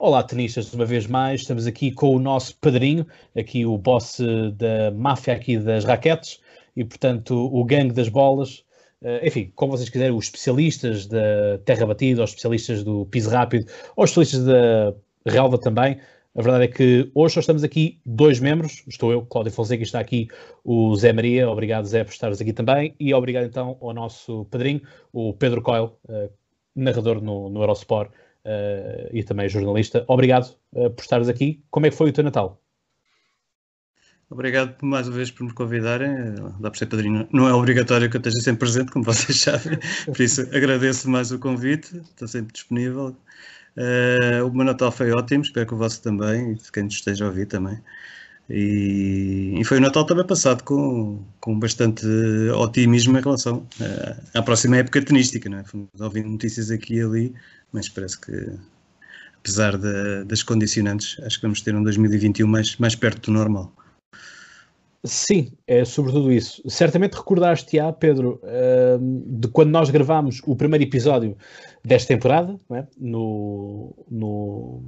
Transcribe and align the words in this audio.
Olá, 0.00 0.22
tenistas, 0.22 0.72
uma 0.72 0.84
vez 0.84 1.08
mais, 1.08 1.40
estamos 1.40 1.66
aqui 1.66 1.90
com 1.90 2.14
o 2.14 2.20
nosso 2.20 2.56
padrinho, 2.58 3.04
aqui 3.36 3.66
o 3.66 3.76
boss 3.76 4.20
da 4.54 4.92
máfia 4.92 5.34
aqui 5.34 5.58
das 5.58 5.84
raquetes 5.84 6.40
e, 6.76 6.84
portanto, 6.84 7.34
o 7.34 7.64
gangue 7.64 7.92
das 7.92 8.08
bolas, 8.08 8.64
uh, 9.02 9.26
enfim, 9.26 9.50
como 9.56 9.76
vocês 9.76 9.88
quiserem, 9.88 10.16
os 10.16 10.26
especialistas 10.26 11.08
da 11.08 11.58
terra 11.64 11.84
batida, 11.84 12.22
os 12.22 12.30
especialistas 12.30 12.84
do 12.84 13.06
piso 13.06 13.28
rápido, 13.28 13.66
ou 13.96 14.04
os 14.04 14.10
especialistas 14.10 14.44
da 14.44 14.94
relva 15.26 15.58
também. 15.58 15.98
A 16.36 16.42
verdade 16.42 16.64
é 16.66 16.68
que 16.68 17.10
hoje 17.12 17.34
só 17.34 17.40
estamos 17.40 17.64
aqui 17.64 18.00
dois 18.06 18.38
membros, 18.38 18.84
estou 18.86 19.10
eu, 19.10 19.26
Cláudio 19.26 19.52
Fonseca, 19.52 19.82
e 19.82 19.84
está 19.84 19.98
aqui 19.98 20.28
o 20.62 20.94
Zé 20.94 21.12
Maria, 21.12 21.50
obrigado 21.50 21.86
Zé 21.86 22.04
por 22.04 22.12
estares 22.12 22.40
aqui 22.40 22.52
também, 22.52 22.94
e 23.00 23.12
obrigado 23.12 23.46
então 23.46 23.76
ao 23.80 23.92
nosso 23.92 24.44
padrinho, 24.44 24.80
o 25.12 25.34
Pedro 25.34 25.60
Coelho, 25.60 25.96
uh, 26.08 26.30
narrador 26.76 27.20
no, 27.20 27.50
no 27.50 27.62
Eurosport, 27.62 28.12
uh, 28.48 29.08
e 29.12 29.22
também 29.22 29.48
jornalista. 29.48 30.04
Obrigado 30.08 30.56
uh, 30.72 30.90
por 30.90 31.02
estares 31.02 31.28
aqui. 31.28 31.62
Como 31.70 31.86
é 31.86 31.90
que 31.90 31.96
foi 31.96 32.10
o 32.10 32.12
teu 32.12 32.24
Natal? 32.24 32.60
Obrigado 34.30 34.76
mais 34.82 35.08
uma 35.08 35.16
vez 35.16 35.30
por 35.30 35.44
me 35.44 35.52
convidarem. 35.52 36.34
Dá 36.60 36.70
por 36.70 36.76
ser 36.76 36.86
padrinho. 36.86 37.26
Não 37.32 37.48
é 37.48 37.52
obrigatório 37.52 38.10
que 38.10 38.16
eu 38.16 38.20
esteja 38.20 38.40
sempre 38.40 38.60
presente, 38.60 38.92
como 38.92 39.04
vocês 39.04 39.40
sabem. 39.40 39.78
Por 40.04 40.20
isso 40.20 40.42
agradeço 40.54 41.08
mais 41.08 41.32
o 41.32 41.38
convite. 41.38 41.96
Estou 41.96 42.28
sempre 42.28 42.52
disponível. 42.52 43.16
Uh, 43.76 44.46
o 44.46 44.54
meu 44.54 44.66
Natal 44.66 44.92
foi 44.92 45.10
ótimo. 45.12 45.42
Espero 45.42 45.66
que 45.66 45.74
o 45.74 45.78
vosso 45.78 46.02
também. 46.02 46.52
E 46.52 46.72
quem 46.72 46.82
nos 46.82 46.94
esteja 46.94 47.24
a 47.24 47.28
ouvir 47.28 47.46
também. 47.46 47.80
E, 48.50 49.54
e, 49.58 49.64
foi 49.64 49.76
o 49.76 49.80
Natal 49.80 50.06
também 50.06 50.26
passado 50.26 50.64
com, 50.64 51.22
com 51.38 51.58
bastante 51.58 52.06
otimismo 52.54 53.18
em 53.18 53.20
relação 53.20 53.66
uh, 53.78 54.38
à 54.38 54.42
próxima 54.42 54.76
época 54.78 55.02
tenística. 55.02 55.48
Não 55.48 55.58
é? 55.58 55.64
Fomos 55.64 55.88
ouvindo 56.00 56.28
notícias 56.28 56.70
aqui 56.70 56.96
e 56.96 57.02
ali, 57.02 57.34
mas 57.72 57.88
parece 57.88 58.20
que, 58.20 58.32
apesar 59.38 59.76
de, 59.76 60.24
das 60.24 60.42
condicionantes, 60.42 61.16
acho 61.22 61.36
que 61.36 61.42
vamos 61.42 61.60
ter 61.60 61.74
um 61.74 61.82
2021 61.82 62.46
mais, 62.46 62.76
mais 62.76 62.94
perto 62.94 63.30
do 63.30 63.32
normal. 63.32 63.72
Sim, 65.04 65.52
é 65.66 65.84
sobretudo 65.84 66.32
isso. 66.32 66.60
Certamente 66.68 67.14
recordaste-á, 67.14 67.92
Pedro, 67.92 68.40
uh, 68.42 68.98
de 69.38 69.48
quando 69.48 69.70
nós 69.70 69.90
gravámos 69.90 70.40
o 70.44 70.56
primeiro 70.56 70.84
episódio 70.84 71.36
desta 71.84 72.08
temporada, 72.08 72.56
é? 72.72 72.84
no, 72.98 73.94
no, 74.10 74.82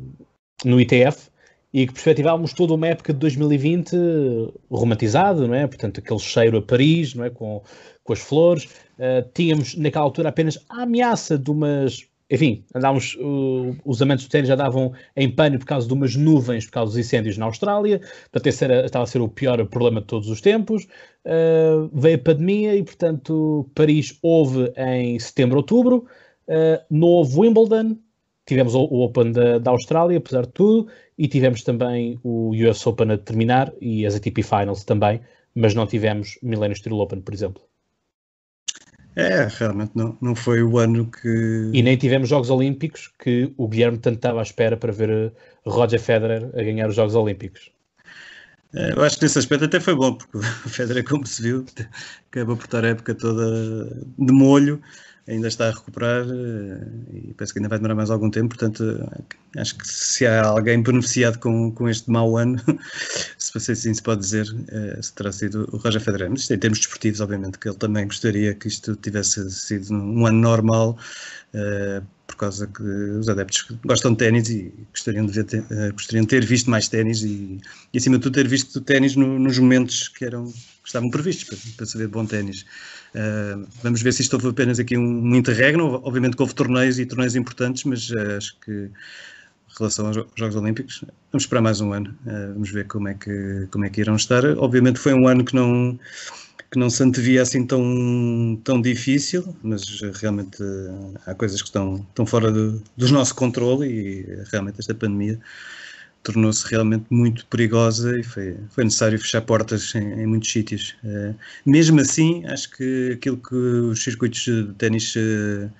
no 0.65 0.81
ITF, 0.81 1.31
e 1.73 1.87
que 1.87 1.93
perspectivávamos 1.93 2.53
toda 2.53 2.75
uma 2.75 2.89
época 2.89 3.13
de 3.13 3.21
2020 3.21 3.97
romantizado, 4.71 5.47
não 5.47 5.55
é? 5.55 5.67
Portanto, 5.69 6.01
aquele 6.01 6.19
cheiro 6.19 6.59
a 6.59 6.63
Paris, 6.63 7.15
não 7.15 7.25
é? 7.25 7.31
Com, 7.31 7.63
com 8.03 8.13
as 8.13 8.19
flores. 8.19 8.65
Uh, 8.99 9.27
tínhamos 9.33 9.77
naquela 9.77 10.05
altura 10.05 10.31
apenas 10.31 10.59
a 10.69 10.83
ameaça 10.83 11.39
de 11.39 11.51
umas. 11.51 12.10
Enfim, 12.31 12.65
andávamos, 12.75 13.17
uh, 13.21 13.77
os 13.85 14.01
amantes 14.01 14.27
do 14.27 14.31
ténis 14.31 14.49
já 14.49 14.55
davam 14.55 14.93
em 15.17 15.29
pânico 15.29 15.61
por 15.61 15.67
causa 15.67 15.89
de 15.89 15.93
umas 15.93 16.15
nuvens, 16.15 16.65
por 16.65 16.73
causa 16.73 16.93
dos 16.93 16.99
incêndios 16.99 17.37
na 17.37 17.47
Austrália. 17.47 18.01
Esse 18.45 18.65
era, 18.65 18.87
estava 18.87 19.03
a 19.03 19.07
ser 19.07 19.21
o 19.21 19.29
pior 19.29 19.65
problema 19.67 20.01
de 20.01 20.07
todos 20.07 20.29
os 20.29 20.41
tempos. 20.41 20.87
Uh, 21.25 21.91
veio 21.93 22.17
a 22.17 22.19
pandemia 22.19 22.77
e, 22.77 22.85
portanto, 22.85 23.69
Paris 23.75 24.17
houve 24.23 24.73
em 24.77 25.19
setembro, 25.19 25.57
outubro. 25.59 26.07
Uh, 26.47 26.81
no 26.89 27.23
Wimbledon, 27.23 27.97
tivemos 28.47 28.75
o, 28.77 28.83
o 28.83 29.03
Open 29.05 29.33
da, 29.33 29.59
da, 29.59 29.71
Austrália, 29.73 30.19
apesar 30.19 30.43
de 30.43 30.53
tudo, 30.53 30.89
e 31.19 31.27
tivemos 31.27 31.63
também 31.65 32.19
o 32.23 32.53
US 32.69 32.87
Open 32.87 33.11
a 33.11 33.19
terminar 33.19 33.73
e 33.81 34.07
as 34.07 34.15
ATP 34.15 34.43
Finals 34.43 34.85
também, 34.85 35.21
mas 35.55 35.75
não 35.75 35.87
tivemos 35.87 36.39
Millennium 36.43 36.77
Steel 36.77 36.99
Open, 36.99 37.21
por 37.21 37.35
exemplo. 37.35 37.70
É, 39.17 39.49
realmente 39.59 39.93
não, 39.95 40.17
não 40.21 40.35
foi 40.35 40.63
o 40.63 40.79
ano 40.79 41.11
que. 41.11 41.71
E 41.73 41.83
nem 41.83 41.97
tivemos 41.97 42.29
Jogos 42.29 42.49
Olímpicos, 42.49 43.13
que 43.19 43.53
o 43.57 43.69
Guilherme 43.69 43.99
tanto 43.99 44.17
estava 44.17 44.41
à 44.41 44.43
espera 44.43 44.77
para 44.77 44.93
ver 44.93 45.11
eh, 45.11 45.33
Roger 45.67 46.01
Federer 46.01 46.51
a 46.55 46.63
ganhar 46.63 46.89
os 46.89 46.95
Jogos 46.95 47.15
Olímpicos. 47.15 47.73
É, 48.73 48.93
eu 48.93 49.03
acho 49.03 49.17
que 49.17 49.25
nesse 49.25 49.39
aspecto 49.39 49.65
até 49.65 49.81
foi 49.81 49.97
bom, 49.97 50.15
porque 50.15 50.39
o 50.39 50.69
Federer, 50.69 51.05
como 51.05 51.27
se 51.27 51.43
viu, 51.43 51.65
acabou 52.31 52.57
por 52.57 52.67
estar 52.67 52.85
a 52.85 52.89
época 52.89 53.15
toda 53.15 53.85
de 54.17 54.33
molho 54.33 54.81
ainda 55.31 55.49
está 55.49 55.69
a 55.69 55.71
recuperar 55.71 56.27
eh, 56.29 57.29
e 57.29 57.35
penso 57.35 57.53
que 57.53 57.59
ainda 57.61 57.69
vai 57.69 57.79
demorar 57.79 57.95
mais 57.95 58.11
algum 58.11 58.31
tempo, 58.31 58.57
portanto 58.57 58.85
acho 59.57 59.77
que 59.77 59.87
se 59.87 60.27
há 60.27 60.45
alguém 60.45 60.83
beneficiado 60.83 61.39
com, 61.39 61.71
com 61.73 61.89
este 61.89 62.11
mau 62.11 62.37
ano, 62.37 62.61
se 63.39 63.73
assim 63.73 63.95
se 63.95 64.03
pode 64.03 64.21
dizer, 64.21 64.47
eh, 64.69 64.99
se 65.01 65.13
terá 65.15 65.33
sido 65.33 65.69
o 65.73 65.77
Roger 65.77 66.01
Federer. 66.01 66.31
Mas 66.31 66.51
em 66.51 66.59
termos 66.59 66.81
desportivos, 66.81 67.21
obviamente 67.21 67.59
que 67.59 67.69
ele 67.69 67.77
também 67.77 68.07
gostaria 68.07 68.55
que 68.55 68.69
isto 68.69 68.97
tivesse 68.97 69.49
sido 69.51 69.95
um 69.95 70.27
ano 70.27 70.39
normal, 70.41 70.99
eh, 71.55 72.03
por 72.27 72.37
causa 72.37 72.67
que 72.67 72.83
os 72.83 73.29
adeptos 73.29 73.67
gostam 73.85 74.13
de 74.13 74.19
ténis 74.19 74.49
e 74.51 74.73
gostariam 74.93 75.27
de, 75.27 75.33
ver, 75.33 75.93
gostariam 75.93 76.23
de 76.23 76.29
ter 76.29 76.45
visto 76.45 76.71
mais 76.71 76.89
ténis 76.89 77.23
e, 77.23 77.59
e 77.93 77.99
acima 77.99 78.17
de 78.17 78.23
tudo 78.23 78.35
ter 78.35 78.47
visto 78.49 78.81
ténis 78.81 79.17
no, 79.17 79.39
nos 79.39 79.59
momentos 79.59 80.09
que 80.09 80.25
eram 80.25 80.45
que 80.47 80.87
estavam 80.87 81.11
previstos 81.11 81.45
para, 81.45 81.59
para 81.77 81.87
se 81.87 81.99
ver 81.99 82.09
bom 82.09 82.25
ténis. 82.25 82.65
Uh, 83.15 83.67
vamos 83.83 84.03
ver 84.03 84.13
se 84.13 84.23
isto 84.23 84.35
houve 84.35 84.49
apenas 84.49 84.79
aqui 84.79 84.97
um, 84.97 85.23
um 85.23 85.35
interregno. 85.35 86.01
Obviamente 86.05 86.37
que 86.37 86.43
houve 86.43 86.55
torneios 86.55 86.99
e 86.99 87.07
torneios 87.07 87.35
importantes, 87.35 87.85
mas 87.85 88.11
uh, 88.11 88.37
acho 88.37 88.59
que 88.61 88.73
em 88.73 89.79
relação 89.79 90.07
aos 90.07 90.17
Jogos 90.37 90.57
Olímpicos, 90.57 91.05
vamos 91.33 91.45
esperar 91.45 91.63
mais 91.63 91.81
um 91.81 91.93
ano. 91.93 92.11
Uh, 92.27 92.55
vamos 92.55 92.71
ver 92.71 92.87
como 92.87 93.09
é, 93.09 93.15
que, 93.15 93.69
como 93.71 93.85
é 93.85 93.91
que 93.91 94.01
irão 94.01 94.17
estar. 94.17 94.45
Obviamente 94.59 94.99
foi 94.99 95.15
um 95.15 95.27
ano 95.27 95.45
que 95.45 95.55
não, 95.55 95.99
que 96.71 96.79
não 96.79 96.91
se 96.91 97.03
antevia 97.03 97.43
assim 97.43 97.67
tão, 97.67 98.61
tão 98.65 98.81
difícil, 98.81 99.57
mas 99.63 100.01
realmente 100.21 100.63
há 101.27 101.35
coisas 101.35 101.61
que 101.61 101.69
estão, 101.69 102.07
estão 102.09 102.27
fora 102.27 102.51
do, 102.51 102.83
do 102.97 103.09
nosso 103.13 103.35
controle 103.35 103.89
e 103.89 104.45
realmente 104.51 104.79
esta 104.79 104.95
pandemia 104.95 105.39
tornou-se 106.23 106.67
realmente 106.69 107.07
muito 107.11 107.47
perigosa 107.47 108.19
e 108.19 108.23
foi, 108.23 108.57
foi 108.71 108.85
necessário 108.85 109.19
fechar 109.19 109.41
portas 109.43 109.95
em, 109.95 110.23
em 110.23 110.27
muitos 110.27 110.51
sítios. 110.51 110.97
Uh, 111.05 111.35
mesmo 111.65 112.01
assim, 112.01 112.45
acho 112.47 112.71
que 112.71 113.13
aquilo 113.15 113.39
que 113.39 113.55
os 113.55 114.03
circuitos 114.03 114.41
de 114.41 114.73
ténis 114.75 115.15
uh, 115.17 115.71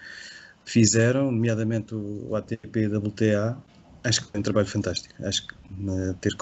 fizeram, 0.65 1.31
nomeadamente 1.31 1.95
o 1.95 2.35
ATP 2.35 2.81
e 2.81 2.85
a 2.87 2.99
WTA, 2.99 3.59
acho 4.05 4.23
que 4.23 4.31
foi 4.31 4.41
um 4.41 4.43
trabalho 4.43 4.67
fantástico. 4.67 5.15
Acho 5.25 5.47
que 5.47 5.55
uh, 5.55 6.15
ter, 6.21 6.33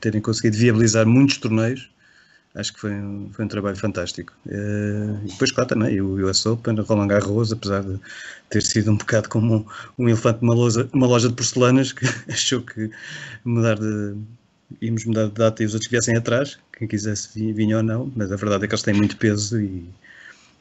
terem 0.00 0.20
conseguido 0.20 0.56
viabilizar 0.56 1.06
muitos 1.06 1.38
torneios 1.38 1.90
acho 2.56 2.72
que 2.72 2.80
foi 2.80 2.92
um, 2.92 3.30
foi 3.32 3.44
um 3.44 3.48
trabalho 3.48 3.76
fantástico. 3.76 4.32
Uh, 4.46 5.20
e 5.24 5.28
depois, 5.28 5.52
claro, 5.52 5.68
também 5.68 6.00
o 6.00 6.26
US 6.26 6.44
Open, 6.46 6.74
Roland 6.80 7.08
Garros, 7.08 7.52
apesar 7.52 7.82
de 7.82 8.00
ter 8.50 8.62
sido 8.62 8.90
um 8.90 8.96
bocado 8.96 9.28
como 9.28 9.56
um, 9.56 10.04
um 10.04 10.08
elefante 10.08 10.40
numa 10.42 10.54
loja, 10.54 10.88
uma 10.92 11.06
loja 11.06 11.28
de 11.28 11.34
porcelanas, 11.34 11.92
que 11.92 12.06
achou 12.28 12.62
que 12.62 12.90
mudar 13.44 13.78
de, 13.78 14.16
íamos 14.80 15.04
mudar 15.04 15.26
de 15.26 15.32
data 15.32 15.62
e 15.62 15.66
os 15.66 15.74
outros 15.74 15.90
viessem 15.90 16.16
atrás, 16.16 16.58
quem 16.76 16.88
quisesse 16.88 17.52
vinha 17.52 17.76
ou 17.76 17.82
não, 17.82 18.10
mas 18.16 18.32
a 18.32 18.36
verdade 18.36 18.64
é 18.64 18.68
que 18.68 18.74
eles 18.74 18.82
têm 18.82 18.94
muito 18.94 19.16
peso 19.16 19.60
e, 19.60 19.88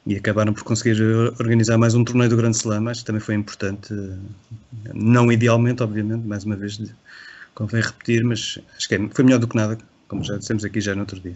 e 0.05 0.15
acabaram 0.15 0.53
por 0.53 0.63
conseguir 0.63 1.01
organizar 1.39 1.77
mais 1.77 1.95
um 1.95 2.03
torneio 2.03 2.29
do 2.29 2.37
Grande 2.37 2.57
Slam, 2.57 2.89
acho 2.89 3.01
que 3.01 3.05
também 3.05 3.21
foi 3.21 3.35
importante, 3.35 3.93
não 4.93 5.31
idealmente, 5.31 5.81
obviamente, 5.81 6.25
mais 6.25 6.43
uma 6.43 6.55
vez 6.55 6.79
convém 7.53 7.81
repetir, 7.81 8.23
mas 8.23 8.59
acho 8.77 8.87
que 8.87 8.95
é, 8.95 9.09
foi 9.09 9.23
melhor 9.23 9.39
do 9.39 9.47
que 9.47 9.55
nada, 9.55 9.77
como 10.07 10.23
já 10.23 10.37
dissemos 10.37 10.63
aqui 10.63 10.81
já 10.81 10.93
no 10.93 11.01
outro 11.01 11.19
dia. 11.19 11.35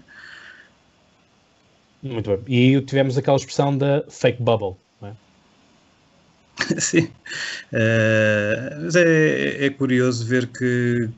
Muito 2.02 2.38
bem. 2.38 2.40
E 2.48 2.82
tivemos 2.82 3.18
aquela 3.18 3.38
expressão 3.38 3.78
da 3.78 4.04
fake 4.10 4.42
bubble, 4.42 4.76
não 5.02 5.10
é? 5.10 5.16
Sim. 6.80 7.10
Uh, 7.74 8.84
mas 8.84 8.96
é, 8.96 9.66
é, 9.66 9.70
curioso 9.70 10.26
ver 10.26 10.48
que 10.48 11.10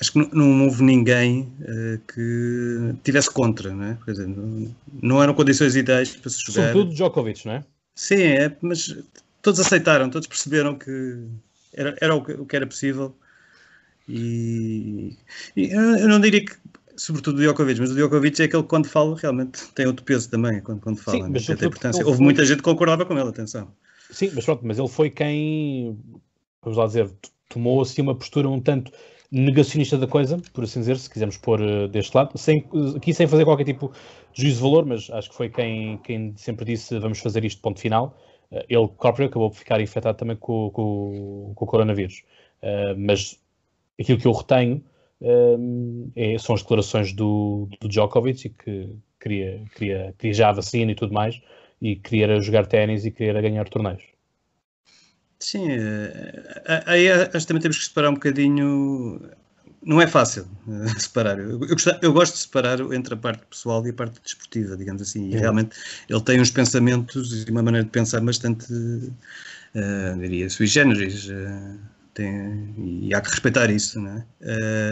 acho 0.00 0.12
que 0.12 0.18
não, 0.34 0.64
houve 0.64 0.82
ninguém 0.82 1.52
uh, 1.60 1.98
que 2.12 2.94
tivesse 3.02 3.30
contra, 3.30 3.72
não 3.72 3.84
é? 3.84 3.98
Quer 4.04 4.10
dizer, 4.12 4.28
não, 4.28 4.74
não, 5.02 5.22
eram 5.22 5.34
condições 5.34 5.76
ideais 5.76 6.14
para 6.16 6.30
se 6.30 6.40
jogar. 6.40 6.68
Sobretudo 6.68 6.94
Djokovic, 6.94 7.46
não 7.46 7.54
é? 7.54 7.64
Sim, 7.94 8.22
é, 8.22 8.56
mas 8.60 8.94
todos 9.40 9.60
aceitaram, 9.60 10.10
todos 10.10 10.28
perceberam 10.28 10.76
que 10.76 11.26
era, 11.72 11.96
era 12.00 12.14
o, 12.14 12.22
que, 12.22 12.32
o 12.32 12.46
que 12.46 12.56
era 12.56 12.66
possível. 12.66 13.14
E, 14.08 15.16
e 15.54 15.70
eu 15.70 16.08
não 16.08 16.20
diria 16.20 16.44
que 16.44 16.56
sobretudo 16.98 17.38
o 17.38 17.40
Djokovic, 17.40 17.80
mas 17.80 17.90
o 17.90 17.94
Djokovic 17.94 18.42
é 18.42 18.44
aquele 18.44 18.62
que 18.62 18.68
quando 18.68 18.86
fala 18.86 19.16
realmente 19.16 19.66
tem 19.74 19.86
outro 19.86 20.04
peso 20.04 20.28
também, 20.28 20.60
quando, 20.60 20.80
quando 20.80 20.98
fala, 20.98 21.24
Sim, 21.24 21.30
mas 21.30 21.46
tem 21.46 21.54
importância. 21.54 22.06
Houve 22.06 22.20
muita 22.20 22.44
gente 22.44 22.58
que 22.58 22.64
concordava 22.64 23.06
com 23.06 23.16
ele, 23.18 23.28
atenção. 23.28 23.68
Sim, 24.10 24.30
mas 24.34 24.44
pronto, 24.44 24.66
mas 24.66 24.78
ele 24.78 24.88
foi 24.88 25.08
quem, 25.08 25.98
vamos 26.62 26.76
lá 26.76 26.86
dizer, 26.86 27.10
tomou 27.48 27.80
assim 27.80 28.02
uma 28.02 28.14
postura 28.14 28.48
um 28.48 28.60
tanto 28.60 28.92
negacionista 29.30 29.98
da 29.98 30.06
coisa, 30.06 30.38
por 30.52 30.64
assim 30.64 30.80
dizer, 30.80 30.96
se 30.98 31.08
quisermos 31.08 31.36
pôr 31.36 31.60
uh, 31.60 31.88
deste 31.88 32.16
lado, 32.16 32.36
sem, 32.38 32.66
aqui 32.96 33.12
sem 33.12 33.26
fazer 33.26 33.44
qualquer 33.44 33.64
tipo 33.64 33.92
de 34.32 34.42
juízo 34.42 34.56
de 34.56 34.62
valor, 34.62 34.86
mas 34.86 35.10
acho 35.10 35.30
que 35.30 35.36
foi 35.36 35.50
quem, 35.50 35.98
quem 35.98 36.34
sempre 36.36 36.64
disse 36.64 36.98
vamos 36.98 37.18
fazer 37.18 37.44
isto 37.44 37.60
ponto 37.60 37.78
final. 37.78 38.18
Uh, 38.50 38.64
ele 38.68 38.88
próprio 38.88 39.26
acabou 39.26 39.50
por 39.50 39.58
ficar 39.58 39.80
infectado 39.80 40.16
também 40.16 40.36
com, 40.36 40.70
com, 40.70 41.52
com 41.54 41.64
o 41.64 41.68
coronavírus. 41.68 42.22
Uh, 42.62 42.96
mas 42.96 43.38
aquilo 44.00 44.18
que 44.18 44.26
eu 44.26 44.32
retenho 44.32 44.82
é, 45.20 46.38
são 46.38 46.54
as 46.54 46.62
declarações 46.62 47.12
do, 47.12 47.68
do 47.80 47.88
Djokovic 47.88 48.46
e 48.46 48.50
que 48.50 48.96
queria, 49.20 49.64
queria, 49.74 50.14
queria 50.18 50.34
já 50.34 50.48
a 50.50 50.52
vacina 50.52 50.92
e 50.92 50.94
tudo 50.94 51.12
mais 51.12 51.40
e 51.80 51.96
queria 51.96 52.40
jogar 52.40 52.66
ténis 52.66 53.04
e 53.04 53.10
queria 53.10 53.40
ganhar 53.40 53.68
torneios. 53.68 54.02
Sim, 55.40 55.68
aí 56.86 57.10
acho 57.10 57.30
que 57.30 57.46
também 57.46 57.62
temos 57.62 57.78
que 57.78 57.84
separar 57.84 58.10
um 58.10 58.14
bocadinho. 58.14 59.20
Não 59.84 60.00
é 60.00 60.06
fácil 60.06 60.48
separar. 60.98 61.38
Eu, 61.38 61.60
eu, 61.62 61.76
eu, 62.02 62.12
gosto 62.12 62.34
de 62.34 62.40
separar 62.40 62.80
entre 62.92 63.14
a 63.14 63.16
parte 63.16 63.46
pessoal 63.46 63.86
e 63.86 63.90
a 63.90 63.92
parte 63.92 64.20
desportiva, 64.20 64.76
digamos 64.76 65.00
assim. 65.00 65.30
E 65.30 65.36
realmente 65.36 65.76
ele 66.08 66.20
tem 66.22 66.40
uns 66.40 66.50
pensamentos 66.50 67.44
e 67.46 67.50
uma 67.50 67.62
maneira 67.62 67.84
de 67.84 67.90
pensar 67.90 68.20
bastante, 68.20 68.72
uh, 68.72 70.18
diria, 70.18 70.50
sui 70.50 70.66
generis. 70.66 71.28
Uh, 71.28 71.78
tem, 72.18 72.74
e 73.06 73.14
há 73.14 73.20
que 73.20 73.30
respeitar 73.30 73.70
isso, 73.70 74.00
não 74.00 74.10
é? 74.10 74.26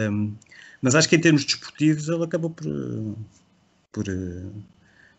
Uh, 0.09 0.33
mas 0.81 0.95
acho 0.95 1.09
que 1.09 1.15
em 1.15 1.21
termos 1.21 1.43
desportivos 1.43 2.07
ele 2.07 2.23
acabou 2.23 2.49
por, 2.49 2.65
por, 3.91 4.05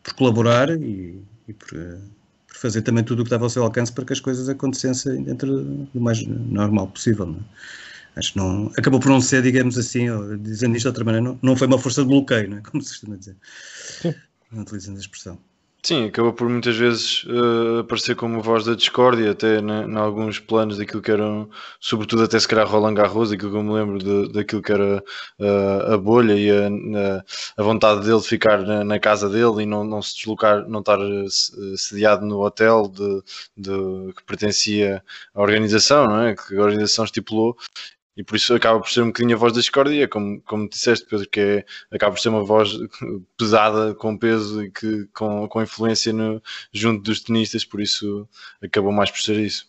por 0.02 0.14
colaborar 0.14 0.70
e, 0.70 1.22
e 1.46 1.52
por, 1.52 1.68
por, 1.68 2.56
fazer 2.56 2.82
também 2.82 3.04
tudo 3.04 3.20
o 3.20 3.24
que 3.24 3.28
estava 3.28 3.44
ao 3.44 3.50
seu 3.50 3.62
alcance 3.62 3.92
para 3.92 4.04
que 4.04 4.12
as 4.12 4.20
coisas 4.20 4.48
acontecessem 4.48 5.22
dentro 5.22 5.62
do 5.92 6.00
mais 6.00 6.24
normal 6.26 6.88
possível. 6.88 7.26
Não 7.26 7.38
é? 7.38 7.42
Acho 8.16 8.32
que 8.32 8.38
não, 8.38 8.72
acabou 8.76 8.98
por 8.98 9.10
não 9.10 9.20
ser, 9.20 9.42
digamos 9.42 9.78
assim, 9.78 10.06
dizendo 10.40 10.76
isto 10.76 10.84
de 10.84 10.88
outra 10.88 11.04
maneira, 11.04 11.24
não, 11.24 11.38
não 11.42 11.56
foi 11.56 11.66
uma 11.66 11.78
força 11.78 12.02
de 12.02 12.08
bloqueio, 12.08 12.50
não 12.50 12.58
é? 12.58 12.60
como 12.68 12.82
se 12.82 12.90
costuma 12.90 13.16
dizer, 13.16 13.36
Sim. 14.00 14.14
utilizando 14.52 14.96
a 14.96 15.00
expressão. 15.00 15.38
Sim, 15.88 16.04
acaba 16.08 16.30
por 16.34 16.46
muitas 16.50 16.76
vezes 16.76 17.24
uh, 17.24 17.78
aparecer 17.78 18.14
como 18.14 18.42
voz 18.42 18.62
da 18.66 18.74
discórdia, 18.74 19.30
até 19.30 19.58
em 19.58 19.96
alguns 19.96 20.38
planos 20.38 20.76
daquilo 20.76 21.00
que 21.00 21.10
eram, 21.10 21.48
sobretudo 21.80 22.24
até 22.24 22.38
se 22.38 22.46
calhar 22.46 22.68
Roland 22.68 22.92
Garros, 22.92 23.32
aquilo 23.32 23.52
que 23.52 23.56
eu 23.56 23.62
me 23.62 23.72
lembro 23.72 23.98
de, 23.98 24.30
daquilo 24.30 24.60
que 24.60 24.70
era 24.70 25.02
uh, 25.38 25.94
a 25.94 25.96
bolha 25.96 26.34
e 26.34 26.50
a, 26.50 27.24
a, 27.56 27.62
vontade 27.62 28.04
dele 28.04 28.20
de 28.20 28.28
ficar 28.28 28.58
na, 28.66 28.84
na, 28.84 29.00
casa 29.00 29.30
dele 29.30 29.62
e 29.62 29.66
não, 29.66 29.82
não 29.82 30.02
se 30.02 30.14
deslocar, 30.16 30.68
não 30.68 30.80
estar 30.80 30.98
uh, 31.00 31.30
sediado 31.78 32.26
no 32.26 32.44
hotel 32.44 32.86
de, 32.88 33.22
de, 33.56 34.12
que 34.12 34.22
pertencia 34.26 35.02
à 35.34 35.40
organização, 35.40 36.04
não 36.04 36.20
é? 36.20 36.36
que 36.36 36.54
a 36.54 36.60
organização 36.60 37.06
estipulou, 37.06 37.56
e 38.18 38.24
por 38.24 38.34
isso 38.34 38.52
acaba 38.52 38.80
por 38.80 38.90
ser 38.90 39.02
um 39.02 39.06
bocadinho 39.06 39.36
a 39.36 39.38
voz 39.38 39.52
da 39.52 39.60
discórdia, 39.60 40.08
como, 40.08 40.40
como 40.42 40.68
disseste, 40.68 41.06
Pedro, 41.08 41.28
que 41.30 41.38
é, 41.38 41.64
acaba 41.92 42.12
por 42.12 42.20
ser 42.20 42.30
uma 42.30 42.42
voz 42.42 42.76
pesada, 43.38 43.94
com 43.94 44.18
peso 44.18 44.64
e 44.64 44.72
que, 44.72 45.06
com, 45.14 45.46
com 45.48 45.62
influência 45.62 46.12
no, 46.12 46.42
junto 46.72 47.00
dos 47.04 47.20
tenistas, 47.20 47.64
por 47.64 47.80
isso 47.80 48.28
acabou 48.60 48.90
mais 48.90 49.08
por 49.08 49.20
ser 49.20 49.36
isso. 49.38 49.68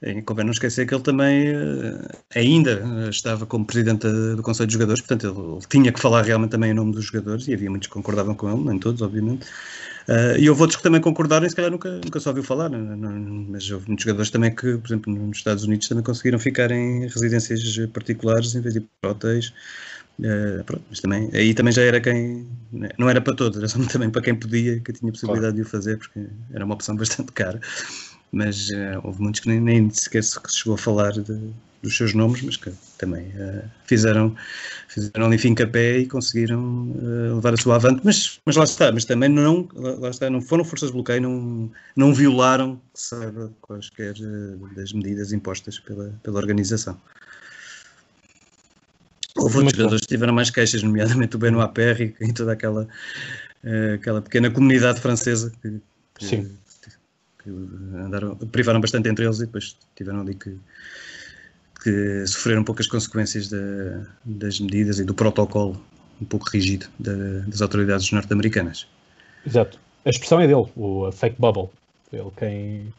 E 0.00 0.22
convém 0.22 0.46
não 0.46 0.52
esquecer 0.52 0.86
que 0.86 0.94
ele 0.94 1.02
também 1.02 1.48
eh, 1.48 2.08
ainda 2.34 3.08
estava 3.10 3.44
como 3.44 3.66
presidente 3.66 4.06
do 4.34 4.42
Conselho 4.42 4.68
de 4.68 4.72
Jogadores, 4.72 5.02
portanto 5.02 5.26
ele, 5.26 5.52
ele 5.52 5.66
tinha 5.68 5.92
que 5.92 6.00
falar 6.00 6.22
realmente 6.22 6.52
também 6.52 6.70
em 6.70 6.74
nome 6.74 6.92
dos 6.92 7.06
jogadores 7.06 7.46
e 7.46 7.52
havia 7.52 7.68
muitos 7.68 7.88
que 7.88 7.94
concordavam 7.94 8.34
com 8.34 8.50
ele, 8.50 8.64
nem 8.64 8.78
todos, 8.78 9.02
obviamente. 9.02 9.46
Uh, 10.08 10.38
e 10.38 10.48
houve 10.48 10.62
outros 10.62 10.76
que 10.78 10.82
também 10.82 11.02
concordaram 11.02 11.46
e 11.46 11.50
se 11.50 11.54
calhar 11.54 11.70
nunca, 11.70 11.90
nunca 11.90 12.18
só 12.18 12.30
ouviu 12.30 12.42
falar, 12.42 12.70
não, 12.70 12.80
não, 12.80 13.12
mas 13.50 13.70
houve 13.70 13.88
muitos 13.88 14.04
jogadores 14.04 14.30
também 14.30 14.54
que, 14.54 14.78
por 14.78 14.86
exemplo, 14.88 15.12
nos 15.12 15.36
Estados 15.36 15.64
Unidos 15.64 15.86
também 15.86 16.02
conseguiram 16.02 16.38
ficar 16.38 16.70
em 16.70 17.06
residências 17.06 17.60
particulares 17.92 18.54
em 18.54 18.62
vez 18.62 18.72
de 18.72 18.80
ir 18.80 18.86
para 19.02 19.10
hotéis. 19.10 19.52
Uh, 20.18 20.64
pronto, 20.64 20.82
mas 20.88 21.00
também, 21.00 21.30
aí 21.34 21.52
também 21.52 21.72
já 21.72 21.82
era 21.82 22.00
quem, 22.00 22.48
não 22.98 23.08
era 23.08 23.20
para 23.20 23.36
todos, 23.36 23.58
era 23.58 23.68
só 23.68 23.78
também 23.86 24.08
para 24.10 24.22
quem 24.22 24.34
podia, 24.34 24.80
que 24.80 24.94
tinha 24.94 25.12
possibilidade 25.12 25.52
claro. 25.52 25.56
de 25.56 25.62
o 25.62 25.64
fazer, 25.70 25.98
porque 25.98 26.26
era 26.54 26.64
uma 26.64 26.74
opção 26.74 26.96
bastante 26.96 27.30
cara. 27.32 27.60
Mas 28.32 28.70
uh, 28.70 29.00
houve 29.04 29.20
muitos 29.20 29.42
que 29.42 29.48
nem, 29.48 29.60
nem 29.60 29.90
sequer 29.90 30.24
se 30.24 30.38
chegou 30.48 30.74
a 30.74 30.78
falar 30.78 31.12
de, 31.12 31.52
dos 31.82 31.96
seus 31.96 32.12
nomes, 32.12 32.42
mas 32.42 32.56
que 32.56 32.72
também 32.96 33.28
uh, 33.28 33.62
fizeram, 33.86 34.34
fizeram 34.88 35.26
ali 35.26 35.38
fim 35.38 35.54
pé 35.54 35.98
e 35.98 36.06
conseguiram 36.06 36.90
uh, 36.90 37.36
levar 37.36 37.54
a 37.54 37.56
sua 37.56 37.76
avante, 37.76 38.00
mas, 38.04 38.40
mas 38.44 38.56
lá 38.56 38.64
está, 38.64 38.90
mas 38.90 39.04
também 39.04 39.28
não, 39.28 39.68
lá 39.74 40.10
está, 40.10 40.28
não 40.28 40.40
foram 40.40 40.64
forças 40.64 40.88
de 40.88 40.94
bloqueio, 40.94 41.22
não, 41.22 41.70
não 41.96 42.12
violaram, 42.12 42.76
que 42.92 43.00
saiba, 43.00 43.52
quaisquer 43.60 44.14
uh, 44.16 44.74
das 44.74 44.92
medidas 44.92 45.32
impostas 45.32 45.78
pela, 45.78 46.12
pela 46.22 46.38
organização. 46.38 47.00
Houve 49.36 49.58
outros 49.58 49.76
jogadores 49.76 50.00
que 50.00 50.08
tiveram 50.08 50.34
mais 50.34 50.50
queixas, 50.50 50.82
nomeadamente 50.82 51.36
o 51.36 51.38
Benoit 51.38 51.72
Perry 51.72 52.16
e 52.20 52.32
toda 52.32 52.54
aquela, 52.54 52.88
aquela 53.94 54.20
pequena 54.20 54.50
comunidade 54.50 55.00
francesa 55.00 55.52
que, 55.62 55.80
que, 56.18 56.38
que 57.44 57.50
andaram, 57.94 58.34
privaram 58.34 58.80
bastante 58.80 59.08
entre 59.08 59.24
eles 59.24 59.38
e 59.38 59.46
depois 59.46 59.76
tiveram 59.94 60.22
ali 60.22 60.34
que 60.34 60.58
que 61.88 62.26
sofreram 62.26 62.62
poucas 62.62 62.86
consequências 62.86 63.50
das 64.24 64.60
medidas 64.60 64.98
e 64.98 65.04
do 65.04 65.14
protocolo 65.14 65.80
um 66.20 66.24
pouco 66.26 66.46
rígido 66.50 66.86
das 66.98 67.62
autoridades 67.62 68.10
norte-americanas. 68.12 68.86
Exato. 69.46 69.80
A 70.04 70.10
expressão 70.10 70.40
é 70.40 70.46
dele, 70.46 70.66
o 70.76 71.10
fake 71.12 71.36
bubble. 71.38 71.70
Ele 72.12 72.30
quem, 72.36 72.94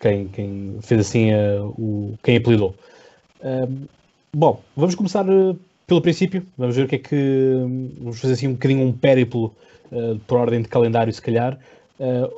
quem, 0.00 0.28
quem 0.28 0.78
fez 0.82 1.00
assim 1.00 1.32
uh, 1.32 1.66
o, 1.78 2.18
quem 2.22 2.36
apelidou. 2.36 2.74
Uh, 3.40 3.88
bom, 4.34 4.62
vamos 4.76 4.94
começar 4.94 5.26
uh, 5.28 5.58
pelo 5.86 6.02
princípio. 6.02 6.44
Vamos 6.58 6.76
ver 6.76 6.84
o 6.84 6.88
que 6.88 6.96
é 6.96 6.98
que. 6.98 7.54
Vamos 7.98 8.20
fazer 8.20 8.34
assim 8.34 8.48
um 8.48 8.52
bocadinho 8.52 8.86
um 8.86 8.92
périplo 8.92 9.54
uh, 9.92 10.18
por 10.26 10.38
ordem 10.38 10.62
de 10.62 10.68
calendário, 10.68 11.12
se 11.12 11.22
calhar. 11.22 11.58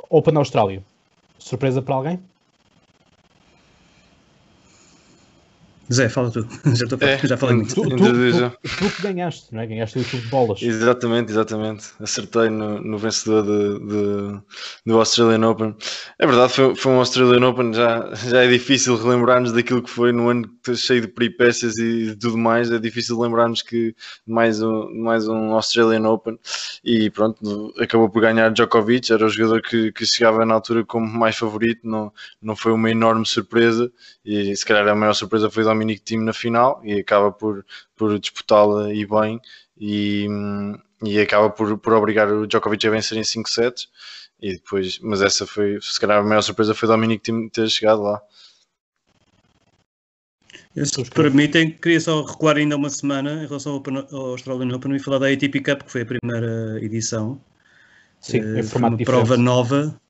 Open 0.09 0.37
Austrália. 0.37 0.83
Surpresa 1.39 1.83
para 1.83 1.95
alguém? 1.97 2.21
Zé, 5.93 6.09
fala 6.09 6.31
tu. 6.31 6.47
Já, 6.77 6.85
estou, 6.85 6.99
é, 7.01 7.19
já 7.19 7.37
falei 7.37 7.57
muito. 7.57 7.75
Tu, 7.75 7.83
tu, 7.83 7.97
tu, 7.97 7.97
tu, 7.97 8.97
que 8.97 9.03
ganhaste, 9.03 9.55
não 9.55 9.61
é? 9.61 9.67
Ganhaste 9.67 9.99
o 9.99 10.03
YouTube 10.03 10.21
de 10.21 10.29
bolas. 10.29 10.63
Exatamente, 10.63 11.31
exatamente. 11.33 11.87
Acertei 11.99 12.51
no, 12.51 12.81
no 12.83 12.99
vencedor 12.99 13.43
de, 13.43 13.79
de, 13.87 14.41
do 14.85 14.99
Australian 14.99 15.49
Open. 15.49 15.75
É 16.19 16.27
verdade, 16.27 16.53
foi, 16.53 16.75
foi 16.75 16.93
um 16.93 16.99
Australian 16.99 17.49
Open. 17.49 17.73
Já, 17.73 18.15
já 18.15 18.45
é 18.45 18.49
difícil 18.49 18.97
relembrar-nos 18.97 19.53
daquilo 19.53 19.83
que 19.83 19.89
foi 19.89 20.13
no 20.13 20.29
ano 20.29 20.49
cheio 20.75 21.01
de 21.01 21.09
peripécias 21.09 21.79
e 21.79 22.09
de 22.09 22.17
tudo 22.17 22.37
mais. 22.37 22.71
É 22.71 22.79
difícil 22.79 23.19
lembrar-nos 23.19 23.63
que 23.63 23.95
mais 24.27 24.61
um, 24.63 24.95
mais 24.95 25.27
um 25.27 25.55
Australian 25.55 26.07
Open. 26.09 26.39
E 26.85 27.09
pronto, 27.11 27.73
acabou 27.79 28.11
por 28.11 28.21
ganhar 28.21 28.51
Djokovic. 28.51 29.11
Era 29.11 29.25
o 29.25 29.29
jogador 29.31 29.63
que, 29.63 29.91
que 29.93 30.05
chegava 30.05 30.45
na 30.45 30.55
altura 30.55 30.85
como 30.85 31.07
mais 31.07 31.37
favorito. 31.37 31.81
Não, 31.85 32.13
não 32.43 32.55
foi 32.55 32.73
uma 32.73 32.91
enorme 32.91 33.25
surpresa. 33.25 33.91
E 34.23 34.55
se 34.55 34.67
calhar 34.67 34.87
a 34.87 34.95
maior 34.95 35.15
surpresa 35.15 35.49
foi 35.49 35.65
o 35.65 35.78
Dominic 35.79 36.03
Thiem 36.03 36.25
na 36.25 36.33
final 36.33 36.81
e 36.85 37.01
acaba 37.01 37.31
por, 37.31 37.65
por 37.97 38.19
disputá-la 38.19 38.93
e 38.93 39.07
bem 39.07 39.41
e, 39.79 40.27
e 41.05 41.21
acaba 41.21 41.49
por, 41.51 41.79
por 41.79 41.93
obrigar 41.93 42.31
o 42.33 42.47
Djokovic 42.47 42.87
a 42.87 42.91
vencer 42.91 43.17
em 43.17 43.25
5 43.25 43.49
sets 43.49 43.89
e 44.41 44.55
depois, 44.55 44.99
mas 45.01 45.23
essa 45.23 45.47
foi, 45.47 45.79
se 45.81 45.99
calhar 46.01 46.19
a 46.19 46.23
maior 46.23 46.43
surpresa 46.43 46.75
foi 46.75 46.89
o 46.89 46.93
Dominic 46.93 47.23
Thiem 47.23 47.49
ter 47.49 47.69
chegado 47.69 48.03
lá. 48.03 48.21
Se 50.85 51.11
permitem, 51.11 51.73
queria 51.73 52.01
só 52.01 52.23
recuar 52.23 52.57
ainda 52.57 52.77
uma 52.77 52.91
semana 52.91 53.43
em 53.43 53.47
relação 53.47 53.73
ao, 53.73 54.17
ao 54.17 54.27
Australian 54.31 54.77
Open 54.77 54.95
e 54.95 55.01
falar 55.01 55.19
da 55.19 55.29
ATP 55.29 55.61
Cup, 55.61 55.83
que 55.83 55.91
foi 55.91 56.03
a 56.03 56.07
primeira 56.07 56.79
edição. 56.81 57.41
Sim, 58.21 58.41
uh, 58.41 58.59
em 58.59 58.63
formato 58.63 58.97
uma 58.97 59.05
prova 59.05 59.37
nova, 59.37 60.01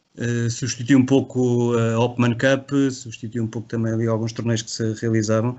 substituiu 0.51 0.99
um 0.99 1.07
pouco 1.07 1.75
a 1.77 1.99
Opman 1.99 2.35
Cup, 2.35 2.71
substituiu 2.91 3.45
um 3.45 3.47
pouco 3.47 3.69
também 3.69 3.93
ali 3.93 4.07
alguns 4.07 4.33
torneios 4.33 4.63
que 4.63 4.71
se 4.71 4.95
realizavam 4.95 5.57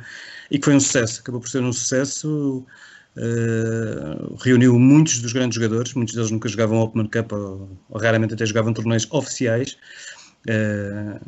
e 0.51 0.59
que 0.59 0.65
foi 0.65 0.75
um 0.75 0.79
sucesso, 0.79 1.21
acabou 1.21 1.41
por 1.41 1.49
ser 1.49 1.61
um 1.63 1.73
sucesso. 1.73 2.65
Uh, 3.17 4.35
reuniu 4.43 4.79
muitos 4.79 5.19
dos 5.19 5.33
grandes 5.33 5.55
jogadores, 5.55 5.93
muitos 5.93 6.15
deles 6.15 6.31
nunca 6.31 6.47
jogavam 6.47 6.79
Open 6.79 7.05
Cup 7.07 7.33
ou, 7.33 7.77
ou 7.89 7.99
raramente 7.99 8.33
até 8.33 8.45
jogavam 8.45 8.71
torneios 8.71 9.07
oficiais, 9.09 9.77
Uh, 10.47 11.19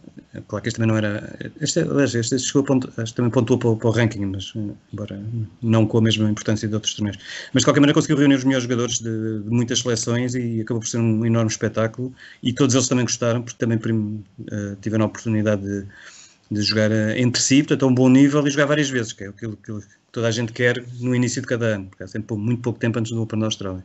claro 0.47 0.63
que 0.63 0.69
este 0.69 0.79
também 0.79 0.87
não 0.87 0.97
era. 0.97 1.37
Este, 1.59 1.79
aliás, 1.79 2.15
este 2.15 2.39
chegou 2.39 2.61
a 2.61 2.65
ponto, 2.65 3.01
este 3.01 3.13
também 3.13 3.29
pontuou 3.29 3.59
para, 3.59 3.75
para, 3.75 3.87
o 3.89 3.91
ranking, 3.91 4.25
mas 4.25 4.53
eh, 4.55 4.73
embora 4.93 5.21
não 5.61 5.85
com 5.85 5.97
a 5.97 6.01
mesma 6.01 6.29
importância 6.29 6.67
de 6.67 6.73
outros 6.73 6.95
torneios. 6.95 7.17
Mas 7.53 7.61
de 7.61 7.65
qualquer 7.65 7.81
maneira 7.81 7.93
conseguiu 7.93 8.17
reunir 8.17 8.35
os 8.35 8.45
melhores 8.45 8.63
jogadores 8.63 8.99
de, 8.99 9.43
de 9.43 9.49
muitas 9.49 9.79
seleções 9.79 10.33
e 10.33 10.61
acabou 10.61 10.79
por 10.79 10.87
ser 10.87 10.99
um 10.99 11.25
enorme 11.25 11.51
espetáculo. 11.51 12.13
E 12.41 12.53
todos 12.53 12.73
eles 12.73 12.87
também 12.87 13.03
gostaram, 13.03 13.41
porque 13.41 13.57
também 13.57 13.77
uh, 13.77 14.75
tiveram 14.81 15.05
a 15.05 15.07
oportunidade 15.07 15.61
de, 15.61 15.85
de 16.49 16.61
jogar 16.61 16.91
entre 17.17 17.41
si, 17.41 17.63
portanto, 17.63 17.83
a 17.83 17.87
um 17.87 17.93
bom 17.93 18.09
nível 18.09 18.47
e 18.47 18.49
jogar 18.49 18.67
várias 18.67 18.89
vezes, 18.89 19.11
que 19.11 19.25
é 19.25 19.27
aquilo 19.27 19.57
que 19.57 19.73
toda 20.13 20.27
a 20.27 20.31
gente 20.31 20.53
quer 20.53 20.83
no 21.01 21.13
início 21.13 21.41
de 21.41 21.47
cada 21.47 21.75
ano, 21.75 21.87
porque 21.87 22.03
há 22.03 22.07
sempre 22.07 22.35
muito 22.37 22.61
pouco 22.61 22.79
tempo 22.79 22.97
antes 22.97 23.11
do 23.11 23.21
Open 23.21 23.39
da 23.39 23.47
Austrália. 23.47 23.83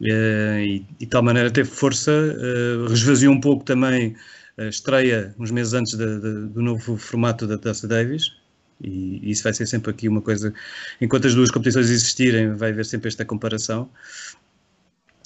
Uh, 0.00 0.58
e, 0.60 0.86
e 1.00 1.04
de 1.04 1.06
tal 1.06 1.22
maneira 1.22 1.50
teve 1.50 1.68
força, 1.68 2.12
uh, 2.12 2.92
esvaziou 2.92 3.32
um 3.32 3.40
pouco 3.40 3.64
também 3.64 4.14
estreia 4.58 5.34
uns 5.38 5.50
meses 5.50 5.72
antes 5.74 5.94
de, 5.94 6.20
de, 6.20 6.46
do 6.48 6.62
novo 6.62 6.96
formato 6.96 7.46
da 7.46 7.58
Taça 7.58 7.88
Davis, 7.88 8.32
e 8.80 9.30
isso 9.30 9.42
vai 9.42 9.52
ser 9.52 9.66
sempre 9.66 9.90
aqui 9.90 10.08
uma 10.08 10.20
coisa, 10.20 10.52
enquanto 11.00 11.26
as 11.26 11.34
duas 11.34 11.50
competições 11.50 11.90
existirem, 11.90 12.54
vai 12.54 12.70
haver 12.70 12.84
sempre 12.84 13.08
esta 13.08 13.24
comparação. 13.24 13.88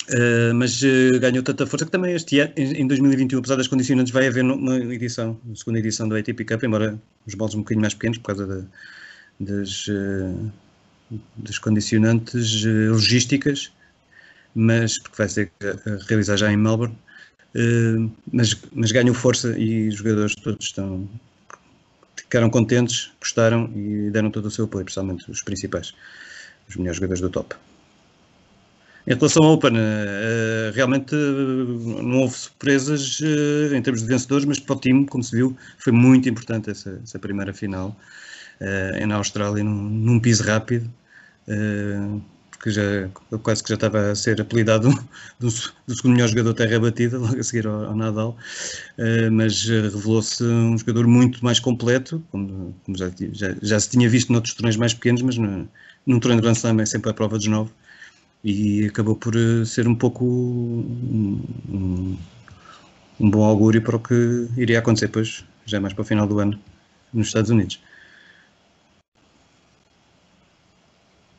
Uh, 0.09 0.55
mas 0.55 0.81
uh, 0.81 1.21
ganhou 1.21 1.43
tanta 1.43 1.67
força 1.67 1.85
que 1.85 1.91
também 1.91 2.15
este 2.15 2.41
ano, 2.41 2.53
em 2.57 2.87
2021, 2.87 3.41
apesar 3.41 3.57
das 3.57 3.69
condicionantes, 3.69 4.11
vai 4.11 4.27
haver 4.27 4.43
uma 4.43 4.77
edição, 4.95 5.39
uma 5.45 5.55
segunda 5.55 5.79
edição 5.79 6.09
do 6.09 6.17
ATP 6.17 6.47
Cup, 6.47 6.63
embora 6.63 6.99
os 7.27 7.35
baldes 7.35 7.55
um 7.57 7.59
bocadinho 7.59 7.83
mais 7.83 7.93
pequenos 7.93 8.17
por 8.17 8.29
causa 8.29 8.47
da, 8.47 8.65
das, 9.39 9.87
uh, 9.89 10.53
das 11.37 11.59
condicionantes 11.59 12.65
logísticas, 12.65 13.71
mas 14.55 14.99
porque 14.99 15.17
vai 15.19 15.29
ser 15.29 15.53
realizar 16.09 16.37
já 16.37 16.51
em 16.51 16.57
Melbourne. 16.57 16.97
Eh, 17.59 18.09
mas, 18.33 18.57
mas 18.73 18.93
ganham 18.93 19.13
força 19.13 19.59
e 19.59 19.89
os 19.89 19.97
jogadores 19.97 20.35
todos 20.37 20.65
estão 20.65 21.09
ficaram 22.17 22.51
contentes, 22.51 23.11
gostaram 23.21 23.71
e 23.75 24.11
deram 24.11 24.31
todo 24.31 24.47
o 24.47 24.51
seu 24.51 24.67
apoio, 24.67 24.85
principalmente 24.85 25.29
os 25.31 25.43
principais, 25.43 25.95
os 26.69 26.77
melhores 26.77 26.97
jogadores 26.97 27.21
do 27.21 27.31
top. 27.31 27.57
Em 29.07 29.15
relação 29.15 29.43
ao 29.43 29.55
Open, 29.55 29.73
uh, 29.73 30.73
realmente 30.75 31.15
não 31.15 32.21
houve 32.21 32.35
surpresas 32.35 33.19
uh, 33.21 33.75
em 33.75 33.81
termos 33.81 34.03
de 34.03 34.07
vencedores, 34.07 34.45
mas 34.45 34.61
para 34.61 34.77
o 34.77 34.79
time, 34.79 35.07
como 35.07 35.25
se 35.25 35.35
viu, 35.35 35.57
foi 35.79 35.93
muito 35.93 36.29
importante 36.29 36.71
essa, 36.71 37.01
essa 37.03 37.19
primeira 37.19 37.53
final 37.55 37.97
na 39.07 39.15
Austrália, 39.15 39.63
num, 39.63 39.89
num 39.89 40.19
piso 40.19 40.43
rápido 40.43 40.91
porque 42.59 42.73
já, 42.73 42.83
quase 43.43 43.63
que 43.63 43.69
já 43.69 43.77
estava 43.77 44.11
a 44.11 44.15
ser 44.17 44.41
apelidado 44.41 44.91
do, 45.39 45.49
do 45.87 45.95
segundo 45.95 46.15
melhor 46.15 46.29
jogador 46.29 46.55
terra 46.55 46.81
batida, 46.81 47.17
logo 47.19 47.39
a 47.39 47.43
seguir 47.43 47.67
ao, 47.67 47.85
ao 47.85 47.97
Nadal, 47.97 48.37
uh, 48.99 49.31
mas 49.31 49.65
revelou-se 49.65 50.43
um 50.43 50.77
jogador 50.77 51.07
muito 51.07 51.43
mais 51.45 51.61
completo, 51.61 52.23
como, 52.31 52.75
como 52.85 52.99
já, 52.99 53.11
já, 53.33 53.55
já, 53.63 53.81
se 53.81 53.89
tinha 53.89 54.09
visto 54.09 54.33
noutros 54.33 54.55
torneios 54.55 54.77
mais 54.77 54.93
pequenos, 54.93 55.23
mas 55.23 55.39
no, 55.39 55.69
num 56.05 56.19
torneio 56.19 56.41
de 56.41 56.47
Grand 56.47 56.57
Slam 56.57 56.81
é 56.81 56.87
sempre 56.87 57.11
a 57.11 57.15
prova 57.15 57.39
dos 57.39 57.47
nove, 57.47 57.71
e 58.43 58.87
acabou 58.87 59.15
por 59.15 59.37
eh, 59.37 59.65
ser 59.65 59.87
um 59.89 59.95
pouco 59.95 60.25
um, 60.25 61.43
um, 61.69 62.17
um 63.21 63.31
bom 63.31 63.45
augúrio 63.45 63.83
para 63.83 63.97
o 63.97 64.01
que 64.01 64.49
iria 64.57 64.79
acontecer 64.79 65.07
depois, 65.07 65.45
já 65.67 65.81
mais 65.81 65.93
para 65.93 66.03
o 66.03 66.05
final 66.05 66.27
do 66.27 66.39
ano, 66.39 66.59
nos 67.13 67.29
Estados 67.29 67.51
Unidos. 67.51 67.81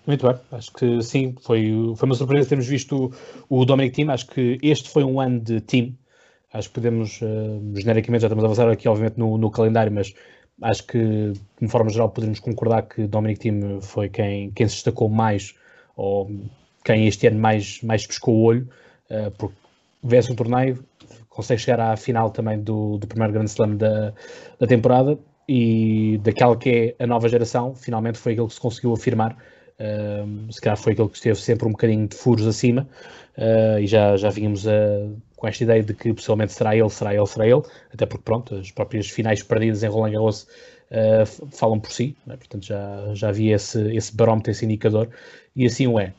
Muito 0.10 0.26
bem, 0.26 0.36
acho 0.54 0.74
que 0.74 1.04
sim, 1.04 1.36
foi, 1.40 1.72
foi 1.96 2.10
uma 2.10 2.16
surpresa 2.16 2.50
termos 2.50 2.66
visto 2.66 3.14
o, 3.48 3.62
o 3.62 3.64
Dominic 3.64 3.96
Team. 3.96 4.10
Acho 4.10 4.26
que 4.26 4.58
este 4.60 4.90
foi 4.90 5.04
um 5.04 5.22
ano 5.22 5.40
de 5.40 5.62
team. 5.62 5.96
Acho 6.52 6.68
que 6.68 6.74
podemos, 6.74 7.22
uh, 7.22 7.62
genericamente, 7.76 8.24
já 8.24 8.28
estamos 8.28 8.44
a 8.44 8.48
avançar 8.48 8.68
aqui, 8.72 8.90
obviamente, 8.90 9.20
no, 9.20 9.38
no, 9.38 9.52
calendário, 9.52 9.92
mas 9.92 10.12
acho 10.64 10.88
que, 10.88 11.34
de 11.62 11.68
forma 11.68 11.92
geral, 11.92 12.10
poderíamos 12.10 12.40
concordar 12.40 12.88
que 12.88 13.06
Dominic 13.06 13.40
Team 13.40 13.82
foi 13.82 14.10
quem, 14.10 14.50
quem 14.50 14.68
se 14.68 14.78
destacou 14.78 15.10
mais, 15.10 15.54
ou 15.96 16.28
quem 16.84 17.06
este 17.06 17.28
ano 17.28 17.40
mais, 17.40 17.80
mais 17.84 18.08
pescou 18.08 18.34
o 18.34 18.42
olho, 18.42 18.68
uh, 19.12 19.30
porque 19.38 19.56
vence 20.02 20.32
um 20.32 20.36
torneio, 20.36 20.84
consegue 21.30 21.62
chegar 21.62 21.80
à 21.82 21.96
final 21.96 22.32
também 22.32 22.60
do, 22.60 22.98
do 22.98 23.06
primeiro 23.06 23.32
Grand 23.32 23.46
Slam 23.46 23.78
da, 23.78 24.12
da 24.60 24.66
temporada 24.66 25.20
e 25.48 26.20
daquela 26.24 26.58
que 26.58 26.96
é 26.98 27.04
a 27.04 27.06
nova 27.06 27.30
geração, 27.30 27.76
finalmente 27.76 28.18
foi 28.18 28.32
aquele 28.32 28.48
que 28.48 28.56
se 28.56 28.60
conseguiu 28.60 28.92
afirmar 28.92 29.38
Uh, 29.80 30.52
se 30.52 30.60
calhar 30.60 30.78
foi 30.78 30.92
aquele 30.92 31.08
que 31.08 31.16
esteve 31.16 31.40
sempre 31.40 31.66
um 31.66 31.72
bocadinho 31.72 32.06
de 32.06 32.16
furos 32.16 32.46
acima 32.46 32.86
uh, 33.38 33.80
e 33.80 33.88
já, 33.88 34.18
já 34.18 34.30
vínhamos 34.30 34.66
uh, 34.66 35.16
com 35.38 35.48
esta 35.48 35.64
ideia 35.64 35.82
de 35.82 35.94
que 35.94 36.14
possivelmente 36.14 36.52
será 36.52 36.76
ele, 36.76 36.90
será 36.90 37.16
ele, 37.16 37.26
será 37.26 37.48
ele, 37.48 37.62
até 37.94 38.06
porque 38.06 38.24
pronto, 38.24 38.56
as 38.56 38.72
próprias 38.72 39.10
finais 39.10 39.42
perdidas 39.42 39.82
em 39.82 39.88
Roland 39.88 40.12
Garros 40.12 40.48
ah, 40.92 41.24
falam 41.52 41.80
por 41.80 41.92
si, 41.92 42.14
né? 42.26 42.36
portanto 42.36 42.66
já, 42.66 43.14
já 43.14 43.30
havia 43.30 43.56
esse, 43.56 43.96
esse 43.96 44.14
barómetro, 44.14 44.52
esse 44.52 44.66
indicador, 44.66 45.08
e 45.56 45.66
assim 45.66 45.88
o 45.88 45.98
é. 45.98 46.14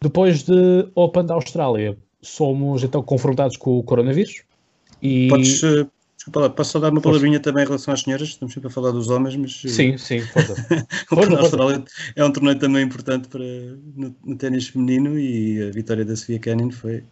Depois 0.00 0.42
de 0.42 0.88
Open 0.96 1.24
da 1.24 1.34
Austrália, 1.34 1.96
somos 2.20 2.82
então 2.82 3.02
confrontados 3.02 3.56
com 3.56 3.78
o 3.78 3.84
coronavírus 3.84 4.42
e... 5.00 5.28
Podes, 5.28 5.62
Desculpa 6.16 6.48
posso 6.50 6.72
só 6.72 6.80
dar 6.80 6.90
uma 6.90 7.00
palavrinha 7.00 7.38
também 7.38 7.62
em 7.62 7.66
relação 7.66 7.92
às 7.92 8.00
senhoras? 8.00 8.28
Estamos 8.28 8.54
sempre 8.54 8.68
a 8.68 8.70
falar 8.70 8.90
dos 8.90 9.08
homens, 9.08 9.36
mas. 9.36 9.62
Eh, 9.64 9.68
sim, 9.68 9.98
sim, 9.98 10.20
força. 10.20 10.54
o 11.12 11.36
Austrália 11.36 11.84
é 12.14 12.24
um 12.24 12.32
torneio 12.32 12.58
também 12.58 12.84
importante 12.84 13.28
para, 13.28 13.44
no, 13.94 14.16
no 14.24 14.36
ténis 14.36 14.68
feminino 14.68 15.18
e 15.18 15.62
a 15.62 15.70
vitória 15.70 16.04
da 16.04 16.16
Sofia 16.16 16.38
Kenin 16.38 16.70
foi 16.70 17.04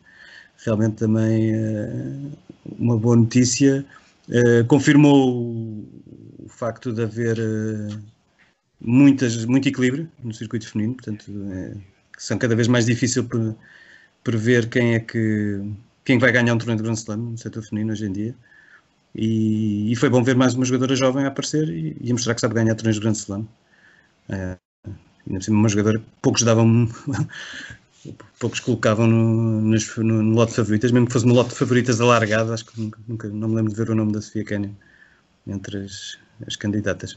realmente 0.64 0.96
também 0.96 1.54
uh, 1.54 2.32
uma 2.78 2.96
boa 2.96 3.16
notícia. 3.16 3.84
Uh, 4.28 4.64
confirmou 4.66 5.34
o, 6.38 6.48
facto 6.48 6.92
de 6.92 7.02
haver 7.02 7.38
uh, 7.38 8.02
muitas, 8.80 9.44
muito 9.44 9.68
equilíbrio 9.68 10.10
no 10.22 10.32
circuito 10.32 10.66
feminino, 10.66 10.94
portanto, 10.94 11.30
são 12.16 12.38
cada 12.38 12.56
vez 12.56 12.68
mais 12.68 12.86
difícil 12.86 13.28
prever 14.22 14.68
quem 14.68 14.94
é 14.94 15.00
que 15.00 15.60
quem 16.04 16.18
vai 16.18 16.32
ganhar 16.32 16.54
um 16.54 16.58
torneio 16.58 16.78
de 16.78 16.82
Grand 16.82 16.94
Slam 16.94 17.16
no 17.16 17.38
setor 17.38 17.62
feminino 17.62 17.92
hoje 17.92 18.06
em 18.06 18.12
dia. 18.12 18.34
E, 19.14 19.92
e, 19.92 19.96
foi 19.96 20.08
bom 20.08 20.22
ver 20.22 20.34
mais 20.34 20.54
uma 20.54 20.64
jogadora 20.64 20.96
jovem 20.96 21.24
a 21.24 21.28
aparecer 21.28 21.68
e, 21.68 21.96
e 22.00 22.10
a 22.10 22.12
mostrar 22.12 22.34
que 22.34 22.40
sabe 22.40 22.54
ganhar 22.54 22.74
torneios 22.74 22.96
de 22.96 23.02
Grande 23.02 23.18
Slam. 23.18 23.46
Uh, 24.28 24.90
uma 25.48 25.68
jogadora 25.68 25.98
que 25.98 26.06
poucos 26.20 26.42
davam, 26.42 26.88
poucos 28.40 28.60
colocavam 28.60 29.06
no, 29.06 29.60
no, 29.60 30.02
no, 30.02 30.34
lote 30.34 30.50
de 30.50 30.56
favoritas, 30.56 30.90
mesmo 30.90 31.06
que 31.06 31.12
fosse 31.12 31.26
no 31.26 31.34
lote 31.34 31.50
de 31.50 31.56
favoritas 31.56 32.00
alargado, 32.00 32.52
acho 32.52 32.66
que 32.66 32.80
nunca, 32.80 33.00
nunca, 33.06 33.28
não 33.28 33.48
me 33.48 33.56
lembro 33.56 33.72
de 33.72 33.76
ver 33.78 33.90
o 33.90 33.94
nome 33.94 34.12
da 34.12 34.20
Sofia 34.20 34.44
Canyon 34.44 34.72
entre 35.46 35.84
as, 35.84 36.18
as 36.46 36.56
candidatas. 36.56 37.16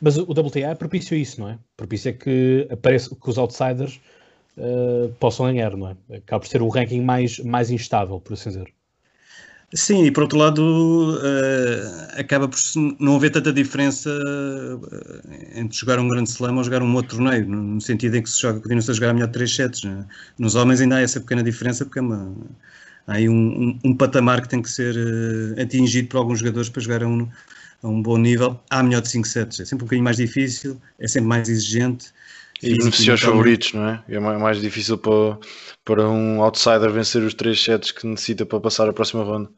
Mas 0.00 0.18
o 0.18 0.24
WTA 0.24 0.74
propício 0.76 1.16
isso, 1.16 1.40
não 1.40 1.48
é? 1.48 1.58
Propicia 1.76 2.12
que 2.12 2.66
apareça 2.70 3.14
que 3.14 3.30
os 3.30 3.38
outsiders 3.38 4.00
uh, 4.58 5.08
possam 5.20 5.46
ganhar, 5.46 5.76
não 5.76 5.88
é? 5.88 6.16
Acaba 6.16 6.40
por 6.40 6.48
ser 6.48 6.60
o 6.60 6.68
ranking 6.68 7.00
mais, 7.00 7.38
mais 7.38 7.70
instável, 7.70 8.20
por 8.20 8.34
assim 8.34 8.50
dizer. 8.50 8.72
Sim, 9.76 10.04
e 10.04 10.10
por 10.12 10.22
outro 10.22 10.38
lado, 10.38 11.18
uh, 11.18 12.20
acaba 12.20 12.46
por 12.46 12.56
não 13.00 13.16
haver 13.16 13.30
tanta 13.30 13.52
diferença 13.52 14.08
uh, 14.08 15.20
entre 15.52 15.76
jogar 15.76 15.98
um 15.98 16.06
grande 16.06 16.30
slam 16.30 16.56
ou 16.56 16.62
jogar 16.62 16.80
um 16.80 16.94
outro 16.94 17.16
torneio, 17.16 17.44
no 17.48 17.80
sentido 17.80 18.16
em 18.16 18.22
que 18.22 18.30
se 18.30 18.40
joga, 18.40 18.62
a 18.72 18.92
jogar 18.92 19.12
melhor 19.12 19.30
3 19.32 19.52
sets. 19.52 19.82
Né? 19.82 20.06
Nos 20.38 20.54
homens 20.54 20.80
ainda 20.80 20.96
há 20.96 21.00
essa 21.00 21.18
pequena 21.18 21.42
diferença, 21.42 21.84
porque 21.84 21.98
é 21.98 22.02
uma, 22.02 22.32
há 23.08 23.14
aí 23.14 23.28
um, 23.28 23.34
um, 23.34 23.78
um, 23.90 23.96
patamar 23.96 24.42
que 24.42 24.48
tem 24.48 24.62
que 24.62 24.70
ser 24.70 24.94
uh, 24.94 25.60
atingido 25.60 26.08
por 26.08 26.18
alguns 26.18 26.38
jogadores 26.38 26.68
para 26.68 26.80
jogar 26.80 27.02
a 27.02 27.08
um, 27.08 27.28
a 27.82 27.88
um 27.88 28.00
bom 28.00 28.16
nível. 28.16 28.60
Há 28.70 28.80
melhor 28.80 29.02
de 29.02 29.08
5 29.08 29.26
sets, 29.26 29.58
é 29.58 29.64
sempre 29.64 29.82
um 29.82 29.86
bocadinho 29.86 30.04
mais 30.04 30.18
difícil, 30.18 30.80
é 31.00 31.08
sempre 31.08 31.28
mais 31.28 31.48
exigente. 31.48 32.12
E 32.62 32.78
beneficia 32.78 33.14
os 33.14 33.20
favoritos, 33.20 33.72
não 33.72 33.88
é? 33.88 34.04
É 34.08 34.20
mais 34.20 34.60
difícil 34.60 34.96
para, 34.98 35.36
para 35.84 36.08
um 36.08 36.40
outsider 36.42 36.92
vencer 36.92 37.22
os 37.24 37.34
3 37.34 37.60
sets 37.60 37.90
que 37.90 38.06
necessita 38.06 38.46
para 38.46 38.60
passar 38.60 38.88
a 38.88 38.92
próxima 38.92 39.24
ronda. 39.24 39.50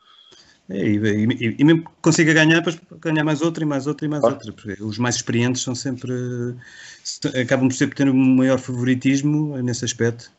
É, 0.69 0.85
e, 0.85 0.97
e, 0.97 1.57
e, 1.59 1.65
mesmo 1.65 1.85
que 1.85 1.91
consiga 2.03 2.33
ganhar, 2.33 2.57
depois 2.57 2.79
ganhar 3.01 3.23
mais 3.23 3.41
outra 3.41 3.63
e 3.63 3.67
mais 3.67 3.87
outra 3.87 4.07
e 4.07 4.09
mais 4.09 4.21
claro. 4.21 4.37
outra. 4.37 4.53
Porque 4.53 4.83
os 4.83 4.99
mais 4.99 5.17
experientes 5.17 5.63
são 5.63 5.75
sempre. 5.75 6.13
acabam 7.41 7.69
por 7.69 7.75
sempre 7.75 7.97
ter 7.97 8.09
um 8.09 8.37
maior 8.37 8.59
favoritismo 8.59 9.57
nesse 9.63 9.85
aspecto. 9.85 10.31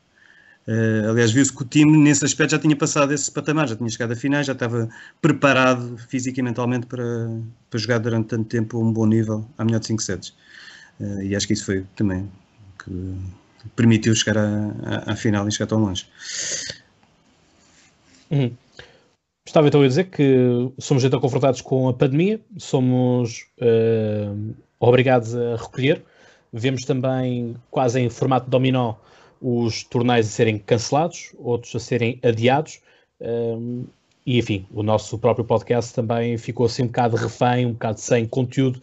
Uh, 0.67 1.09
aliás, 1.11 1.31
viu-se 1.31 1.53
que 1.53 1.61
o 1.61 1.65
time 1.65 1.97
nesse 1.97 2.25
aspecto 2.25 2.51
já 2.51 2.59
tinha 2.59 2.75
passado 2.75 3.13
esse 3.13 3.31
patamar, 3.31 3.69
já 3.69 3.75
tinha 3.77 3.89
chegado 3.89 4.11
a 4.11 4.15
finais, 4.17 4.45
já 4.45 4.51
estava 4.51 4.89
preparado 5.21 5.97
física 6.09 6.41
e 6.41 6.43
mentalmente 6.43 6.85
para, 6.87 7.05
para 7.69 7.79
jogar 7.79 7.99
durante 7.99 8.27
tanto 8.27 8.49
tempo 8.49 8.75
a 8.75 8.81
um 8.81 8.91
bom 8.91 9.05
nível, 9.05 9.47
à 9.57 9.63
melhor 9.63 9.79
de 9.79 9.87
5 9.87 10.01
sets. 10.01 10.33
Uh, 10.99 11.21
e 11.21 11.35
acho 11.37 11.47
que 11.47 11.53
isso 11.53 11.63
foi 11.63 11.85
também 11.95 12.29
que 12.83 13.15
permitiu 13.77 14.13
chegar 14.13 14.37
à, 14.37 15.05
à, 15.07 15.13
à 15.13 15.15
final 15.15 15.47
e 15.47 15.51
chegar 15.53 15.67
tão 15.67 15.79
longe. 15.79 16.05
Uhum. 18.29 18.51
Estava 19.47 19.69
então 19.69 19.81
a 19.81 19.87
dizer 19.87 20.09
que 20.09 20.69
somos 20.77 21.05
então 21.05 21.21
confrontados 21.21 21.61
com 21.61 21.87
a 21.87 21.93
pandemia, 21.93 22.37
somos 22.57 23.45
uh, 23.61 24.53
obrigados 24.77 25.33
a 25.33 25.55
recolher. 25.55 26.03
Vemos 26.51 26.83
também, 26.83 27.55
quase 27.71 28.01
em 28.01 28.09
formato 28.09 28.49
dominó, 28.49 28.95
os 29.41 29.83
torneios 29.85 30.27
a 30.27 30.29
serem 30.29 30.57
cancelados, 30.57 31.33
outros 31.37 31.73
a 31.73 31.79
serem 31.79 32.19
adiados. 32.23 32.81
Um, 33.21 33.85
eh, 33.85 33.89
e 34.25 34.37
enfim, 34.37 34.67
o 34.69 34.83
nosso 34.83 35.17
próprio 35.17 35.45
podcast 35.45 35.93
também 35.93 36.37
ficou 36.37 36.65
assim 36.65 36.83
um 36.83 36.87
bocado 36.87 37.15
refém, 37.15 37.65
um 37.65 37.71
bocado 37.71 38.01
sem 38.01 38.25
conteúdo 38.27 38.81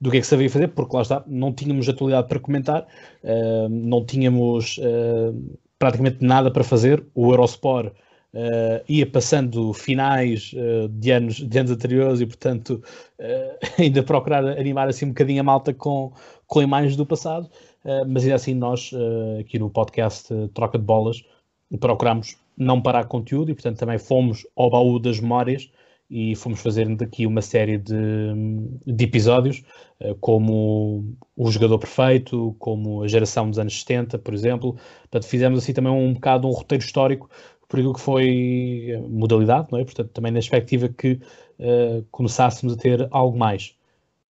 do 0.00 0.12
que 0.12 0.18
é 0.18 0.20
que 0.20 0.26
sabia 0.28 0.48
fazer, 0.48 0.68
porque 0.68 0.94
lá 0.94 1.02
está, 1.02 1.24
não 1.26 1.52
tínhamos 1.52 1.88
atualidade 1.88 2.28
para 2.28 2.38
comentar, 2.38 2.86
uh, 3.24 3.68
não 3.68 4.04
tínhamos 4.04 4.78
uh, 4.78 5.58
praticamente 5.76 6.18
nada 6.24 6.52
para 6.52 6.62
fazer. 6.62 7.04
O 7.16 7.32
Eurosport 7.32 7.92
Uh, 8.34 8.82
ia 8.88 9.06
passando 9.06 9.72
finais 9.72 10.52
uh, 10.54 10.88
de, 10.88 11.12
anos, 11.12 11.36
de 11.36 11.56
anos 11.56 11.70
anteriores 11.70 12.20
e, 12.20 12.26
portanto, 12.26 12.82
uh, 13.20 13.66
ainda 13.80 14.02
procurar 14.02 14.44
animar 14.44 14.88
assim 14.88 15.04
um 15.04 15.10
bocadinho 15.10 15.40
a 15.40 15.44
malta 15.44 15.72
com, 15.72 16.12
com 16.44 16.60
imagens 16.60 16.96
do 16.96 17.06
passado, 17.06 17.48
mas 18.08 18.22
ainda 18.24 18.34
assim 18.34 18.54
nós, 18.54 18.90
aqui 19.38 19.58
no 19.58 19.68
podcast 19.68 20.32
Troca 20.54 20.78
de 20.78 20.84
Bolas, 20.84 21.22
procuramos 21.78 22.38
não 22.56 22.80
parar 22.80 23.04
conteúdo 23.04 23.50
e, 23.50 23.54
portanto, 23.54 23.78
também 23.78 23.98
fomos 23.98 24.46
ao 24.56 24.70
baú 24.70 24.98
das 24.98 25.20
memórias 25.20 25.70
e 26.08 26.34
fomos 26.34 26.62
fazendo 26.62 27.04
aqui 27.04 27.26
uma 27.26 27.42
série 27.42 27.76
de, 27.76 27.94
de 28.86 29.04
episódios, 29.04 29.62
como 30.18 31.14
o 31.36 31.50
jogador 31.50 31.78
perfeito, 31.78 32.56
como 32.58 33.02
a 33.02 33.08
geração 33.08 33.50
dos 33.50 33.58
anos 33.58 33.78
70, 33.78 34.18
por 34.18 34.32
exemplo. 34.32 34.76
Portanto, 35.02 35.28
fizemos 35.28 35.58
assim 35.62 35.74
também 35.74 35.92
um 35.92 36.14
bocado 36.14 36.48
um 36.48 36.52
roteiro 36.52 36.82
histórico 36.82 37.28
por 37.68 37.78
aquilo 37.78 37.94
que 37.94 38.00
foi 38.00 39.04
modalidade, 39.08 39.68
não 39.70 39.78
é? 39.78 39.84
Portanto, 39.84 40.10
também 40.10 40.32
na 40.32 40.38
expectativa 40.38 40.88
que 40.88 41.20
uh, 41.58 42.04
começássemos 42.10 42.74
a 42.74 42.76
ter 42.76 43.08
algo 43.10 43.36
mais. 43.36 43.74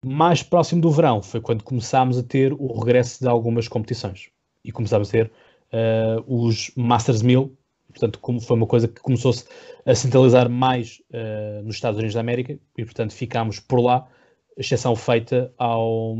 Mais 0.04 0.42
próximo 0.42 0.80
do 0.80 0.90
verão 0.90 1.22
foi 1.22 1.40
quando 1.40 1.62
começámos 1.62 2.18
a 2.18 2.22
ter 2.22 2.52
o 2.52 2.78
regresso 2.78 3.20
de 3.20 3.28
algumas 3.28 3.68
competições 3.68 4.30
e 4.64 4.72
começámos 4.72 5.08
a 5.08 5.12
ter 5.12 5.30
uh, 5.72 6.24
os 6.26 6.72
Masters 6.76 7.22
1000, 7.22 7.56
portanto, 7.88 8.18
como 8.18 8.40
foi 8.40 8.56
uma 8.56 8.66
coisa 8.66 8.88
que 8.88 9.00
começou-se 9.00 9.44
a 9.86 9.94
centralizar 9.94 10.48
mais 10.48 11.00
uh, 11.10 11.62
nos 11.62 11.76
Estados 11.76 11.98
Unidos 11.98 12.14
da 12.14 12.20
América 12.20 12.58
e, 12.76 12.84
portanto, 12.84 13.12
ficámos 13.12 13.60
por 13.60 13.80
lá 13.80 14.08
exceção 14.56 14.94
feita 14.94 15.52
ao, 15.56 16.16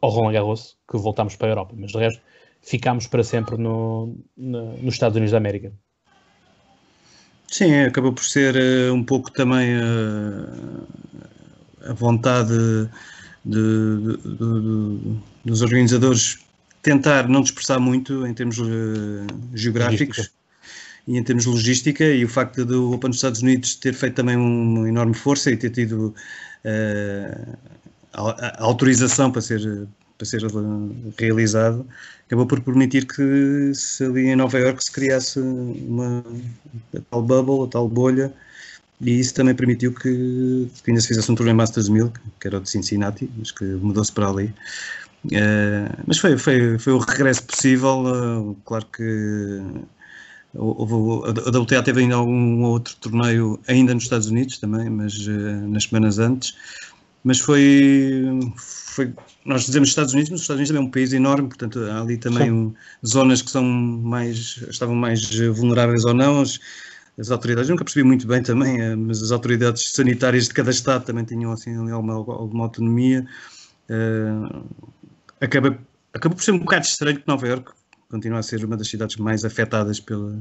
ao 0.00 0.10
Roland 0.10 0.32
Garros, 0.32 0.76
que 0.90 0.96
voltámos 0.96 1.36
para 1.36 1.48
a 1.48 1.50
Europa, 1.50 1.74
mas 1.76 1.92
de 1.92 1.98
resto 1.98 2.20
ficámos 2.60 3.06
para 3.06 3.22
sempre 3.22 3.56
no, 3.56 4.18
no, 4.36 4.76
nos 4.78 4.94
Estados 4.94 5.16
Unidos 5.16 5.30
da 5.30 5.38
América. 5.38 5.72
Sim, 7.48 7.74
acabou 7.82 8.12
por 8.12 8.24
ser 8.24 8.56
uh, 8.56 8.92
um 8.92 9.04
pouco 9.04 9.30
também 9.30 9.76
uh, 9.76 10.86
a 11.88 11.92
vontade 11.92 12.52
de, 13.44 13.98
de, 13.98 14.18
de, 14.36 15.20
dos 15.44 15.62
organizadores 15.62 16.38
tentar 16.82 17.28
não 17.28 17.42
dispersar 17.42 17.80
muito 17.80 18.26
em 18.26 18.34
termos 18.34 18.58
uh, 18.58 18.66
geográficos 19.54 20.18
logística. 20.18 20.36
e 21.06 21.16
em 21.16 21.22
termos 21.22 21.44
de 21.44 21.50
logística 21.50 22.04
e 22.04 22.24
o 22.24 22.28
facto 22.28 22.64
do 22.64 22.92
Open 22.92 23.10
dos 23.10 23.18
Estados 23.18 23.42
Unidos 23.42 23.76
ter 23.76 23.94
feito 23.94 24.14
também 24.14 24.36
uma 24.36 24.88
enorme 24.88 25.14
força 25.14 25.50
e 25.50 25.56
ter 25.56 25.70
tido 25.70 26.14
a 28.12 28.64
autorização 28.64 29.30
para 29.30 29.40
ser 29.40 29.86
para 30.16 30.26
ser 30.26 30.42
realizado, 31.18 31.86
acabou 32.26 32.46
por 32.46 32.60
permitir 32.60 33.06
que 33.06 33.72
se 33.74 34.04
ali 34.04 34.28
em 34.28 34.36
Nova 34.36 34.58
Iorque 34.58 34.84
se 34.84 34.92
criasse 34.92 35.38
uma 35.38 36.24
tal 37.10 37.22
bubble, 37.22 37.64
a 37.64 37.68
tal 37.68 37.88
bolha, 37.88 38.32
e 39.00 39.20
isso 39.20 39.34
também 39.34 39.54
permitiu 39.54 39.92
que, 39.92 40.68
que 40.82 40.90
ainda 40.90 41.00
se 41.00 41.08
fizesse 41.08 41.30
um 41.30 41.34
torneio 41.34 41.56
Masters 41.56 41.88
1000, 41.88 42.12
que 42.40 42.48
era 42.48 42.58
o 42.58 42.60
de 42.60 42.70
Cincinnati, 42.70 43.30
mas 43.36 43.50
que 43.50 43.64
mudou-se 43.64 44.12
para 44.12 44.28
ali. 44.28 44.54
Uh, 45.26 45.92
mas 46.06 46.18
foi, 46.18 46.38
foi, 46.38 46.78
foi 46.78 46.92
o 46.92 46.98
regresso 46.98 47.42
possível, 47.44 48.04
uh, 48.04 48.56
claro 48.64 48.86
que 48.86 49.60
houve, 50.54 51.28
a 51.28 51.58
WTA 51.58 51.82
teve 51.82 52.02
ainda 52.02 52.14
algum 52.14 52.62
outro 52.62 52.94
torneio 52.96 53.58
ainda 53.66 53.92
nos 53.92 54.04
Estados 54.04 54.28
Unidos 54.28 54.58
também, 54.58 54.88
mas 54.88 55.26
uh, 55.26 55.68
nas 55.68 55.84
semanas 55.84 56.18
antes, 56.18 56.54
mas 57.26 57.40
foi, 57.40 58.22
foi, 58.56 59.12
nós 59.44 59.66
dizemos 59.66 59.88
Estados 59.88 60.12
Unidos, 60.12 60.30
mas 60.30 60.38
os 60.38 60.44
Estados 60.44 60.60
Unidos 60.60 60.68
também 60.68 60.84
é 60.84 60.86
um 60.86 60.90
país 60.92 61.12
enorme, 61.12 61.48
portanto 61.48 61.80
há 61.80 62.00
ali 62.00 62.16
também 62.16 62.52
um, 62.52 62.72
zonas 63.04 63.42
que 63.42 63.50
são 63.50 63.64
mais, 63.64 64.64
estavam 64.68 64.94
mais 64.94 65.28
vulneráveis 65.36 66.04
ou 66.04 66.14
não. 66.14 66.42
As, 66.42 66.60
as 67.18 67.32
autoridades, 67.32 67.68
nunca 67.68 67.82
percebi 67.82 68.04
muito 68.06 68.28
bem 68.28 68.44
também, 68.44 68.80
eh, 68.80 68.94
mas 68.94 69.20
as 69.24 69.32
autoridades 69.32 69.90
sanitárias 69.90 70.44
de 70.44 70.54
cada 70.54 70.70
estado 70.70 71.04
também 71.04 71.24
tinham 71.24 71.50
assim 71.50 71.90
alguma, 71.90 72.14
alguma 72.14 72.62
autonomia. 72.62 73.26
Uh, 73.90 74.64
acaba, 75.40 75.76
acaba 76.14 76.34
por 76.36 76.44
ser 76.44 76.52
um 76.52 76.60
bocado 76.60 76.86
estranho 76.86 77.18
que 77.18 77.26
Nova 77.26 77.48
Iorque 77.48 77.72
continua 78.08 78.38
a 78.38 78.42
ser 78.42 78.64
uma 78.64 78.76
das 78.76 78.86
cidades 78.86 79.16
mais 79.16 79.44
afetadas 79.44 79.98
pela, 79.98 80.38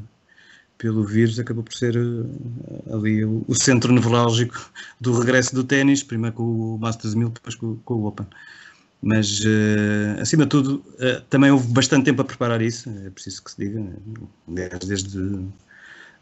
pelo 0.77 1.03
vírus, 1.03 1.39
acabou 1.39 1.63
por 1.63 1.74
ser 1.74 1.96
uh, 1.98 2.94
ali 2.94 3.24
o, 3.24 3.44
o, 3.48 3.55
centro 3.55 3.94
nevrálgico 3.94 4.72
do 5.00 5.17
regresso 5.17 5.55
do 5.55 5.63
ténis, 5.63 6.03
primeiro 6.03 6.36
com 6.36 6.44
o 6.44 6.77
Masters 6.77 7.15
1000, 7.15 7.29
depois 7.29 7.55
com, 7.55 7.75
com 7.77 7.94
o 7.96 8.05
Open. 8.05 8.27
Mas, 9.01 9.39
uh, 9.41 10.22
acima 10.22 10.44
de 10.44 10.50
tudo, 10.50 10.84
uh, 10.96 11.22
também 11.29 11.51
houve 11.51 11.67
bastante 11.67 12.05
tempo 12.05 12.22
a 12.22 12.25
preparar 12.25 12.62
isso, 12.62 12.89
é 12.89 13.10
preciso 13.10 13.44
que 13.44 13.51
se 13.51 13.58
diga, 13.58 13.86
desde, 14.48 14.88
desde, 14.88 15.46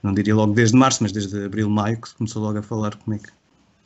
não 0.01 0.13
diria 0.13 0.35
logo 0.35 0.53
desde 0.53 0.77
março, 0.77 1.01
mas 1.01 1.11
desde 1.11 1.45
abril, 1.45 1.69
maio, 1.69 1.99
que 1.99 2.09
se 2.09 2.15
começou 2.15 2.41
logo 2.41 2.57
a 2.57 2.63
falar 2.63 2.95
como 2.95 3.15
é 3.15 3.19
que 3.19 3.29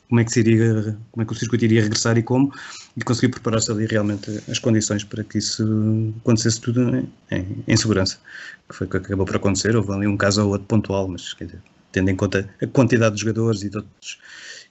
como 0.08 0.20
é 0.20 0.24
que 0.24 0.38
iria, 0.40 0.96
como 1.12 1.22
é 1.22 1.26
que 1.26 1.32
o 1.32 1.36
circuito 1.36 1.64
iria 1.64 1.82
regressar 1.82 2.16
e 2.16 2.22
como, 2.22 2.52
e 2.96 3.02
conseguir 3.02 3.28
preparar-se 3.28 3.70
ali 3.70 3.86
realmente 3.86 4.42
as 4.50 4.58
condições 4.58 5.04
para 5.04 5.22
que 5.22 5.38
isso 5.38 6.14
acontecesse 6.20 6.60
tudo 6.60 7.06
em, 7.30 7.64
em, 7.66 7.76
segurança, 7.76 8.18
que 8.68 8.74
foi 8.74 8.86
o 8.86 8.90
que 8.90 8.96
acabou 8.96 9.26
por 9.26 9.36
acontecer, 9.36 9.76
houve 9.76 9.92
ali 9.92 10.06
um 10.06 10.16
caso 10.16 10.42
ou 10.42 10.52
outro 10.52 10.66
pontual, 10.66 11.08
mas 11.08 11.36
dizer, 11.38 11.60
tendo 11.92 12.10
em 12.10 12.16
conta 12.16 12.48
a 12.62 12.66
quantidade 12.66 13.16
de 13.16 13.20
jogadores 13.22 13.62
e 13.62 13.70
de, 13.70 13.76
outros, 13.76 14.18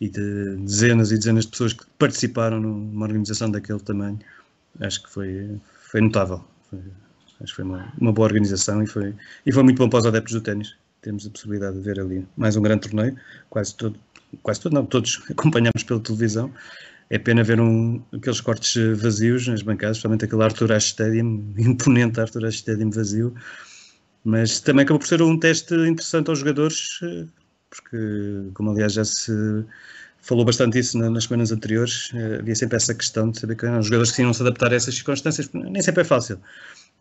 e 0.01 0.10
de 0.10 0.56
dezenas 0.58 1.12
e 1.12 1.17
dezenas 1.17 1.46
de 1.46 1.51
pessoas 1.51 1.74
que 1.74 1.86
participaram 2.00 2.60
numa 2.60 3.06
organização 3.06 3.50
daquele 3.50 3.79
tamanho, 3.79 4.20
acho 4.82 5.03
que 5.03 5.10
foi, 5.10 5.60
foi 5.91 6.01
notável. 6.01 6.44
Foi, 6.70 6.79
acho 7.41 7.53
que 7.53 7.56
foi 7.56 7.65
uma, 7.65 7.94
uma, 8.00 8.12
boa 8.12 8.27
organização 8.27 8.82
e 8.84 8.88
foi, 8.88 9.13
e 9.46 9.51
foi 9.51 9.63
muito 9.63 9.78
bom 9.78 9.89
para 9.89 10.00
os 10.00 10.06
adeptos 10.06 10.34
do 10.34 10.41
ténis. 10.41 10.76
Temos 11.02 11.26
a 11.28 11.30
possibilidade 11.30 11.78
de 11.78 11.84
ver 11.84 12.00
ali 12.00 12.28
mais 12.36 12.56
um 12.56 12.62
grande 12.62 12.89
torneio, 12.89 13.15
quase 13.50 13.76
todo, 13.76 14.00
quase 14.43 14.61
todos, 14.61 14.75
não, 14.75 14.85
todos 14.85 15.21
acompanhamos 15.29 15.83
pela 15.83 15.99
televisão. 15.99 16.51
É 17.09 17.17
pena 17.17 17.43
ver 17.43 17.59
um, 17.61 18.01
aqueles 18.13 18.41
cortes 18.41 18.75
vazios 18.99 19.47
nas 19.47 19.61
bancadas, 19.61 19.97
principalmente 19.97 20.25
aquele 20.25 20.43
Arthur 20.43 20.73
Ashe 20.73 20.87
Stadium, 20.87 21.53
imponente 21.57 22.19
Arthur 22.19 22.45
Ashe 22.45 22.57
Stadium 22.57 22.89
vazio. 22.89 23.33
Mas 24.23 24.59
também 24.59 24.83
acabou 24.83 24.99
por 24.99 25.07
ser 25.07 25.21
um 25.21 25.39
teste 25.39 25.73
interessante 25.73 26.29
aos 26.29 26.39
jogadores, 26.39 26.99
porque, 27.69 28.49
como 28.53 28.71
aliás 28.71 28.91
já 28.91 29.05
se 29.05 29.31
falou 30.19 30.43
bastante 30.43 30.77
isso 30.77 30.97
nas 30.97 31.23
semanas 31.23 31.53
anteriores, 31.53 32.11
havia 32.37 32.55
sempre 32.55 32.75
essa 32.75 32.93
questão 32.93 33.31
de 33.31 33.39
saber 33.39 33.55
que 33.55 33.65
os 33.65 33.85
jogadores 33.85 34.11
que 34.11 34.21
não 34.21 34.33
se 34.33 34.41
adaptar 34.41 34.73
a 34.73 34.75
essas 34.75 34.95
circunstâncias, 34.95 35.49
nem 35.53 35.81
sempre 35.81 36.01
é 36.01 36.03
fácil. 36.03 36.41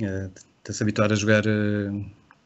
Eh, 0.01 0.29
se 0.71 0.83
habituar 0.83 1.13
a 1.13 1.15
jogar 1.15 1.47
eh, 1.47 1.91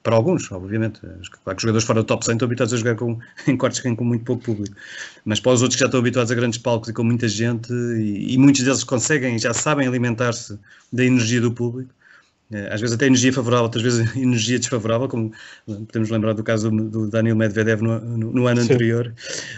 para 0.03 0.17
alguns, 0.17 0.51
obviamente. 0.51 1.01
Claro 1.01 1.21
que 1.45 1.57
os 1.57 1.63
jogadores 1.63 1.87
fora 1.87 2.01
do 2.01 2.07
top 2.07 2.25
100 2.25 2.35
estão 2.35 2.47
habituados 2.47 2.75
a 2.75 2.77
jogar 2.77 2.97
com, 2.97 3.19
em 3.47 3.57
cortes 3.57 3.81
com 3.81 4.05
muito 4.05 4.25
pouco 4.25 4.43
público. 4.43 4.75
Mas 5.25 5.41
para 5.41 5.53
os 5.53 5.63
outros 5.63 5.77
que 5.77 5.81
já 5.81 5.87
estão 5.87 6.01
habituados 6.01 6.31
a 6.33 6.35
grandes 6.35 6.59
palcos 6.59 6.89
e 6.89 6.93
com 6.93 7.05
muita 7.05 7.29
gente, 7.29 7.73
e, 7.73 8.35
e 8.35 8.39
muitos 8.39 8.63
deles 8.63 8.85
conseguem, 8.85 9.39
já 9.39 9.53
sabem 9.53 9.87
alimentar-se 9.87 10.59
da 10.93 11.05
energia 11.05 11.41
do 11.41 11.53
público, 11.53 11.93
eh, 12.53 12.69
às 12.73 12.81
vezes 12.81 12.97
até 12.97 13.07
energia 13.07 13.33
favorável, 13.33 13.65
outras 13.65 13.83
vezes 13.83 14.01
energia 14.17 14.59
desfavorável, 14.59 15.09
como 15.09 15.33
podemos 15.67 16.11
lembrar 16.11 16.33
do 16.33 16.43
caso 16.43 16.71
do 16.71 17.09
Daniel 17.09 17.37
Medvedev 17.37 17.83
no, 17.83 18.01
no, 18.01 18.33
no 18.33 18.47
ano 18.47 18.61
Sim. 18.61 18.73
anterior, 18.73 19.15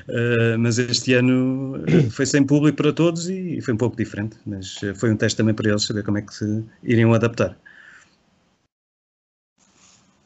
uh, 0.09 0.59
mas 0.59 0.79
este 0.79 1.15
ano 1.15 1.83
foi 2.11 2.27
sem 2.27 2.45
público 2.45 2.77
para 2.77 2.93
todos 2.93 3.29
e 3.31 3.61
foi 3.63 3.75
um 3.75 3.79
pouco 3.79 3.97
diferente, 3.97 4.37
mas 4.45 4.79
foi 4.97 5.11
um 5.11 5.17
teste 5.17 5.37
também 5.37 5.55
para 5.55 5.71
eles 5.71 5.85
saber 5.85 6.03
como 6.03 6.19
é 6.19 6.23
que 6.23 6.35
se 6.35 6.65
iriam 6.83 7.15
adaptar. 7.15 7.57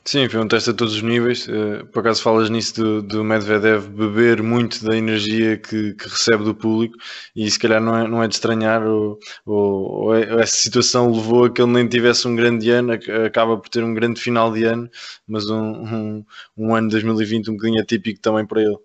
Sim, 0.09 0.29
foi 0.29 0.39
um 0.41 0.47
teste 0.47 0.71
a 0.71 0.73
todos 0.73 0.95
os 0.95 1.03
níveis. 1.03 1.49
Uh, 1.49 1.85
por 1.87 1.99
acaso 1.99 2.23
falas 2.23 2.49
nisso 2.49 2.75
do, 2.75 3.03
do 3.03 3.25
Medvedev 3.25 3.89
beber 3.89 4.41
muito 4.41 4.85
da 4.85 4.97
energia 4.97 5.57
que, 5.59 5.95
que, 5.95 6.09
recebe 6.09 6.45
do 6.45 6.55
público 6.55 6.97
e 7.35 7.51
se 7.51 7.59
calhar 7.59 7.81
não 7.81 7.97
é, 7.97 8.07
não 8.07 8.23
é 8.23 8.29
de 8.29 8.35
estranhar 8.35 8.87
ou, 8.87 9.19
ou, 9.45 10.05
ou, 10.05 10.15
é, 10.15 10.41
essa 10.43 10.57
situação 10.57 11.11
levou 11.11 11.47
a 11.47 11.51
que 11.53 11.61
ele 11.61 11.73
nem 11.73 11.89
tivesse 11.89 12.29
um 12.29 12.37
grande 12.37 12.71
ano, 12.71 12.93
acaba 13.27 13.59
por 13.59 13.69
ter 13.69 13.83
um 13.83 13.95
grande 13.95 14.21
final 14.21 14.53
de 14.53 14.63
ano, 14.63 14.89
mas 15.27 15.51
um, 15.51 15.59
um, 15.59 16.25
um 16.57 16.75
ano 16.75 16.87
de 16.87 16.93
2020 16.93 17.51
um 17.51 17.55
bocadinho 17.55 17.83
atípico 17.83 18.21
também 18.21 18.47
para 18.47 18.63
ele 18.63 18.79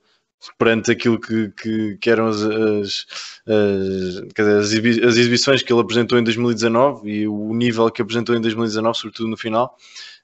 perante 0.58 0.92
aquilo 0.92 1.20
que, 1.20 1.50
que, 1.52 1.98
que 1.98 2.10
eram 2.10 2.28
as, 2.28 2.42
as, 2.42 3.06
as, 3.46 4.40
as, 4.40 4.74
exibições 4.74 5.62
que 5.62 5.72
ele 5.72 5.82
apresentou 5.82 6.18
em 6.18 6.24
2019 6.24 7.10
e 7.10 7.28
o 7.28 7.54
nível 7.54 7.90
que 7.92 8.02
apresentou 8.02 8.36
em 8.36 8.42
2019, 8.42 8.98
sobretudo 8.98 9.30
no 9.30 9.38
final. 9.38 9.78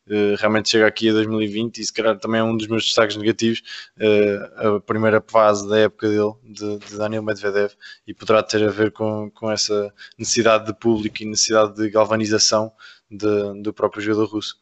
Uh, 0.09 0.35
realmente 0.39 0.69
chega 0.69 0.87
aqui 0.87 1.09
a 1.09 1.13
2020 1.13 1.79
e 1.79 1.85
se 1.85 1.91
calhar 1.91 2.17
também 2.17 2.39
é 2.39 2.43
um 2.43 2.55
dos 2.55 2.67
meus 2.67 2.85
destaques 2.85 3.17
negativos 3.17 3.61
uh, 3.99 4.77
a 4.77 4.79
primeira 4.79 5.21
fase 5.25 5.67
da 5.67 5.79
época 5.79 6.07
dele, 6.07 6.33
de, 6.45 6.77
de, 6.77 6.97
Daniel 6.97 7.21
Medvedev 7.21 7.73
e 8.07 8.13
poderá 8.13 8.41
ter 8.41 8.63
a 8.63 8.71
ver 8.71 8.91
com, 8.91 9.29
com 9.31 9.51
essa 9.51 9.93
necessidade 10.17 10.65
de 10.65 10.73
público 10.73 11.21
e 11.21 11.25
necessidade 11.25 11.75
de 11.75 11.89
galvanização 11.89 12.71
de, 13.11 13.61
do 13.61 13.73
próprio 13.73 14.01
jogador 14.01 14.29
russo. 14.29 14.57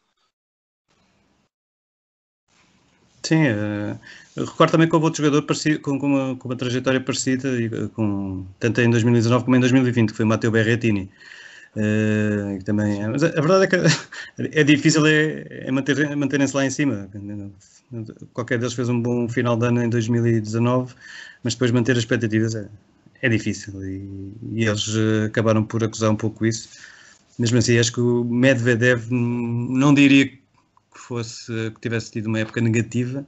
Sim, 3.22 3.44
uh, 3.48 3.98
recordo 4.36 4.72
também 4.72 4.88
que 4.88 4.94
houve 4.94 5.06
outro 5.06 5.24
jogador 5.24 5.42
parecido, 5.42 5.80
com, 5.80 5.98
com, 5.98 6.06
uma, 6.06 6.36
com 6.36 6.48
uma 6.48 6.56
trajetória 6.56 7.00
parecida, 7.00 7.48
com, 7.94 8.44
tanto 8.58 8.80
em 8.80 8.90
2019 8.90 9.44
como 9.44 9.56
em 9.56 9.60
2020, 9.60 10.10
que 10.10 10.16
foi 10.16 10.24
Matteo 10.24 10.50
Berrettini. 10.50 11.10
Uh, 11.76 12.62
também, 12.64 13.02
é, 13.02 13.06
mas 13.06 13.22
a, 13.22 13.26
a, 13.28 13.40
verdade 13.42 13.64
é 13.64 13.66
que 13.66 13.76
é 14.58 14.64
difícil 14.64 15.06
é, 15.06 15.46
é 15.50 15.70
manter, 15.70 16.16
manterem-se 16.16 16.56
lá 16.56 16.64
em 16.64 16.70
cima. 16.70 17.06
Qualquer 18.32 18.58
deles 18.58 18.72
fez 18.72 18.88
um 18.88 19.00
bom 19.00 19.28
final 19.28 19.58
de 19.58 19.66
ano 19.66 19.82
em 19.82 19.90
2019, 19.90 20.94
mas 21.44 21.54
depois 21.54 21.70
manter 21.70 21.92
as 21.92 21.98
expectativas 21.98 22.54
é, 22.54 22.66
é 23.20 23.28
difícil 23.28 23.84
e, 23.84 24.32
e, 24.54 24.64
eles 24.64 24.88
eh, 24.96 25.26
acabaram 25.26 25.62
por 25.62 25.84
acusar 25.84 26.10
um 26.10 26.16
pouco 26.16 26.46
isso. 26.46 26.70
Mesmo 27.38 27.58
assim, 27.58 27.78
acho 27.78 27.92
que 27.92 28.00
o 28.00 28.24
Medvedev 28.24 29.10
não 29.10 29.92
diria 29.92 30.28
que 30.28 30.38
fosse 30.94 31.52
que 31.72 31.80
tivesse 31.82 32.10
tido 32.10 32.26
uma 32.26 32.40
época 32.40 32.62
negativa. 32.62 33.26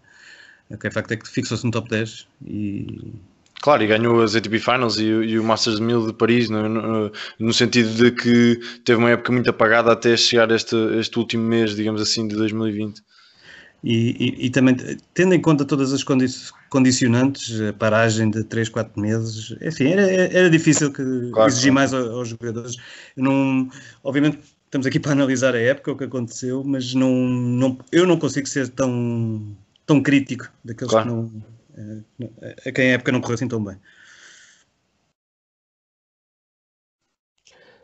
O 0.70 0.78
que 0.78 0.86
é 0.86 0.90
facto 0.90 1.12
é 1.12 1.16
que 1.16 1.28
fixou-se 1.28 1.64
no 1.64 1.70
top 1.70 1.90
10 1.90 2.26
e 2.46 3.12
Claro, 3.60 3.82
e 3.82 3.86
ganhou 3.86 4.22
as 4.22 4.36
ATP 4.36 4.60
Finals 4.60 4.98
e, 4.98 5.04
e 5.04 5.38
o 5.38 5.42
Masters 5.42 5.80
1000 5.80 6.06
de 6.06 6.12
Paris, 6.12 6.48
no, 6.48 6.68
no, 6.68 7.12
no, 7.38 7.52
sentido 7.52 7.92
de 7.92 8.12
que 8.12 8.60
teve 8.84 8.98
uma 8.98 9.10
época 9.10 9.32
muito 9.32 9.50
apagada 9.50 9.92
até 9.92 10.16
chegar 10.16 10.50
este, 10.52 10.76
este 10.98 11.18
último 11.18 11.42
mês, 11.42 11.74
digamos 11.74 12.00
assim, 12.00 12.28
de 12.28 12.36
2020. 12.36 13.02
E, 13.82 14.16
e, 14.18 14.46
e, 14.46 14.50
também, 14.50 14.76
tendo 15.14 15.34
em 15.34 15.40
conta 15.40 15.64
todas 15.64 15.92
as 15.92 16.04
condicionantes, 16.68 17.60
a 17.60 17.72
paragem 17.72 18.30
de 18.30 18.42
3, 18.44 18.68
4 18.68 19.00
meses, 19.00 19.56
enfim, 19.60 19.88
era, 19.88 20.02
era 20.02 20.50
difícil 20.50 20.92
que 20.92 21.30
claro, 21.32 21.48
exigir 21.48 21.72
claro. 21.72 21.74
mais 21.74 21.94
aos, 21.94 22.08
aos 22.08 22.28
jogadores. 22.28 22.76
Não, 23.16 23.68
obviamente, 24.02 24.40
estamos 24.64 24.86
aqui 24.86 24.98
para 25.00 25.12
analisar 25.12 25.54
a 25.54 25.60
época, 25.60 25.92
o 25.92 25.96
que 25.96 26.04
aconteceu, 26.04 26.62
mas 26.64 26.92
não, 26.94 27.12
não, 27.12 27.78
eu 27.92 28.06
não 28.06 28.18
consigo 28.18 28.48
ser 28.48 28.68
tão, 28.68 29.56
tão 29.86 30.00
crítico 30.00 30.48
daqueles 30.64 30.92
claro. 30.92 31.08
que 31.08 31.14
não 31.14 31.57
a 32.66 32.72
quem 32.72 32.90
a 32.90 32.94
época 32.94 33.12
não 33.12 33.20
correu 33.20 33.34
assim 33.36 33.48
tão 33.48 33.62
bem. 33.64 33.78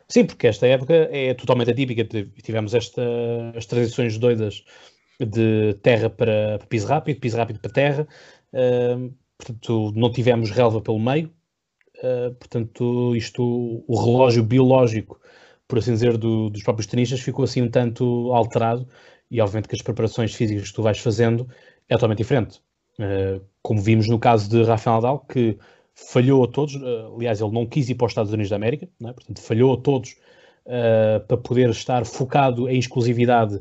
Sim, 0.07 0.25
porque 0.25 0.47
esta 0.47 0.67
época 0.67 0.93
é 1.11 1.33
totalmente 1.33 1.71
atípica. 1.71 2.03
Tivemos 2.43 2.73
esta, 2.73 3.01
as 3.55 3.65
transições 3.65 4.17
doidas 4.17 4.63
de 5.19 5.73
terra 5.81 6.09
para, 6.09 6.59
para 6.59 6.67
piso 6.67 6.87
rápido, 6.87 7.19
piso 7.19 7.37
rápido 7.37 7.59
para 7.59 7.71
terra. 7.71 8.07
Uh, 8.53 9.13
portanto, 9.37 9.91
não 9.95 10.11
tivemos 10.11 10.51
relva 10.51 10.81
pelo 10.81 10.99
meio. 10.99 11.33
Uh, 11.97 12.33
portanto, 12.35 13.15
isto, 13.15 13.83
o 13.87 13.95
relógio 14.05 14.43
biológico, 14.43 15.19
por 15.67 15.79
assim 15.79 15.93
dizer, 15.93 16.17
do, 16.17 16.49
dos 16.49 16.63
próprios 16.63 16.87
tenistas 16.87 17.21
ficou 17.21 17.43
assim 17.45 17.61
um 17.63 17.69
tanto 17.69 18.31
alterado. 18.33 18.87
E 19.31 19.41
obviamente 19.41 19.67
que 19.69 19.75
as 19.75 19.81
preparações 19.81 20.33
físicas 20.35 20.69
que 20.69 20.75
tu 20.75 20.83
vais 20.83 20.99
fazendo 20.99 21.49
é 21.89 21.95
totalmente 21.95 22.19
diferente. 22.19 22.61
Uh, 22.99 23.41
como 23.61 23.81
vimos 23.81 24.07
no 24.07 24.19
caso 24.19 24.49
de 24.49 24.63
Rafael 24.63 24.97
Nadal, 24.97 25.19
que 25.19 25.57
falhou 25.93 26.43
a 26.43 26.47
todos, 26.47 26.75
uh, 26.75 27.15
aliás, 27.15 27.41
ele 27.41 27.51
não 27.51 27.65
quis 27.65 27.89
ir 27.89 27.95
para 27.95 28.05
os 28.05 28.11
Estados 28.11 28.31
Unidos 28.31 28.49
da 28.49 28.55
América, 28.55 28.87
é? 29.03 29.13
portanto, 29.13 29.41
falhou 29.41 29.73
a 29.73 29.77
todos 29.77 30.15
uh, 30.65 31.25
para 31.27 31.37
poder 31.37 31.69
estar 31.69 32.05
focado 32.05 32.69
em 32.69 32.77
exclusividade 32.77 33.59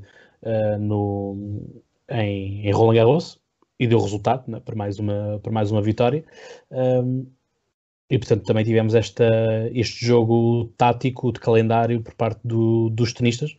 no, 0.78 1.62
em, 2.06 2.66
em 2.66 2.70
Roland 2.70 2.96
Garros 2.96 3.40
e 3.80 3.86
deu 3.86 3.98
resultado 3.98 4.54
é? 4.54 4.60
para, 4.60 4.76
mais 4.76 4.98
uma, 4.98 5.40
para 5.42 5.50
mais 5.50 5.70
uma 5.70 5.80
vitória. 5.80 6.22
Um, 6.70 7.26
e 8.10 8.18
portanto 8.18 8.44
também 8.44 8.64
tivemos 8.64 8.94
esta, 8.94 9.24
este 9.72 10.04
jogo 10.04 10.66
tático 10.76 11.32
de 11.32 11.40
calendário 11.40 12.02
por 12.02 12.14
parte 12.14 12.40
do, 12.44 12.90
dos 12.90 13.12
tenistas, 13.12 13.56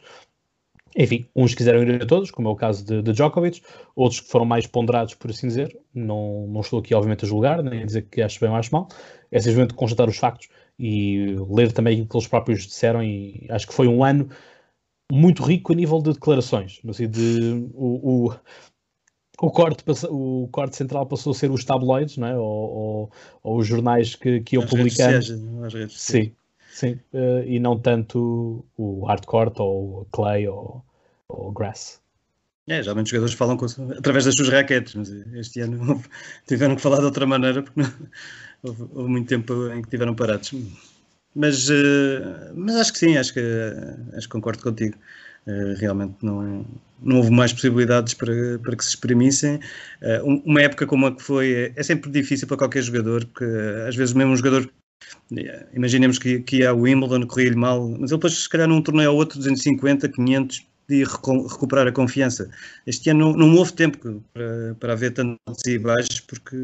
enfim, 0.95 1.25
uns 1.35 1.53
quiseram 1.53 1.83
ir 1.83 2.01
a 2.01 2.05
todos, 2.05 2.31
como 2.31 2.47
é 2.47 2.51
o 2.51 2.55
caso 2.55 2.85
de, 2.85 3.01
de 3.01 3.11
Djokovic, 3.11 3.61
outros 3.95 4.21
que 4.21 4.29
foram 4.29 4.45
mais 4.45 4.65
ponderados, 4.65 5.13
por 5.13 5.29
assim 5.29 5.47
dizer. 5.47 5.77
Não, 5.93 6.47
não 6.47 6.61
estou 6.61 6.79
aqui, 6.79 6.95
obviamente, 6.95 7.25
a 7.25 7.27
julgar, 7.27 7.61
nem 7.61 7.83
a 7.83 7.85
dizer 7.85 8.03
que 8.03 8.21
acho 8.21 8.39
bem 8.39 8.49
ou 8.49 8.55
acho 8.55 8.71
mal. 8.71 8.87
É 9.29 9.39
simplesmente 9.39 9.73
constatar 9.73 10.07
os 10.07 10.17
factos 10.17 10.47
e 10.79 11.35
ler 11.49 11.73
também 11.73 12.01
o 12.01 12.05
que 12.05 12.15
eles 12.15 12.27
próprios 12.27 12.65
disseram. 12.65 13.03
E 13.03 13.45
acho 13.49 13.67
que 13.67 13.73
foi 13.73 13.87
um 13.87 14.05
ano 14.05 14.29
muito 15.11 15.43
rico 15.43 15.73
a 15.73 15.75
nível 15.75 16.01
de 16.01 16.13
declarações. 16.13 16.79
No 16.81 16.93
de, 16.93 17.69
o, 17.73 18.27
o, 18.29 18.35
o, 19.41 19.51
corte, 19.51 19.83
o 20.09 20.47
corte 20.49 20.77
central 20.77 21.05
passou 21.05 21.31
a 21.31 21.35
ser 21.35 21.51
os 21.51 21.65
tabloides, 21.65 22.15
não 22.15 22.27
é? 22.27 22.37
ou, 22.37 22.45
ou, 22.45 23.11
ou 23.43 23.57
os 23.57 23.67
jornais 23.67 24.15
que, 24.15 24.39
que 24.39 24.55
iam 24.55 24.65
publicando. 24.65 25.21
Sim. 25.89 26.31
Sim, 26.75 26.99
uh, 27.13 27.41
e 27.45 27.57
não 27.57 27.79
tanto 27.79 28.65
o 28.77 29.05
hardcore 29.05 29.53
ou 29.59 30.05
clay 30.11 30.45
ou 30.45 30.83
grass. 31.53 32.01
É, 32.67 32.83
geralmente 32.83 33.05
os 33.05 33.11
jogadores 33.11 33.33
falam 33.33 33.55
com, 33.55 33.65
através 33.97 34.25
das 34.25 34.35
suas 34.35 34.49
raquetes, 34.49 34.93
mas 34.93 35.09
este 35.35 35.61
ano 35.61 36.03
tiveram 36.45 36.75
que 36.75 36.81
falar 36.81 36.97
de 36.97 37.05
outra 37.05 37.25
maneira 37.25 37.63
porque 37.63 37.79
não, 37.79 37.89
houve, 38.61 38.83
houve, 38.93 39.09
muito 39.09 39.29
tempo 39.29 39.71
em 39.71 39.83
que 39.83 39.89
tiveram 39.89 40.13
parados. 40.15 40.53
Mas, 41.33 41.69
uh, 41.69 42.51
mas 42.53 42.75
acho 42.75 42.91
que 42.91 42.99
sim, 42.99 43.15
acho 43.15 43.33
que, 43.33 43.41
acho 44.13 44.27
que 44.27 44.33
concordo 44.33 44.61
contigo. 44.61 44.97
Uh, 45.47 45.79
realmente 45.79 46.17
não, 46.23 46.65
não 47.01 47.17
houve 47.17 47.31
mais 47.31 47.53
possibilidades 47.53 48.13
para, 48.15 48.59
para 48.59 48.75
que 48.75 48.83
se 48.83 48.89
exprimissem. 48.89 49.61
Uma 50.43 50.61
época 50.61 50.85
como 50.85 51.05
a 51.05 51.15
que 51.15 51.23
foi 51.23 51.53
é, 51.53 51.73
é 51.73 51.83
sempre 51.83 52.11
difícil 52.11 52.49
para 52.49 52.57
qualquer 52.57 52.81
jogador, 52.81 53.23
porque 53.27 53.45
às 53.87 53.95
vezes 53.95 54.13
mesmo 54.13 54.33
um 54.33 54.35
jogador 54.35 54.69
Imaginemos 55.73 56.19
que, 56.19 56.39
que 56.39 56.57
ia 56.57 56.69
ao 56.69 56.79
Wimbledon, 56.79 57.25
corria-lhe 57.27 57.55
mal, 57.55 57.89
mas 57.89 58.11
ele 58.11 58.17
depois, 58.17 58.33
se 58.33 58.49
calhar, 58.49 58.67
num 58.67 58.81
torneio 58.81 59.11
ou 59.11 59.17
outro, 59.17 59.37
250, 59.37 60.09
500, 60.09 60.65
de 60.87 61.03
recuperar 61.03 61.87
a 61.87 61.91
confiança. 61.91 62.49
Este 62.85 63.09
ano 63.09 63.31
não, 63.31 63.47
não 63.47 63.55
houve 63.55 63.73
tempo 63.73 64.23
para, 64.33 64.75
para 64.79 64.93
haver 64.93 65.13
tantos 65.13 65.65
e 65.65 65.79
baixos, 65.79 66.19
porque 66.19 66.55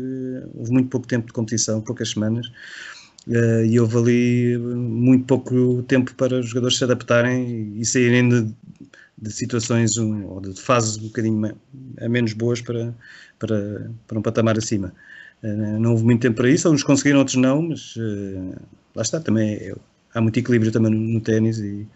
houve 0.53 0.71
muito 0.71 0.89
pouco 0.89 1.07
tempo 1.07 1.27
de 1.27 1.33
competição, 1.33 1.81
poucas 1.81 2.11
semanas, 2.11 2.47
uh, 3.27 3.65
e 3.65 3.79
houve 3.79 3.97
ali 3.97 4.57
muito 4.57 5.25
pouco 5.25 5.83
tempo 5.83 6.13
para 6.15 6.39
os 6.39 6.49
jogadores 6.49 6.77
se 6.77 6.83
adaptarem 6.83 7.73
e 7.75 7.85
saírem 7.85 8.29
de, 8.29 8.55
de 9.17 9.31
situações 9.31 9.97
ou 9.97 10.39
de 10.39 10.59
fases 10.61 10.97
um 10.97 11.07
bocadinho 11.07 11.57
a 11.99 12.07
menos 12.07 12.33
boas 12.33 12.61
para, 12.61 12.95
para, 13.39 13.89
para 14.07 14.19
um 14.19 14.21
patamar 14.21 14.57
acima. 14.57 14.93
Eh, 15.43 15.77
não 15.79 15.91
houve 15.91 16.03
muito 16.03 16.21
tempo 16.21 16.37
para 16.37 16.49
isso, 16.49 16.69
uns 16.69 16.83
conseguiram, 16.83 17.19
outros 17.19 17.37
não, 17.37 17.61
mas 17.61 17.95
uh, 17.95 18.55
lá 18.95 19.01
está, 19.01 19.19
também 19.19 19.53
é, 19.53 19.75
há 20.13 20.21
muito 20.21 20.37
equilíbrio 20.37 20.71
também 20.71 20.91
no, 20.91 20.99
no 20.99 21.19
ténis 21.19 21.57
e, 21.59 21.87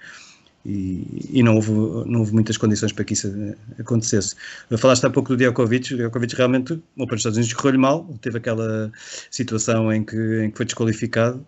e, 0.66 1.30
e, 1.32 1.44
não, 1.44 1.56
houve, 1.56 1.72
não 1.72 2.22
houve 2.22 2.34
muitas 2.34 2.58
condições 2.58 2.92
para 2.92 3.04
que 3.04 3.14
isso 3.14 3.32
acontecesse. 3.80 4.36
Falaste 4.78 5.06
há 5.06 5.10
pouco 5.12 5.30
do 5.30 5.38
Djokovic, 5.38 5.94
o 5.94 5.98
Djokovic 5.98 6.36
realmente, 6.36 6.74
o 6.98 7.06
para 7.06 7.16
os 7.16 7.20
Estados 7.20 7.38
Unidos 7.38 7.54
correu-lhe 7.54 7.78
mal, 7.78 8.04
teve 8.22 8.38
aquela 8.38 8.92
situação 9.30 9.94
em 9.94 10.04
que, 10.04 10.44
em 10.44 10.50
que 10.50 10.58
foi 10.58 10.66
desqualificado. 10.66 11.46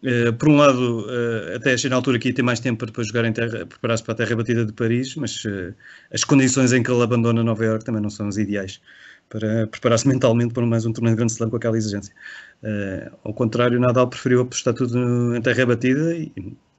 Uh, 0.00 0.32
por 0.34 0.48
um 0.48 0.56
lado, 0.56 1.06
uh, 1.06 1.56
até 1.56 1.72
achei 1.72 1.90
na 1.90 1.96
altura 1.96 2.20
que 2.20 2.28
ia 2.28 2.34
ter 2.34 2.42
mais 2.42 2.60
tempo 2.60 2.78
para 2.78 2.86
depois 2.86 3.08
jogar 3.08 3.24
em 3.24 3.32
terra, 3.32 3.66
preparar-se 3.66 4.04
para 4.04 4.12
a 4.12 4.16
terra 4.16 4.36
batida 4.36 4.64
de 4.64 4.72
Paris, 4.72 5.16
mas 5.16 5.44
uh, 5.44 5.74
as 6.12 6.22
condições 6.22 6.72
em 6.72 6.84
que 6.84 6.90
ele 6.90 7.02
abandona 7.02 7.42
Nova 7.42 7.64
York 7.64 7.84
também 7.84 8.00
não 8.00 8.10
são 8.10 8.28
as 8.28 8.36
ideais 8.36 8.80
para 9.28 9.66
preparar-se 9.66 10.08
mentalmente 10.08 10.54
para 10.54 10.64
mais 10.66 10.86
um 10.86 10.92
torneio 10.92 11.14
de 11.14 11.18
Grande 11.18 11.32
Slam 11.32 11.50
com 11.50 11.56
aquela 11.56 11.76
exigência. 11.76 12.14
Uh, 12.62 13.16
ao 13.24 13.34
contrário, 13.34 13.78
Nadal 13.78 14.08
preferiu 14.08 14.40
apostar 14.40 14.74
tudo 14.74 15.36
em 15.36 15.42
terra 15.42 15.66
batida 15.66 16.16
e 16.16 16.32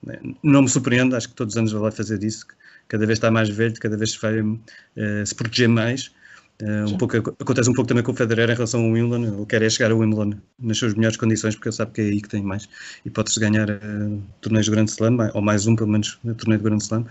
né, 0.04 0.20
não 0.44 0.64
me 0.64 0.70
surpreende, 0.70 1.16
acho 1.16 1.30
que 1.30 1.36
todos 1.36 1.54
os 1.54 1.58
anos 1.58 1.72
vai 1.72 1.92
fazer 1.92 2.24
isso, 2.24 2.46
cada 2.88 3.06
vez 3.06 3.18
está 3.18 3.30
mais 3.30 3.50
velho, 3.50 3.74
cada 3.80 3.98
vez 3.98 4.16
vai 4.16 4.42
uh, 4.42 4.58
se 5.26 5.36
proteger 5.36 5.70
mais 5.70 6.12
Uh, 6.62 6.94
um 6.94 6.98
pouco, 6.98 7.16
acontece 7.18 7.70
um 7.70 7.74
pouco 7.74 7.88
também 7.88 8.04
com 8.04 8.12
o 8.12 8.16
Federer 8.16 8.50
em 8.50 8.54
relação 8.54 8.84
ao 8.84 8.92
Wimbledon. 8.92 9.38
Ele 9.38 9.46
quer 9.46 9.62
é 9.62 9.70
chegar 9.70 9.92
ao 9.92 10.00
Wimbledon 10.00 10.38
nas 10.60 10.78
suas 10.78 10.94
melhores 10.94 11.16
condições, 11.16 11.56
porque 11.56 11.70
ele 11.70 11.76
sabe 11.76 11.92
que 11.94 12.02
é 12.02 12.04
aí 12.06 12.22
que 12.22 12.28
tem 12.28 12.44
mais 12.44 12.68
e 13.06 13.10
pode-se 13.10 13.40
ganhar 13.40 13.70
uh, 13.70 14.22
torneios 14.42 14.66
de 14.66 14.72
Grande 14.72 14.92
Slam, 14.92 15.18
ou 15.34 15.42
mais 15.42 15.68
um, 15.68 15.76
pelo 15.76 15.90
menos, 15.90 16.20
no 16.22 16.36
torneio 16.36 16.60
de 16.60 16.66
Grande 16.66 16.84
Slam. 16.84 17.06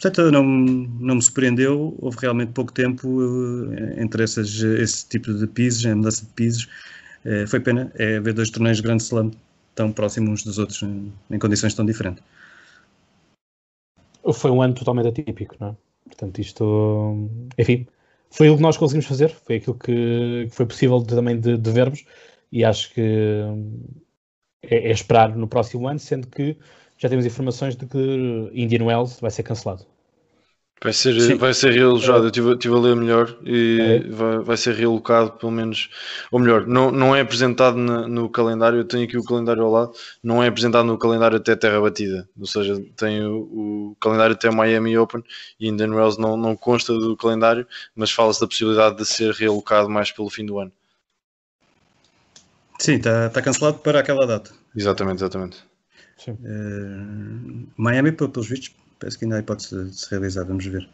Portanto, 0.00 0.30
não, 0.30 0.42
não 0.42 1.16
me 1.16 1.22
surpreendeu. 1.22 1.94
Houve 1.98 2.16
realmente 2.22 2.52
pouco 2.52 2.72
tempo 2.72 3.06
uh, 3.06 4.00
entre 4.00 4.22
essas, 4.22 4.48
esse 4.62 5.06
tipo 5.06 5.34
de 5.34 5.46
pisos, 5.46 5.84
a 5.84 5.94
mudança 5.94 6.24
de 6.24 6.32
pisos. 6.32 6.66
foi 7.48 7.60
pena 7.60 7.92
é 7.96 8.18
ver 8.20 8.32
dois 8.32 8.48
torneios 8.48 8.78
de 8.78 8.82
Grande 8.82 9.02
Slam 9.02 9.30
tão 9.74 9.92
próximos 9.92 10.30
uns 10.30 10.44
dos 10.44 10.58
outros, 10.58 10.82
em, 10.82 11.12
em 11.30 11.38
condições 11.38 11.74
tão 11.74 11.84
diferentes. 11.84 12.22
Foi 14.32 14.50
um 14.50 14.62
ano 14.62 14.74
totalmente 14.74 15.08
atípico, 15.08 15.56
não 15.60 15.68
é? 15.68 15.76
Portanto, 16.06 16.40
isto, 16.40 17.28
enfim, 17.58 17.86
foi 18.30 18.50
o 18.50 18.56
que 18.56 18.62
nós 18.62 18.76
conseguimos 18.76 19.06
fazer, 19.06 19.30
foi 19.30 19.56
aquilo 19.56 19.78
que, 19.78 20.46
que 20.48 20.54
foi 20.54 20.66
possível 20.66 21.00
de, 21.00 21.14
também 21.14 21.38
de, 21.40 21.56
de, 21.56 21.70
vermos 21.70 22.04
e 22.50 22.64
acho 22.64 22.92
que 22.92 23.00
é, 24.62 24.88
é, 24.88 24.90
esperar 24.90 25.36
no 25.36 25.48
próximo 25.48 25.86
ano, 25.88 25.98
sendo 25.98 26.26
que 26.28 26.56
já 26.98 27.08
temos 27.08 27.26
informações 27.26 27.76
de 27.76 27.86
que 27.86 27.98
Indian 28.52 28.84
Wells 28.84 29.20
vai 29.20 29.30
ser 29.30 29.42
cancelado. 29.42 29.86
Vai 30.84 30.92
ser, 30.92 31.36
vai 31.38 31.54
ser 31.54 31.72
realojado, 31.72 32.24
eu 32.24 32.26
estive, 32.26 32.52
estive 32.52 32.74
a 32.74 32.78
ler 32.78 32.94
melhor 32.94 33.34
e 33.42 33.80
é. 33.80 34.08
vai, 34.10 34.38
vai 34.40 34.56
ser 34.58 34.74
realocado 34.74 35.32
pelo 35.32 35.50
menos, 35.50 35.88
ou 36.30 36.38
melhor, 36.38 36.66
não, 36.66 36.90
não 36.90 37.16
é 37.16 37.22
apresentado 37.22 37.78
na, 37.78 38.06
no 38.06 38.28
calendário, 38.28 38.80
eu 38.80 38.84
tenho 38.84 39.04
aqui 39.04 39.16
o 39.16 39.24
calendário 39.24 39.62
ao 39.62 39.70
lado, 39.70 39.92
não 40.22 40.42
é 40.42 40.48
apresentado 40.48 40.84
no 40.84 40.98
calendário 40.98 41.38
até 41.38 41.56
Terra 41.56 41.80
Batida, 41.80 42.28
ou 42.38 42.46
seja, 42.46 42.84
tem 42.98 43.24
o, 43.24 43.92
o 43.92 43.96
calendário 43.98 44.34
até 44.34 44.50
Miami 44.50 44.98
Open 44.98 45.24
e 45.58 45.68
Indian 45.68 45.94
Wells 45.94 46.20
não, 46.20 46.36
não 46.36 46.54
consta 46.54 46.92
do 46.92 47.16
calendário, 47.16 47.66
mas 47.96 48.10
fala-se 48.10 48.42
da 48.42 48.46
possibilidade 48.46 48.98
de 48.98 49.06
ser 49.06 49.32
realocado 49.32 49.88
mais 49.88 50.12
pelo 50.12 50.28
fim 50.28 50.44
do 50.44 50.58
ano. 50.58 50.72
Sim, 52.78 52.96
está 52.96 53.30
tá 53.30 53.40
cancelado 53.40 53.78
para 53.78 54.00
aquela 54.00 54.26
data. 54.26 54.50
Exatamente, 54.76 55.20
exatamente. 55.20 55.64
Uh, 56.28 57.66
Miami, 57.74 58.12
pelos 58.12 58.46
vistos, 58.46 58.83
parece 59.04 59.18
que 59.18 59.26
ainda 59.26 59.36
há 59.36 59.40
hipótese 59.40 59.84
de 59.84 59.94
se 59.94 60.10
realizar, 60.10 60.44
vamos 60.44 60.64
ver. 60.64 60.88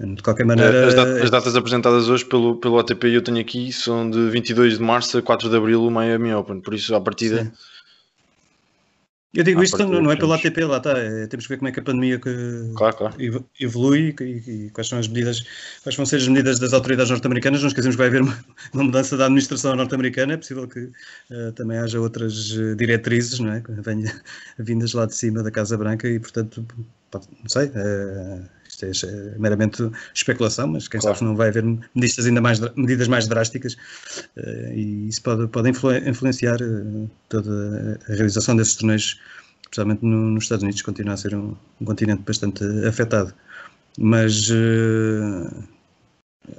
De 0.00 0.20
qualquer 0.20 0.44
maneira. 0.44 0.88
As 0.88 0.94
datas, 0.94 1.22
as 1.22 1.30
datas, 1.30 1.54
apresentadas 1.54 2.08
hoje 2.08 2.24
pelo, 2.24 2.56
pelo 2.56 2.78
ATP 2.78 3.08
eu 3.08 3.22
tenho 3.22 3.38
aqui 3.38 3.72
são 3.72 4.10
de 4.10 4.30
22 4.30 4.78
de 4.78 4.82
março 4.82 5.18
a 5.18 5.22
4 5.22 5.48
de 5.48 5.56
abril 5.56 5.84
o 5.84 5.90
Miami 5.90 6.34
Open, 6.34 6.60
por 6.60 6.74
isso 6.74 6.92
à 6.94 7.00
partida. 7.00 7.44
Sim. 7.44 7.52
Eu 9.34 9.44
digo 9.44 9.62
isto 9.62 9.78
não, 9.78 10.02
não 10.02 10.12
é 10.12 10.16
pelo 10.16 10.34
ATP, 10.34 10.62
lá 10.64 10.76
está. 10.76 10.98
É, 10.98 11.26
temos 11.26 11.46
que 11.46 11.54
ver 11.54 11.56
como 11.56 11.68
é 11.68 11.72
que 11.72 11.80
a 11.80 11.82
pandemia 11.82 12.18
que 12.18 12.30
claro, 12.76 12.96
claro. 12.96 13.16
evolui 13.58 14.14
e, 14.20 14.24
e, 14.24 14.70
quais 14.70 14.88
são 14.88 14.98
as 14.98 15.08
medidas, 15.08 15.42
quais 15.82 15.96
vão 15.96 16.04
ser 16.04 16.16
as 16.16 16.28
medidas 16.28 16.58
das 16.58 16.74
autoridades 16.74 17.10
norte-americanas. 17.10 17.62
Não 17.62 17.68
esquecemos 17.68 17.96
que 17.96 17.98
vai 17.98 18.08
haver 18.08 18.20
uma, 18.20 18.44
uma 18.74 18.84
mudança 18.84 19.16
da 19.16 19.24
administração 19.24 19.74
norte-americana. 19.74 20.34
É 20.34 20.36
possível 20.36 20.68
que 20.68 20.80
uh, 20.80 21.52
também 21.54 21.78
haja 21.78 21.98
outras 21.98 22.54
eh, 22.58 22.74
diretrizes, 22.74 23.38
não 23.38 23.52
é? 23.52 23.62
Venha, 23.66 24.20
vindas 24.58 24.92
lá 24.92 25.06
de 25.06 25.14
cima 25.14 25.42
da 25.42 25.50
Casa 25.50 25.78
Branca 25.78 26.06
e, 26.06 26.20
portanto, 26.20 26.66
não 27.14 27.48
sei, 27.48 27.68
uh, 27.68 28.46
isto 28.90 29.06
é, 29.06 29.10
é, 29.10 29.38
meramente 29.38 29.90
especulação, 30.14 30.68
mas 30.68 30.88
quem 30.88 31.00
claro. 31.00 31.16
sabe 31.16 31.28
não 31.28 31.36
vai 31.36 31.48
haver 31.48 31.64
medidas 31.94 32.26
ainda 32.26 32.40
mais, 32.40 32.60
medidas 32.76 33.08
mais 33.08 33.26
drásticas 33.26 33.74
uh, 34.36 34.72
e 34.74 35.08
isso 35.08 35.22
pode, 35.22 35.46
pode 35.48 35.70
influ 35.70 35.96
influenciar 35.96 36.60
uh, 36.60 37.10
toda 37.28 38.00
a 38.08 38.12
realização 38.12 38.56
desses 38.56 38.76
torneios, 38.76 39.20
especialmente 39.62 40.04
no, 40.04 40.30
nos 40.30 40.44
Estados 40.44 40.62
Unidos, 40.62 40.82
continua 40.82 41.14
a 41.14 41.16
ser 41.16 41.34
um, 41.34 41.54
um 41.80 41.84
continente 41.84 42.22
bastante 42.22 42.64
afetado. 42.86 43.34
Mas 43.98 44.50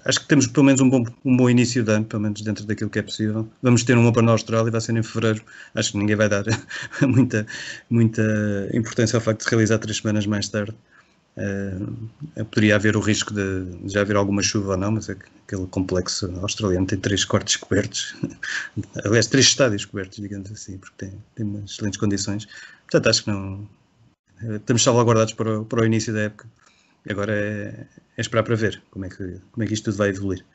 acho 0.05 0.19
que 0.21 0.27
temos 0.27 0.47
pelo 0.47 0.65
menos 0.65 0.81
um 0.81 0.89
bom, 0.89 1.03
um 1.25 1.37
bom 1.37 1.49
início 1.49 1.83
de 1.83 1.91
ano, 1.91 2.05
pelo 2.05 2.21
menos 2.21 2.41
dentro 2.41 2.65
daquilo 2.65 2.89
que 2.89 2.99
é 2.99 3.01
possível. 3.01 3.47
Vamos 3.61 3.83
ter 3.83 3.97
um 3.97 4.07
Open 4.07 4.23
na 4.23 4.31
Austrália, 4.31 4.71
vai 4.71 4.81
ser 4.81 4.95
em 4.95 5.03
fevereiro. 5.03 5.43
Acho 5.75 5.91
que 5.91 5.97
ninguém 5.97 6.15
vai 6.15 6.29
dar 6.29 6.45
muita, 7.01 7.45
muita 7.89 8.69
importância 8.73 9.17
ao 9.17 9.21
facto 9.21 9.43
de 9.43 9.49
realizar 9.49 9.79
três 9.79 9.97
semanas 9.97 10.25
mais 10.25 10.47
tarde. 10.47 10.75
Uh, 11.35 12.45
poderia 12.45 12.75
haver 12.75 12.95
o 12.95 12.99
risco 12.99 13.33
de, 13.33 13.65
já 13.91 14.01
haver 14.01 14.15
alguma 14.15 14.43
chuva 14.43 14.73
ou 14.73 14.77
não, 14.77 14.91
mas 14.91 15.09
é 15.09 15.17
aquele 15.47 15.65
complexo 15.67 16.31
australiano 16.41 16.85
tem 16.85 16.99
três 16.99 17.25
quartos 17.25 17.55
cobertos, 17.55 18.15
aliás, 19.03 19.25
três 19.27 19.47
estádios 19.47 19.85
cobertos, 19.85 20.19
digamos 20.19 20.51
assim, 20.51 20.77
porque 20.77 20.93
tem, 21.05 21.13
tem 21.35 21.45
umas 21.45 21.71
excelentes 21.71 21.99
condições. 21.99 22.47
Portanto, 22.83 23.09
acho 23.09 23.23
que 23.23 23.31
não. 23.31 23.67
Estamos 24.55 24.83
salvaguardados 24.83 25.33
para 25.33 25.61
o, 25.61 25.65
para 25.65 25.81
o 25.81 25.85
início 25.85 26.13
da 26.13 26.21
época. 26.21 26.47
Agora 27.09 27.33
é, 27.33 27.87
é, 28.17 28.21
esperar 28.21 28.43
para 28.43 28.55
ver 28.55 28.81
como 28.91 29.05
é, 29.05 29.09
que, 29.09 29.39
como 29.51 29.63
é 29.63 29.67
que 29.67 29.73
isto 29.73 29.85
tudo 29.85 29.97
vai 29.97 30.09
evoluir. 30.09 30.45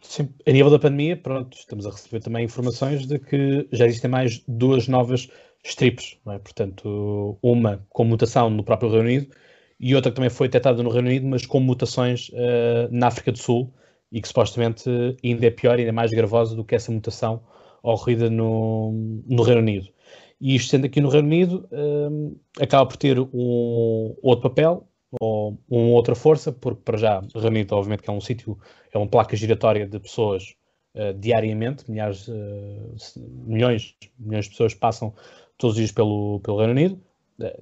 Sim, 0.00 0.30
a 0.46 0.50
nível 0.50 0.70
da 0.70 0.78
pandemia, 0.78 1.16
pronto, 1.16 1.56
estamos 1.56 1.86
a 1.86 1.90
receber 1.90 2.20
também 2.20 2.44
informações 2.44 3.06
de 3.06 3.18
que 3.18 3.68
já 3.70 3.86
existem 3.86 4.10
mais 4.10 4.42
duas 4.48 4.88
novas 4.88 5.28
strips, 5.62 6.16
é? 6.26 6.38
portanto, 6.38 7.38
uma 7.42 7.84
com 7.90 8.04
mutação 8.04 8.48
no 8.48 8.64
próprio 8.64 8.90
Reino 8.90 9.04
Unido 9.04 9.26
e 9.80 9.94
outra 9.94 10.10
que 10.10 10.16
também 10.16 10.28
foi 10.28 10.46
detectada 10.46 10.82
no 10.82 10.90
Reino 10.90 11.08
Unido, 11.08 11.26
mas 11.26 11.46
com 11.46 11.58
mutações 11.58 12.28
uh, 12.28 12.88
na 12.90 13.06
África 13.06 13.32
do 13.32 13.38
Sul 13.38 13.72
e 14.12 14.20
que 14.20 14.28
supostamente 14.28 14.84
ainda 15.24 15.46
é 15.46 15.50
pior, 15.50 15.78
ainda 15.78 15.88
é 15.88 15.92
mais 15.92 16.10
gravosa 16.10 16.54
do 16.54 16.64
que 16.64 16.74
essa 16.74 16.92
mutação 16.92 17.42
ocorrida 17.82 18.28
no, 18.28 19.22
no 19.26 19.42
Reino 19.42 19.62
Unido. 19.62 19.88
E 20.38 20.54
isto 20.54 20.70
sendo 20.70 20.84
aqui 20.84 21.00
no 21.00 21.08
Reino 21.08 21.28
Unido, 21.28 21.68
uh, 21.72 22.38
acaba 22.60 22.84
por 22.84 22.98
ter 22.98 23.18
um 23.18 24.14
outro 24.22 24.50
papel 24.50 24.86
ou 25.18 25.58
uma 25.68 25.96
outra 25.96 26.14
força, 26.14 26.52
porque 26.52 26.82
para 26.84 26.98
já 26.98 27.20
o 27.34 27.38
Reino 27.38 27.56
Unido, 27.56 27.72
obviamente, 27.72 28.02
que 28.02 28.10
é 28.10 28.12
um 28.12 28.20
sítio, 28.20 28.58
é 28.92 28.98
uma 28.98 29.08
placa 29.08 29.34
giratória 29.34 29.86
de 29.86 29.98
pessoas 29.98 30.54
uh, 30.94 31.14
diariamente, 31.18 31.90
milhares, 31.90 32.28
milhões, 33.46 33.96
milhões 34.18 34.44
de 34.44 34.50
pessoas 34.50 34.74
passam 34.74 35.14
todos 35.56 35.74
os 35.74 35.78
dias 35.78 35.92
pelo, 35.92 36.40
pelo 36.40 36.58
Reino 36.58 36.72
Unido 36.72 37.00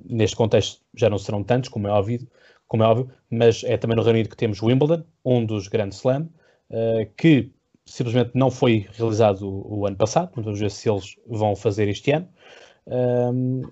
neste 0.04 0.36
contexto 0.36 0.80
já 0.94 1.08
não 1.08 1.18
serão 1.18 1.42
tantos, 1.42 1.68
como 1.68 1.88
é 1.88 1.90
óbvio, 1.90 2.26
como 2.66 2.82
é 2.82 2.86
óbvio, 2.86 3.10
mas 3.30 3.64
é 3.64 3.76
também 3.76 3.96
no 3.96 4.02
Reino 4.02 4.18
Unido 4.18 4.30
que 4.30 4.36
temos 4.36 4.62
Wimbledon, 4.62 5.02
um 5.24 5.44
dos 5.44 5.68
grandes 5.68 5.98
Slam, 5.98 6.28
uh, 6.70 7.10
que 7.16 7.50
simplesmente 7.88 8.32
não 8.34 8.50
foi 8.50 8.86
realizado 8.92 9.48
o, 9.48 9.86
ano 9.86 9.96
passado, 9.96 10.30
vamos 10.36 10.60
ver 10.60 10.70
se 10.70 10.88
eles 10.90 11.16
vão 11.26 11.56
fazer 11.56 11.88
este 11.88 12.12
ano. 12.12 12.28
Um, 12.86 13.62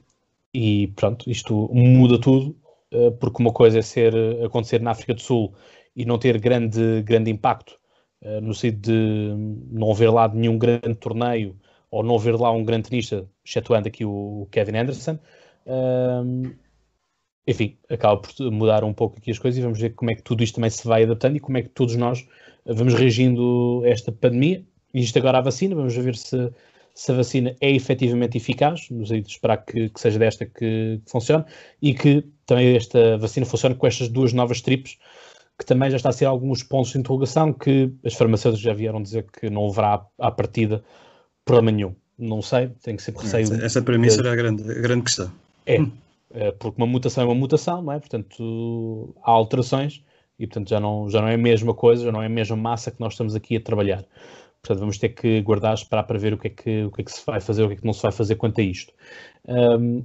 e 0.54 0.88
pronto, 0.88 1.30
isto 1.30 1.68
muda 1.72 2.18
tudo, 2.18 2.56
uh, 2.94 3.12
porque 3.12 3.42
uma 3.42 3.52
coisa 3.52 3.78
é 3.78 3.82
ser, 3.82 4.14
acontecer 4.42 4.80
na 4.80 4.92
África 4.92 5.12
do 5.12 5.20
Sul 5.20 5.54
e 5.94 6.06
não 6.06 6.18
ter 6.18 6.38
grande, 6.38 7.02
grande 7.02 7.30
impacto, 7.30 7.78
uh, 8.22 8.40
no 8.40 8.54
sentido 8.54 8.80
de 8.80 9.34
não 9.70 9.90
haver 9.90 10.10
lá 10.10 10.28
nenhum 10.28 10.56
grande 10.56 10.94
torneio 10.94 11.54
ou 11.90 12.02
não 12.02 12.16
haver 12.16 12.34
lá 12.34 12.50
um 12.50 12.64
grande 12.64 12.88
tenista, 12.88 13.28
excetuando 13.44 13.88
aqui 13.88 14.04
o 14.04 14.48
Kevin 14.50 14.78
Anderson. 14.78 15.18
Um, 15.66 16.54
enfim, 17.46 17.76
acaba 17.88 18.16
por 18.16 18.50
mudar 18.50 18.82
um 18.84 18.92
pouco 18.92 19.18
aqui 19.18 19.30
as 19.30 19.38
coisas 19.38 19.58
e 19.58 19.62
vamos 19.62 19.78
ver 19.78 19.90
como 19.90 20.10
é 20.10 20.14
que 20.14 20.22
tudo 20.22 20.42
isto 20.42 20.56
também 20.56 20.70
se 20.70 20.86
vai 20.86 21.04
adaptando 21.04 21.36
e 21.36 21.40
como 21.40 21.58
é 21.58 21.62
que 21.62 21.68
todos 21.68 21.94
nós 21.94 22.26
vamos 22.64 22.94
reagindo 22.94 23.82
a 23.84 23.88
esta 23.88 24.10
pandemia. 24.10 24.64
Existe 24.92 25.18
agora 25.18 25.38
a 25.38 25.42
vacina, 25.42 25.74
vamos 25.74 25.94
ver 25.94 26.16
se, 26.16 26.50
se 26.94 27.12
a 27.12 27.14
vacina 27.14 27.54
é 27.60 27.70
efetivamente 27.70 28.36
eficaz, 28.36 28.88
nos 28.90 29.12
aí 29.12 29.20
de 29.20 29.30
esperar 29.30 29.58
que, 29.58 29.90
que, 29.90 30.00
seja 30.00 30.18
desta 30.18 30.44
que, 30.44 31.00
que, 31.04 31.10
funcione 31.10 31.44
e 31.80 31.94
que 31.94 32.24
também 32.46 32.74
esta 32.74 33.16
vacina 33.18 33.46
funcione 33.46 33.74
com 33.74 33.86
estas 33.86 34.08
duas 34.08 34.32
novas 34.32 34.60
tripes, 34.60 34.98
que 35.58 35.64
também 35.64 35.90
já 35.90 35.96
está 35.96 36.08
a 36.08 36.12
ser 36.12 36.24
alguns 36.24 36.62
pontos 36.62 36.92
de 36.92 36.98
interrogação 36.98 37.52
que 37.52 37.92
as 38.04 38.14
farmacêuticas 38.14 38.60
já 38.60 38.72
vieram 38.72 39.00
dizer 39.00 39.24
que 39.30 39.48
não 39.48 39.68
haverá 39.68 40.04
à 40.18 40.30
partida 40.30 40.82
problema 41.44 41.70
nenhum. 41.70 41.94
Não 42.18 42.42
sei, 42.42 42.70
tenho 42.82 42.96
que 42.96 43.02
sempre 43.02 43.22
receio. 43.22 43.44
Essa, 43.44 43.64
essa 43.64 43.82
para 43.82 43.98
mim 43.98 44.10
será 44.10 44.32
a 44.32 44.36
grande, 44.36 44.68
a 44.70 44.80
grande 44.80 45.04
questão. 45.04 45.30
É, 45.66 45.78
é, 46.30 46.52
porque 46.52 46.80
uma 46.80 46.86
mutação 46.86 47.24
é 47.24 47.26
uma 47.26 47.34
mutação, 47.34 47.82
não 47.82 47.92
é? 47.92 47.98
Portanto, 47.98 49.14
há 49.22 49.30
alterações 49.30 50.02
e, 50.38 50.46
portanto, 50.46 50.68
já 50.68 50.78
não, 50.80 51.10
já 51.10 51.20
não 51.20 51.28
é 51.28 51.34
a 51.34 51.38
mesma 51.38 51.74
coisa, 51.74 52.04
já 52.04 52.12
não 52.12 52.22
é 52.22 52.26
a 52.26 52.30
mesma 52.30 52.56
massa 52.56 52.90
que 52.90 53.00
nós 53.00 53.14
estamos 53.14 53.34
aqui 53.34 53.56
a 53.56 53.60
trabalhar. 53.60 54.04
Portanto, 54.62 54.80
vamos 54.80 54.98
ter 54.98 55.10
que 55.10 55.40
guardar, 55.42 55.74
esperar 55.74 56.02
para 56.04 56.18
ver 56.18 56.34
o 56.34 56.38
que 56.38 56.48
é 56.48 56.50
que, 56.50 56.84
o 56.84 56.90
que, 56.90 57.00
é 57.00 57.04
que 57.04 57.12
se 57.12 57.24
vai 57.24 57.40
fazer, 57.40 57.64
o 57.64 57.68
que 57.68 57.74
é 57.74 57.76
que 57.76 57.84
não 57.84 57.92
se 57.92 58.02
vai 58.02 58.12
fazer 58.12 58.34
quanto 58.36 58.60
a 58.60 58.64
isto. 58.64 58.92
Um, 59.46 60.04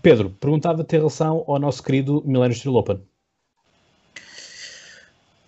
Pedro, 0.00 0.30
perguntava-te 0.30 0.94
em 0.94 0.98
relação 0.98 1.44
ao 1.46 1.58
nosso 1.58 1.82
querido 1.82 2.22
Millennium 2.24 2.54
Steel 2.54 2.74
Open. 2.76 3.00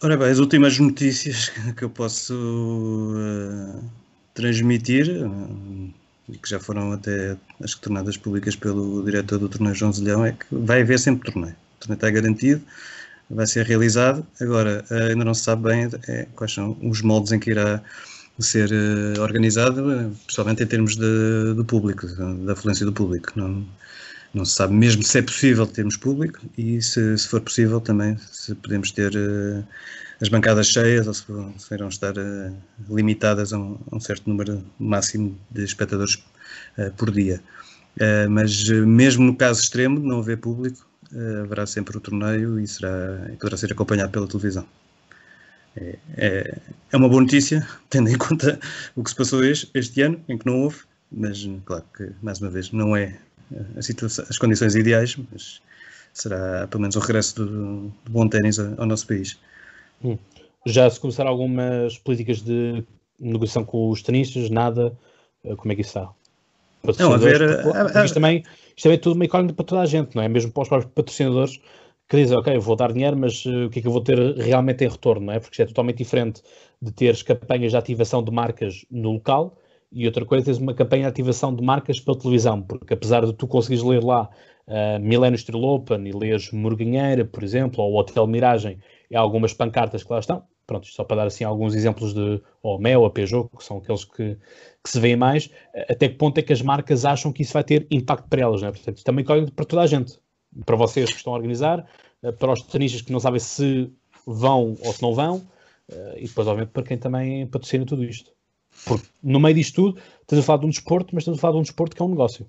Ora 0.03 0.17
bem, 0.17 0.29
as 0.29 0.39
últimas 0.39 0.79
notícias 0.79 1.49
que 1.77 1.83
eu 1.83 1.91
posso 1.91 2.35
uh, 2.35 3.83
transmitir, 4.35 5.27
uh, 5.27 5.95
que 6.33 6.49
já 6.49 6.59
foram 6.59 6.93
até 6.93 7.37
acho 7.63 7.77
que 7.77 7.83
tornadas 7.83 8.17
públicas 8.17 8.57
pelo 8.57 9.05
diretor 9.05 9.39
do 9.39 9.49
torneio 9.49 9.75
João 9.75 9.93
Zilhão, 9.93 10.25
é 10.25 10.33
que 10.33 10.47
vai 10.51 10.83
haver 10.83 10.99
sempre 10.99 11.31
torneio. 11.31 11.55
O 11.77 11.81
torneio 11.81 11.97
está 11.97 12.11
garantido, 12.11 12.63
vai 13.31 13.47
ser 13.47 13.67
realizado. 13.67 14.27
Agora, 14.41 14.85
eh, 14.91 15.09
ainda 15.11 15.25
não 15.25 15.35
se 15.35 15.43
sabe 15.43 15.65
bem 15.65 15.91
é, 16.09 16.27
quais 16.35 16.53
são 16.53 16.77
os 16.83 17.03
moldes 17.03 17.33
em 17.33 17.39
que 17.39 17.51
irá 17.51 17.83
ser 18.39 18.71
uh, 18.73 19.21
organizado, 19.21 20.13
principalmente 20.27 20.63
em 20.63 20.67
termos 20.67 20.97
de, 20.97 21.55
do 21.55 21.65
público, 21.65 22.07
da 22.45 22.55
afluência 22.55 22.85
do 22.85 22.93
público. 22.93 23.33
Não, 23.37 23.65
não 24.33 24.45
se 24.45 24.57
sabe 24.57 24.75
mesmo 24.75 25.03
se 25.03 25.19
é 25.19 25.23
possível 25.23 25.67
termos 25.67 25.97
público 25.97 26.41
e 26.59 26.83
se, 26.83 27.17
se 27.17 27.29
for 27.29 27.41
possível 27.41 27.81
também 27.81 28.19
se 28.33 28.55
podemos 28.57 28.91
ter 28.91 29.13
uh, 29.15 29.65
as 30.25 30.31
bancadas 30.31 30.69
cheias 30.69 31.07
ou 31.07 31.13
se, 31.13 31.25
se 31.59 31.75
irão 31.75 31.89
estar 31.89 32.17
uh, 32.17 32.57
limitadas 32.89 33.53
a 33.53 33.59
um, 33.59 33.79
a 33.93 33.97
um, 33.97 34.01
certo 34.01 34.27
número 34.27 34.65
máximo 34.79 35.39
de 35.51 35.63
espectadores 35.65 36.15
uh, 36.79 36.91
por 36.97 37.11
dia. 37.11 37.43
Uh, 37.97 38.31
mas 38.31 38.67
mesmo 38.71 39.23
no 39.23 39.37
caso 39.37 39.61
extremo 39.61 40.01
de 40.01 40.07
não 40.07 40.21
haver 40.21 40.39
público, 40.39 40.87
haverá 41.43 41.65
sempre 41.67 41.97
o 41.97 42.01
torneio 42.01 42.59
e 42.59 42.67
será, 42.67 43.31
poderá 43.39 43.57
ser 43.57 43.71
acompanhado 43.71 44.11
pela 44.11 44.27
televisão. 44.27 44.67
É, 45.77 45.99
é, 46.17 46.59
é, 46.91 46.97
uma 46.97 47.09
boa 47.09 47.21
notícia, 47.21 47.69
tendo 47.91 48.09
em 48.09 48.17
conta 48.17 48.59
o 48.97 49.05
que 49.05 49.11
se 49.11 49.17
passou 49.17 49.45
este, 49.45 49.71
este 49.75 50.01
ano, 50.01 50.21
em 50.27 50.39
que 50.39 50.47
não 50.47 50.63
houve, 50.63 50.79
mas 51.13 51.49
claro 51.67 51.85
que, 51.95 52.11
mais 52.23 52.41
uma 52.41 52.51
vez, 52.51 52.73
não 52.73 52.97
é 52.97 53.17
situação, 53.81 54.25
as 54.29 54.39
condições 54.39 54.75
ideais, 54.75 55.17
mas 55.31 55.61
será 56.15 56.67
pelo 56.67 56.81
menos 56.81 56.97
o 56.97 57.01
regresso 57.01 57.37
do, 57.37 57.93
do 58.05 58.11
bom 58.11 58.27
ténis 58.27 58.59
ao 58.59 58.87
nosso 58.87 59.07
país. 59.07 59.39
Hum. 60.03 60.19
Já 60.67 60.89
se 60.89 60.99
começaram 60.99 61.31
algumas 61.31 61.99
políticas 61.99 62.41
de 62.41 62.83
negociação 63.21 63.65
com 63.65 63.91
os 63.91 64.03
tenistas? 64.03 64.49
Nada? 64.49 64.97
Eh, 65.45 65.55
como 65.57 65.73
é 65.73 65.75
que 65.75 65.83
isso 65.83 65.91
está? 65.91 66.11
Não, 66.99 67.13
a 67.13 67.17
ver. 67.17 67.41
Isto, 68.05 68.15
também, 68.15 68.43
isto 68.77 68.83
também 68.83 68.97
é 68.97 69.01
tudo 69.01 69.15
uma 69.15 69.25
incógnita 69.25 69.55
para 69.55 69.65
toda 69.65 69.81
a 69.83 69.87
gente, 69.87 70.15
não 70.15 70.23
é? 70.23 70.29
Mesmo 70.29 70.53
para 70.53 70.63
os 70.63 70.69
próprios 70.69 70.93
patrocinadores 70.93 71.61
que 72.09 72.17
dizem, 72.17 72.37
ok, 72.37 72.59
vou 72.59 72.77
dar 72.77 72.93
dinheiro, 72.93 73.17
mas 73.17 73.45
uh, 73.47 73.67
o 73.67 73.71
que 73.71 73.79
é 73.79 73.83
que 73.83 73.89
eu 73.89 73.93
vou 73.93 74.03
ter 74.03 74.19
realmente 74.37 74.85
em 74.85 74.89
retorno, 74.89 75.27
não 75.27 75.33
é? 75.33 75.41
Porque 75.41 75.55
isto 75.55 75.63
é 75.63 75.67
totalmente 75.67 75.99
diferente 75.99 76.43
de 76.81 76.93
teres 76.93 77.23
campanhas 77.23 77.73
de 77.73 77.79
ativação 77.79 78.23
de 78.23 78.31
marcas 78.31 78.85
no 78.91 79.13
local 79.13 79.57
e 79.91 80.07
outra 80.07 80.25
coisa 80.25 80.43
é 80.43 80.47
teres 80.47 80.61
uma 80.61 80.75
campanha 80.75 81.05
de 81.05 81.09
ativação 81.09 81.55
de 81.55 81.63
marcas 81.63 82.01
pela 82.01 82.19
televisão, 82.19 82.61
porque 82.61 82.93
apesar 82.93 83.25
de 83.25 83.33
tu 83.33 83.47
conseguires 83.47 83.83
ler 83.83 84.03
lá 84.03 84.29
uh, 84.69 85.01
Milênio 85.01 85.37
Estrela 85.37 85.67
Open 85.67 86.07
e 86.07 86.13
leres 86.13 86.51
Morganheira, 86.51 87.25
por 87.25 87.43
exemplo, 87.43 87.83
ou 87.83 87.97
Hotel 87.97 88.27
Miragem 88.27 88.79
e 89.11 89.17
algumas 89.17 89.53
pancartas 89.53 90.03
que 90.03 90.13
lá 90.13 90.19
estão. 90.19 90.45
Pronto, 90.67 90.87
só 90.87 91.05
para 91.05 91.19
dar 91.19 91.27
assim 91.27 91.45
alguns 91.45 91.75
exemplos 91.75 92.15
de 92.15 92.41
ou 92.63 92.79
Mel, 92.79 93.05
a 93.05 93.11
Peugeot, 93.11 93.51
que 93.57 93.63
são 93.63 93.79
aqueles 93.79 94.05
que, 94.05 94.37
que 94.83 94.91
se 94.91 94.99
veem 94.99 95.17
mais, 95.17 95.51
até 95.89 96.09
que 96.09 96.15
ponto 96.15 96.39
é 96.39 96.43
que 96.43 96.53
as 96.53 96.63
marcas 96.63 97.05
acham 97.05 97.33
que 97.33 97.43
isso 97.43 97.53
vai 97.53 97.63
ter 97.63 97.87
impacto 97.91 98.29
para 98.29 98.41
elas, 98.41 98.63
não 98.63 98.69
é? 98.69 98.73
Portanto, 98.73 99.05
também 99.05 99.25
corre 99.25 99.51
para 99.51 99.65
toda 99.67 99.83
a 99.83 99.87
gente, 99.87 100.19
para 100.65 100.77
vocês 100.77 101.11
que 101.11 101.19
estão 101.19 101.35
a 101.35 101.37
organizar, 101.37 101.87
eh, 102.23 102.33
para 102.33 102.53
os 102.53 102.63
tenistas 102.63 103.03
que 103.03 103.13
não 103.13 103.21
sabem 103.21 103.41
se 103.41 103.91
vão 104.27 104.77
ou 104.81 104.93
se 104.93 105.03
não 105.03 105.15
vão, 105.15 105.47
eh, 105.91 106.15
e 106.21 106.27
depois, 106.27 106.47
obviamente, 106.49 106.73
para 106.73 106.83
quem 106.83 106.97
também 106.97 107.47
patrocina 107.47 107.85
tudo 107.85 108.03
isto. 108.03 108.33
Porque 108.87 109.07
no 109.23 109.39
meio 109.39 109.55
disto 109.55 109.75
tudo, 109.75 110.01
estamos 110.23 110.45
a 110.45 110.47
falar 110.47 110.59
de 110.61 110.67
um 110.67 110.71
desporto, 110.71 111.15
mas 111.15 111.23
estamos 111.23 111.39
a 111.39 111.41
falar 111.41 111.53
de 111.53 111.59
um 111.59 111.63
desporto 111.63 111.95
que 111.95 112.03
é 112.03 112.05
um 112.05 112.09
negócio. 112.09 112.47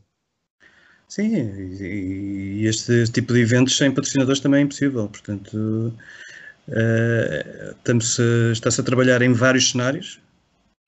Sim, 1.07 1.35
e, 1.35 2.65
este 2.65 3.05
tipo 3.11 3.33
de 3.33 3.41
eventos 3.41 3.77
sem 3.77 3.91
patrocinadores 3.91 4.39
também 4.39 4.61
é 4.61 4.63
impossível. 4.63 5.07
Portanto, 5.07 5.93
Uh, 6.67 7.75
Está-se 8.51 8.81
a 8.81 8.83
trabalhar 8.83 9.21
em 9.21 9.33
vários 9.33 9.71
cenários 9.71 10.19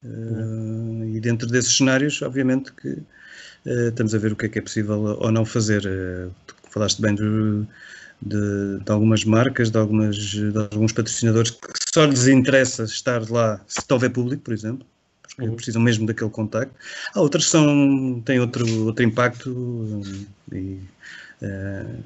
uh, 0.03 1.03
e 1.05 1.19
dentro 1.19 1.47
desses 1.47 1.77
cenários, 1.77 2.21
obviamente, 2.21 2.71
que 2.73 2.89
uh, 2.89 3.89
estamos 3.89 4.15
a 4.15 4.17
ver 4.17 4.31
o 4.31 4.35
que 4.35 4.47
é 4.47 4.49
que 4.49 4.59
é 4.59 4.61
possível 4.61 4.99
ou 5.19 5.31
não 5.31 5.45
fazer. 5.45 5.83
tu 6.47 6.55
falaste 6.69 7.01
bem 7.01 7.13
de, 7.13 7.63
de, 8.21 8.79
de, 8.83 8.91
algumas 8.91 9.23
marcas, 9.23 9.69
de, 9.69 9.77
algumas, 9.77 10.15
de 10.15 10.57
alguns 10.57 10.91
patrocinadores 10.91 11.51
que 11.51 11.93
só 11.93 12.05
lhes 12.05 12.27
interessa 12.27 12.83
estar 12.83 13.29
lá 13.29 13.61
se 13.67 13.81
houver 13.91 14.09
público, 14.09 14.41
por 14.43 14.53
exemplo, 14.53 14.85
porque 15.35 15.49
uhum. 15.49 15.55
precisam 15.55 15.81
mesmo 15.81 16.07
daquele 16.07 16.31
contacto. 16.31 16.73
Há 17.13 17.21
outras 17.21 17.45
que 17.45 17.51
são, 17.51 18.21
têm 18.25 18.39
outro, 18.39 18.65
outro 18.85 19.05
impacto 19.05 20.01
e 20.51 20.79
Uh, 21.41 22.03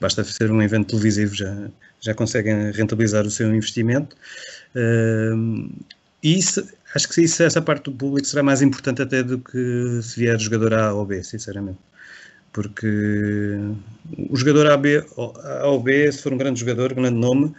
basta 0.00 0.24
ser 0.24 0.50
um 0.50 0.62
evento 0.62 0.88
televisivo, 0.88 1.34
já, 1.34 1.68
já 2.00 2.14
conseguem 2.14 2.70
rentabilizar 2.70 3.26
o 3.26 3.30
seu 3.30 3.54
investimento. 3.54 4.16
Uh, 4.74 5.70
e 6.22 6.38
isso, 6.38 6.66
acho 6.94 7.08
que 7.08 7.22
isso, 7.22 7.42
essa 7.42 7.60
parte 7.60 7.84
do 7.84 7.92
público 7.92 8.26
será 8.26 8.42
mais 8.42 8.62
importante 8.62 9.02
até 9.02 9.22
do 9.22 9.38
que 9.38 10.00
se 10.02 10.20
vier 10.20 10.38
jogador 10.38 10.72
A 10.74 10.94
ou 10.94 11.04
B, 11.04 11.22
sinceramente. 11.22 11.78
Porque 12.52 13.58
o 14.28 14.36
jogador 14.36 14.66
A, 14.68 14.74
A 14.74 15.66
ou 15.66 15.82
B, 15.82 16.10
se 16.12 16.22
for 16.22 16.32
um 16.32 16.38
grande 16.38 16.60
jogador, 16.60 16.92
um 16.92 16.96
grande 16.96 17.18
nome, 17.18 17.54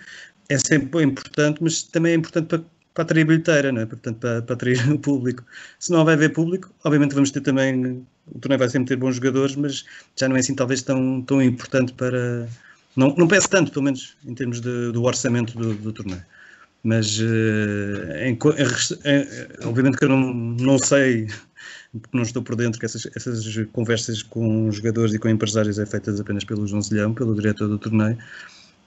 é 0.50 0.58
sempre 0.58 1.04
importante, 1.04 1.62
mas 1.62 1.84
também 1.84 2.14
é 2.14 2.16
importante 2.16 2.48
para, 2.48 2.64
para 2.94 3.04
atrair 3.04 3.26
bilheteira, 3.26 3.70
é? 3.70 3.86
Portanto, 3.86 4.18
para, 4.20 4.42
para 4.42 4.54
atrair 4.56 4.78
o 4.92 5.00
público. 5.00 5.44
Se 5.80 5.92
não 5.92 6.06
vai 6.06 6.14
haver 6.16 6.34
público, 6.34 6.72
obviamente 6.84 7.14
vamos 7.14 7.32
ter 7.32 7.42
também, 7.42 8.06
o 8.28 8.40
torneio 8.40 8.60
vai 8.60 8.70
sempre 8.70 8.90
ter 8.90 8.96
bons 8.96 9.16
jogadores, 9.16 9.56
mas 9.56 9.86
já 10.16 10.28
não 10.28 10.36
é 10.36 10.40
assim 10.40 10.56
talvez 10.56 10.82
tão, 10.82 11.22
tão 11.22 11.42
importante 11.42 11.94
para... 11.94 12.48
Não, 12.96 13.16
não 13.16 13.28
pesa 13.28 13.48
tanto, 13.48 13.72
pelo 13.72 13.86
menos, 13.86 14.16
em 14.24 14.36
termos 14.36 14.62
de, 14.62 14.92
do 14.92 15.04
orçamento 15.04 15.58
do, 15.58 15.74
do 15.74 15.92
torneio 15.92 16.24
mas 16.84 17.18
uh, 17.20 18.14
em, 18.20 18.34
em, 18.34 19.66
obviamente 19.66 19.98
que 19.98 20.04
eu 20.04 20.10
não, 20.10 20.34
não 20.34 20.78
sei, 20.78 21.28
porque 21.94 22.18
não 22.18 22.24
estou 22.24 22.44
por 22.44 22.56
dentro, 22.56 22.80
que 22.80 22.86
essas, 22.86 23.08
essas 23.16 23.46
conversas 23.72 24.22
com 24.22 24.70
jogadores 24.70 25.14
e 25.14 25.20
com 25.20 25.30
empresários 25.30 25.80
é 25.80 25.86
feitas 25.86 26.20
apenas 26.20 26.44
pelo 26.44 26.68
João 26.68 26.82
Zilhão, 26.82 27.14
pelo 27.14 27.34
diretor 27.34 27.70
do 27.70 27.80
torneio, 27.80 28.18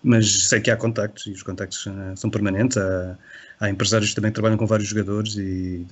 mas 0.06 0.48
sei 0.48 0.60
que 0.60 0.70
há 0.70 0.76
contactos 0.76 1.26
e 1.26 1.32
os 1.32 1.42
contactos 1.42 1.84
uh, 1.86 2.16
são 2.16 2.30
permanentes. 2.30 2.76
Há, 2.76 3.18
há, 3.58 3.68
empresários 3.68 4.10
que 4.10 4.16
também 4.16 4.30
trabalham 4.30 4.56
com 4.56 4.64
vários 4.64 4.88
jogadores 4.88 5.36
e 5.36 5.84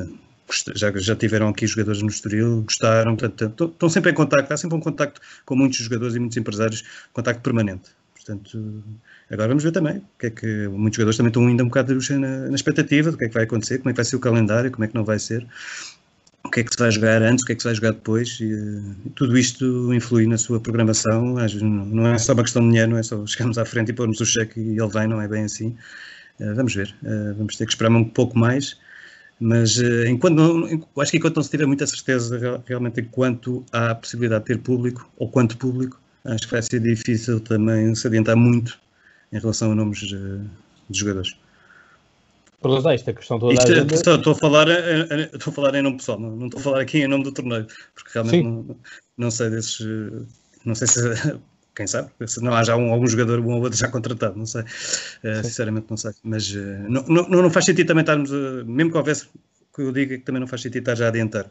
já, 0.76 0.92
já 0.96 1.16
tiveram 1.16 1.48
aqui 1.48 1.66
jogadores 1.66 2.00
no 2.00 2.08
Estoril, 2.08 2.62
gostaram, 2.62 3.16
portanto, 3.16 3.64
estão 3.72 3.88
sempre 3.88 4.12
em 4.12 4.14
contacto, 4.14 4.54
há 4.54 4.56
sempre 4.56 4.76
um 4.76 4.80
contacto 4.80 5.20
com 5.44 5.56
muitos 5.56 5.78
jogadores 5.78 6.14
e 6.14 6.20
muitos 6.20 6.36
empresários, 6.36 6.84
contacto 7.12 7.42
permanente. 7.42 7.90
Portanto, 8.14 8.84
agora 9.28 9.48
vamos 9.48 9.64
ver 9.64 9.72
também 9.72 9.98
o 9.98 10.04
que 10.18 10.26
é 10.26 10.30
que 10.30 10.68
muitos 10.68 10.96
jogadores 10.96 11.16
também 11.16 11.30
estão 11.30 11.46
ainda 11.46 11.64
um 11.64 11.66
bocado 11.66 11.98
na, 12.10 12.48
na 12.48 12.54
expectativa 12.54 13.10
do 13.10 13.18
que 13.18 13.24
é 13.24 13.28
que 13.28 13.34
vai 13.34 13.42
acontecer, 13.42 13.78
como 13.78 13.90
é 13.90 13.92
que 13.92 13.96
vai 13.96 14.04
ser 14.04 14.16
o 14.16 14.20
calendário, 14.20 14.70
como 14.70 14.84
é 14.84 14.88
que 14.88 14.94
não 14.94 15.04
vai 15.04 15.18
ser, 15.18 15.44
que 16.54 16.60
é 16.60 16.64
que 16.64 16.72
se 16.72 16.78
vai 16.78 16.90
jogar 16.90 17.20
antes, 17.20 17.42
o 17.42 17.46
que 17.46 17.52
é 17.52 17.54
que 17.56 17.62
se 17.62 17.68
vai 17.68 17.74
jogar 17.74 17.90
depois, 17.90 18.38
e, 18.40 19.10
tudo 19.16 19.36
isto 19.36 19.92
influi 19.92 20.24
na 20.26 20.38
sua 20.38 20.60
programação. 20.60 21.34
Não 21.90 22.06
é 22.06 22.16
só 22.16 22.32
uma 22.32 22.44
questão 22.44 22.62
de 22.62 22.68
dinheiro, 22.68 22.92
não 22.92 22.98
é 22.98 23.02
só 23.02 23.26
chegarmos 23.26 23.58
à 23.58 23.64
frente 23.64 23.88
e 23.90 23.92
pormos 23.92 24.20
o 24.20 24.24
cheque 24.24 24.60
e 24.60 24.78
ele 24.78 24.88
vem, 24.88 25.08
não 25.08 25.20
é 25.20 25.26
bem 25.26 25.44
assim. 25.44 25.76
Uh, 26.38 26.54
vamos 26.54 26.74
ver, 26.74 26.94
uh, 27.02 27.34
vamos 27.36 27.56
ter 27.56 27.66
que 27.66 27.72
esperar 27.72 27.90
um 27.90 28.04
pouco 28.04 28.38
mais. 28.38 28.78
Mas 29.40 29.78
uh, 29.78 30.06
enquanto 30.06 30.36
não, 30.36 30.80
acho 31.02 31.10
que 31.10 31.16
enquanto 31.16 31.36
não 31.36 31.42
se 31.42 31.50
tiver 31.50 31.66
muita 31.66 31.88
certeza 31.88 32.62
realmente 32.66 33.00
enquanto 33.00 33.64
há 33.72 33.92
possibilidade 33.96 34.44
de 34.44 34.54
ter 34.54 34.58
público, 34.58 35.10
ou 35.16 35.28
quanto 35.28 35.56
público, 35.56 36.00
acho 36.24 36.46
que 36.46 36.52
vai 36.52 36.62
ser 36.62 36.78
difícil 36.78 37.40
também 37.40 37.92
se 37.96 38.06
adiantar 38.06 38.36
muito 38.36 38.78
em 39.32 39.40
relação 39.40 39.72
a 39.72 39.74
nomes 39.74 39.98
de 39.98 40.40
jogadores. 40.90 41.36
Por 42.64 42.92
esta 42.92 43.12
questão 43.12 43.38
toda. 43.38 43.52
Isto, 43.52 43.72
agenda... 43.72 43.94
estou, 43.94 44.14
estou, 44.14 44.32
a 44.32 44.36
falar, 44.36 44.66
estou 44.68 45.50
a 45.50 45.54
falar 45.54 45.74
em 45.74 45.82
nome 45.82 45.98
pessoal, 45.98 46.18
não, 46.18 46.34
não 46.34 46.46
estou 46.46 46.60
a 46.60 46.62
falar 46.62 46.80
aqui 46.80 47.02
em 47.02 47.06
nome 47.06 47.24
do 47.24 47.30
torneio, 47.30 47.66
porque 47.94 48.10
realmente 48.14 48.42
não, 48.42 48.76
não, 49.18 49.30
sei 49.30 49.50
desses. 49.50 49.86
Não 50.64 50.74
sei 50.74 50.88
se. 50.88 51.00
Quem 51.76 51.86
sabe? 51.86 52.08
Se 52.26 52.40
não 52.42 52.54
há 52.54 52.62
já 52.62 52.76
um, 52.76 52.92
algum 52.92 53.06
jogador 53.06 53.40
um 53.40 53.56
ou 53.56 53.62
outro 53.62 53.78
já 53.78 53.88
contratado, 53.88 54.38
não 54.38 54.46
sei. 54.46 54.62
Uh, 54.62 55.42
sinceramente, 55.42 55.88
não 55.90 55.96
sei. 55.96 56.12
Mas 56.22 56.48
uh, 56.54 56.58
não, 56.88 57.02
não, 57.02 57.42
não 57.42 57.50
faz 57.50 57.66
sentido 57.66 57.88
também 57.88 58.02
estarmos. 58.02 58.30
Uh, 58.30 58.64
mesmo 58.64 58.92
que 58.92 58.96
houvesse 58.96 59.26
que 59.74 59.82
eu 59.82 59.92
diga 59.92 60.16
que 60.16 60.24
também 60.24 60.40
não 60.40 60.46
faz 60.46 60.62
sentido 60.62 60.82
estar 60.82 60.94
já 60.94 61.06
a 61.06 61.08
adiantar. 61.08 61.50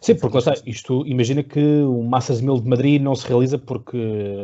Sim, 0.00 0.16
porque 0.16 0.38
está, 0.38 0.54
isto 0.66 1.06
imagina 1.06 1.44
que 1.44 1.60
o 1.60 2.02
Massas 2.02 2.40
Mil 2.40 2.58
de 2.58 2.68
Madrid 2.68 3.00
não 3.00 3.14
se 3.14 3.28
realiza 3.28 3.56
porque 3.56 3.98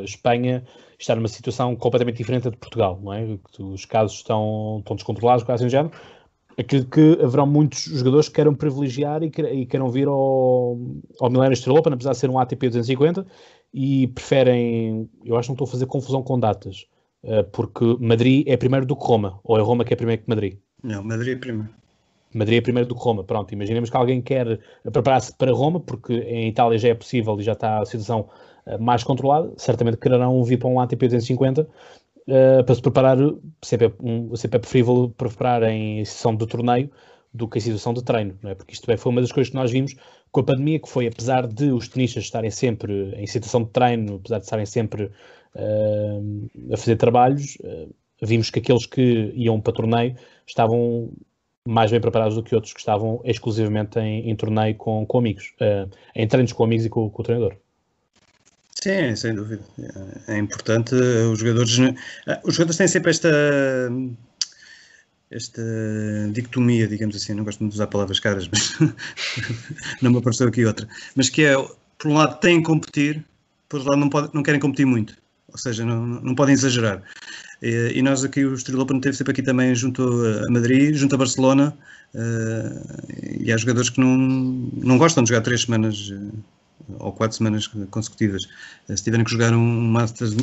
Espanha 0.04 0.62
está 0.98 1.14
numa 1.14 1.28
situação 1.28 1.76
completamente 1.76 2.16
diferente 2.16 2.50
de 2.50 2.56
Portugal, 2.56 2.98
não 3.02 3.12
é? 3.12 3.38
Os 3.58 3.84
casos 3.84 4.16
estão, 4.16 4.78
estão 4.80 4.96
descontrolados, 4.96 5.44
quase 5.44 5.64
em 5.64 5.68
género. 5.68 5.92
Aquilo 6.58 6.84
que 6.86 7.18
haverão 7.22 7.46
muitos 7.46 7.84
jogadores 7.84 8.28
que 8.28 8.34
queiram 8.34 8.52
privilegiar 8.52 9.22
e, 9.22 9.30
queiram 9.30 9.88
vir 9.90 10.08
ao, 10.08 10.76
ao 11.20 11.30
Millennium 11.30 11.52
Estrela 11.52 11.78
Open, 11.78 11.92
apesar 11.92 12.12
de 12.12 12.18
ser 12.18 12.28
um 12.28 12.38
ATP 12.38 12.68
250, 12.68 13.24
e 13.72 14.08
preferem, 14.08 15.08
eu 15.24 15.36
acho 15.36 15.46
que 15.46 15.50
não 15.50 15.54
estou 15.54 15.68
a 15.68 15.70
fazer 15.70 15.86
confusão 15.86 16.20
com 16.20 16.38
datas, 16.38 16.86
eh, 17.22 17.44
porque 17.44 17.96
Madrid 18.00 18.44
é 18.48 18.56
primeiro 18.56 18.84
do 18.84 18.96
que 18.96 19.04
Roma, 19.04 19.38
ou 19.44 19.56
é 19.56 19.62
Roma 19.62 19.84
que 19.84 19.92
é 19.92 19.96
primeiro 19.96 20.22
que 20.22 20.28
Madrid? 20.28 20.58
Não, 20.82 21.04
Madrid 21.04 21.36
é 21.36 21.38
primeiro. 21.38 21.70
Madrid 22.34 22.58
é 22.58 22.60
primeiro 22.60 22.88
do 22.88 22.94
que 22.94 23.02
Roma. 23.02 23.24
Pronto, 23.24 23.52
imaginemos 23.52 23.88
que 23.88 23.96
alguém 23.96 24.20
quer 24.20 24.58
preparar-se 24.92 25.34
para 25.36 25.52
Roma, 25.52 25.80
porque 25.80 26.12
em 26.12 26.48
Itália 26.48 26.78
já 26.78 26.88
é 26.88 26.94
possível 26.94 27.38
e 27.38 27.42
já 27.42 27.52
está 27.52 27.80
a 27.80 27.86
situação 27.86 28.28
mais 28.76 29.02
controlada. 29.04 29.52
Certamente 29.56 29.96
quererão 29.96 30.42
vir 30.44 30.58
para 30.58 30.68
um 30.68 30.80
ATP 30.80 31.06
250 31.06 31.62
uh, 31.62 32.64
para 32.64 32.74
se 32.74 32.82
preparar. 32.82 33.16
Sempre 33.62 33.86
é, 33.86 33.92
um, 34.00 34.34
sempre 34.36 34.56
é 34.56 34.60
preferível 34.60 35.12
preparar 35.16 35.62
em 35.64 36.04
sessão 36.04 36.34
de 36.34 36.46
torneio 36.46 36.90
do 37.32 37.48
que 37.48 37.58
em 37.58 37.60
situação 37.60 37.92
de 37.92 38.02
treino, 38.02 38.38
não 38.42 38.50
é? 38.50 38.54
Porque 38.54 38.72
isto 38.72 38.86
foi 38.96 39.12
uma 39.12 39.20
das 39.20 39.32
coisas 39.32 39.50
que 39.50 39.56
nós 39.56 39.70
vimos 39.70 39.94
com 40.30 40.40
a 40.40 40.44
pandemia, 40.44 40.78
que 40.78 40.88
foi, 40.88 41.06
apesar 41.06 41.46
de 41.46 41.70
os 41.70 41.88
tenistas 41.88 42.24
estarem 42.24 42.50
sempre 42.50 43.14
em 43.16 43.26
situação 43.26 43.62
de 43.62 43.70
treino, 43.70 44.16
apesar 44.16 44.38
de 44.38 44.44
estarem 44.44 44.66
sempre 44.66 45.04
uh, 45.04 46.72
a 46.72 46.76
fazer 46.76 46.96
trabalhos, 46.96 47.56
uh, 47.60 47.92
vimos 48.22 48.50
que 48.50 48.58
aqueles 48.58 48.86
que 48.86 49.32
iam 49.34 49.60
para 49.60 49.72
torneio 49.72 50.16
estavam 50.46 51.10
mais 51.66 51.90
bem 51.90 52.00
preparados 52.00 52.34
do 52.34 52.42
que 52.42 52.54
outros 52.54 52.72
que 52.72 52.80
estavam 52.80 53.20
exclusivamente 53.24 53.98
em, 53.98 54.30
em 54.30 54.36
torneio 54.36 54.74
com, 54.76 55.04
com 55.06 55.18
amigos, 55.18 55.54
uh, 55.60 55.88
em 56.14 56.26
treinos 56.26 56.52
com 56.52 56.64
amigos 56.64 56.86
e 56.86 56.88
com, 56.90 57.10
com, 57.10 57.22
o 57.22 57.24
treinador. 57.24 57.56
Sim, 58.82 59.16
sem 59.16 59.34
dúvida. 59.34 59.62
É 60.28 60.38
importante. 60.38 60.94
Os 60.94 61.38
jogadores, 61.38 61.78
eh, 62.26 62.40
os 62.44 62.54
jogadores 62.54 62.76
têm 62.76 62.88
sempre 62.88 63.10
esta 63.10 63.28
esta 65.30 65.62
dicotomia, 66.32 66.86
digamos 66.88 67.14
assim, 67.16 67.34
não 67.34 67.44
gosto 67.44 67.60
muito 67.60 67.72
de 67.72 67.76
usar 67.76 67.86
palavras 67.88 68.18
caras, 68.18 68.48
mas 68.48 68.78
não 70.00 70.10
me 70.10 70.18
apareceu 70.18 70.48
aqui 70.48 70.64
outra, 70.64 70.88
mas 71.14 71.28
que 71.28 71.44
é, 71.44 71.54
por 71.98 72.08
um 72.08 72.14
lado, 72.14 72.40
têm 72.40 72.58
que 72.60 72.66
competir, 72.66 73.22
por 73.68 73.76
outro 73.76 73.90
lado, 73.90 74.00
não, 74.00 74.08
pode, 74.08 74.34
não 74.34 74.42
querem 74.42 74.58
competir 74.58 74.86
muito, 74.86 75.14
ou 75.48 75.58
seja, 75.58 75.84
não, 75.84 76.06
não 76.06 76.34
podem 76.34 76.54
exagerar. 76.54 77.02
E, 77.60 78.00
nós 78.00 78.24
aqui, 78.24 78.44
o 78.44 78.54
Estoril 78.54 78.80
Open 78.80 79.00
teve 79.00 79.16
sempre 79.16 79.32
aqui 79.32 79.42
também 79.42 79.74
junto 79.74 80.02
a 80.02 80.50
Madrid, 80.50 80.94
junto 80.94 81.14
a 81.14 81.18
Barcelona, 81.18 81.76
uh, 82.14 83.40
e 83.40 83.52
há 83.52 83.56
jogadores 83.56 83.90
que 83.90 84.00
não, 84.00 84.16
não 84.16 84.96
gostam 84.96 85.24
de 85.24 85.28
jogar 85.28 85.42
três 85.42 85.62
semanas 85.62 86.10
ou 86.98 87.12
quatro 87.12 87.36
semanas 87.36 87.66
consecutivas. 87.90 88.44
Uh, 88.88 88.96
se 88.96 89.04
tiverem 89.04 89.24
que 89.24 89.30
jogar 89.30 89.52
um 89.52 89.90
Masters, 89.90 90.34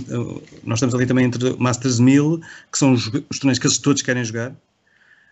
nós 0.63 0.77
estamos 0.77 0.95
ali 0.95 1.05
também 1.05 1.25
entre 1.25 1.55
Masters 1.57 1.99
1000, 1.99 2.39
que 2.71 2.77
são 2.77 2.93
os, 2.93 3.07
os 3.29 3.39
torneios 3.39 3.59
que 3.59 3.67
eles 3.67 3.77
todos 3.77 4.01
querem 4.01 4.23
jogar, 4.23 4.55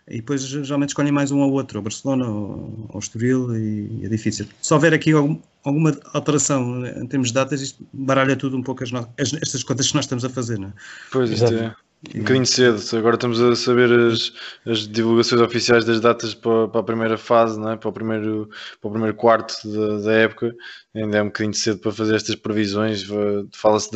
e 0.08 0.16
depois 0.16 0.42
geralmente 0.42 0.90
escolhem 0.90 1.12
mais 1.12 1.30
um 1.30 1.38
ou 1.40 1.52
outro, 1.52 1.78
ou 1.78 1.82
Barcelona 1.82 2.28
ou, 2.28 2.88
ou 2.90 2.98
Estoril, 2.98 3.56
e, 3.56 4.04
é 4.04 4.08
difícil. 4.08 4.46
Se 4.60 4.74
houver 4.74 4.92
aqui 4.92 5.12
algum, 5.12 5.38
alguma 5.62 5.98
alteração 6.12 6.86
em 6.86 7.06
termos 7.06 7.28
de 7.28 7.34
datas, 7.34 7.62
isto 7.62 7.86
baralha 7.92 8.36
tudo 8.36 8.56
um 8.56 8.62
pouco 8.62 8.84
as, 8.84 8.92
as, 8.92 9.32
estas 9.34 9.62
contas 9.62 9.88
que 9.88 9.94
nós 9.94 10.04
estamos 10.04 10.24
a 10.24 10.28
fazer, 10.28 10.58
não 10.58 10.68
é? 10.68 10.72
Pois, 11.10 11.30
isto 11.30 11.46
é. 11.46 11.74
Um 12.12 12.18
bocadinho 12.18 12.46
cedo, 12.46 12.80
agora 12.96 13.14
estamos 13.14 13.40
a 13.40 13.56
saber 13.56 13.90
as, 13.90 14.32
as 14.66 14.86
divulgações 14.86 15.40
oficiais 15.40 15.84
das 15.84 16.00
datas 16.00 16.34
para, 16.34 16.68
para, 16.68 16.80
a 16.80 16.84
primeira 16.84 17.16
fase, 17.16 17.58
não 17.58 17.70
é? 17.70 17.76
para, 17.76 17.88
o 17.88 17.92
primeiro, 17.92 18.50
para 18.80 18.88
o 18.88 18.90
primeiro 18.90 19.16
quarto 19.16 19.54
da, 19.64 19.98
da 20.00 20.12
época, 20.12 20.54
ainda 20.94 21.18
é 21.18 21.22
um 21.22 21.26
bocadinho 21.26 21.54
cedo 21.54 21.80
para 21.80 21.92
fazer 21.92 22.14
estas 22.14 22.36
previsões. 22.36 23.04
Fala-se 23.52 23.90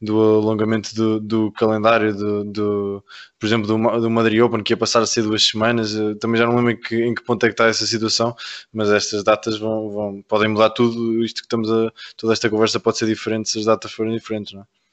do 0.00 0.20
alongamento 0.20 0.94
do, 0.94 1.20
do 1.20 1.52
calendário, 1.52 2.14
do, 2.14 2.44
do, 2.44 3.04
por 3.38 3.46
exemplo, 3.46 3.66
do, 3.66 4.00
do 4.00 4.10
Madrid 4.10 4.40
Open, 4.40 4.62
que 4.62 4.72
ia 4.72 4.76
passar 4.76 5.02
a 5.02 5.06
ser 5.06 5.22
duas 5.22 5.42
semanas. 5.42 5.94
Também 6.20 6.38
já 6.38 6.46
não 6.46 6.56
lembro 6.56 6.72
em 6.72 6.76
que, 6.80 6.96
em 6.96 7.14
que 7.14 7.22
ponto 7.22 7.44
é 7.44 7.48
que 7.48 7.54
está 7.54 7.66
essa 7.66 7.86
situação, 7.86 8.34
mas 8.72 8.90
estas 8.90 9.22
datas 9.22 9.58
vão, 9.58 9.90
vão, 9.90 10.22
podem 10.22 10.48
mudar 10.48 10.70
tudo. 10.70 11.24
Isto 11.24 11.36
que 11.36 11.46
estamos 11.46 11.70
a. 11.70 11.90
toda 12.16 12.32
esta 12.32 12.50
conversa 12.50 12.80
pode 12.80 12.98
ser 12.98 13.06
diferente 13.06 13.48
se 13.48 13.58
as 13.58 13.64
datas 13.64 13.92
forem 13.92 14.14
diferentes, 14.14 14.52
não 14.52 14.62
é? 14.62 14.83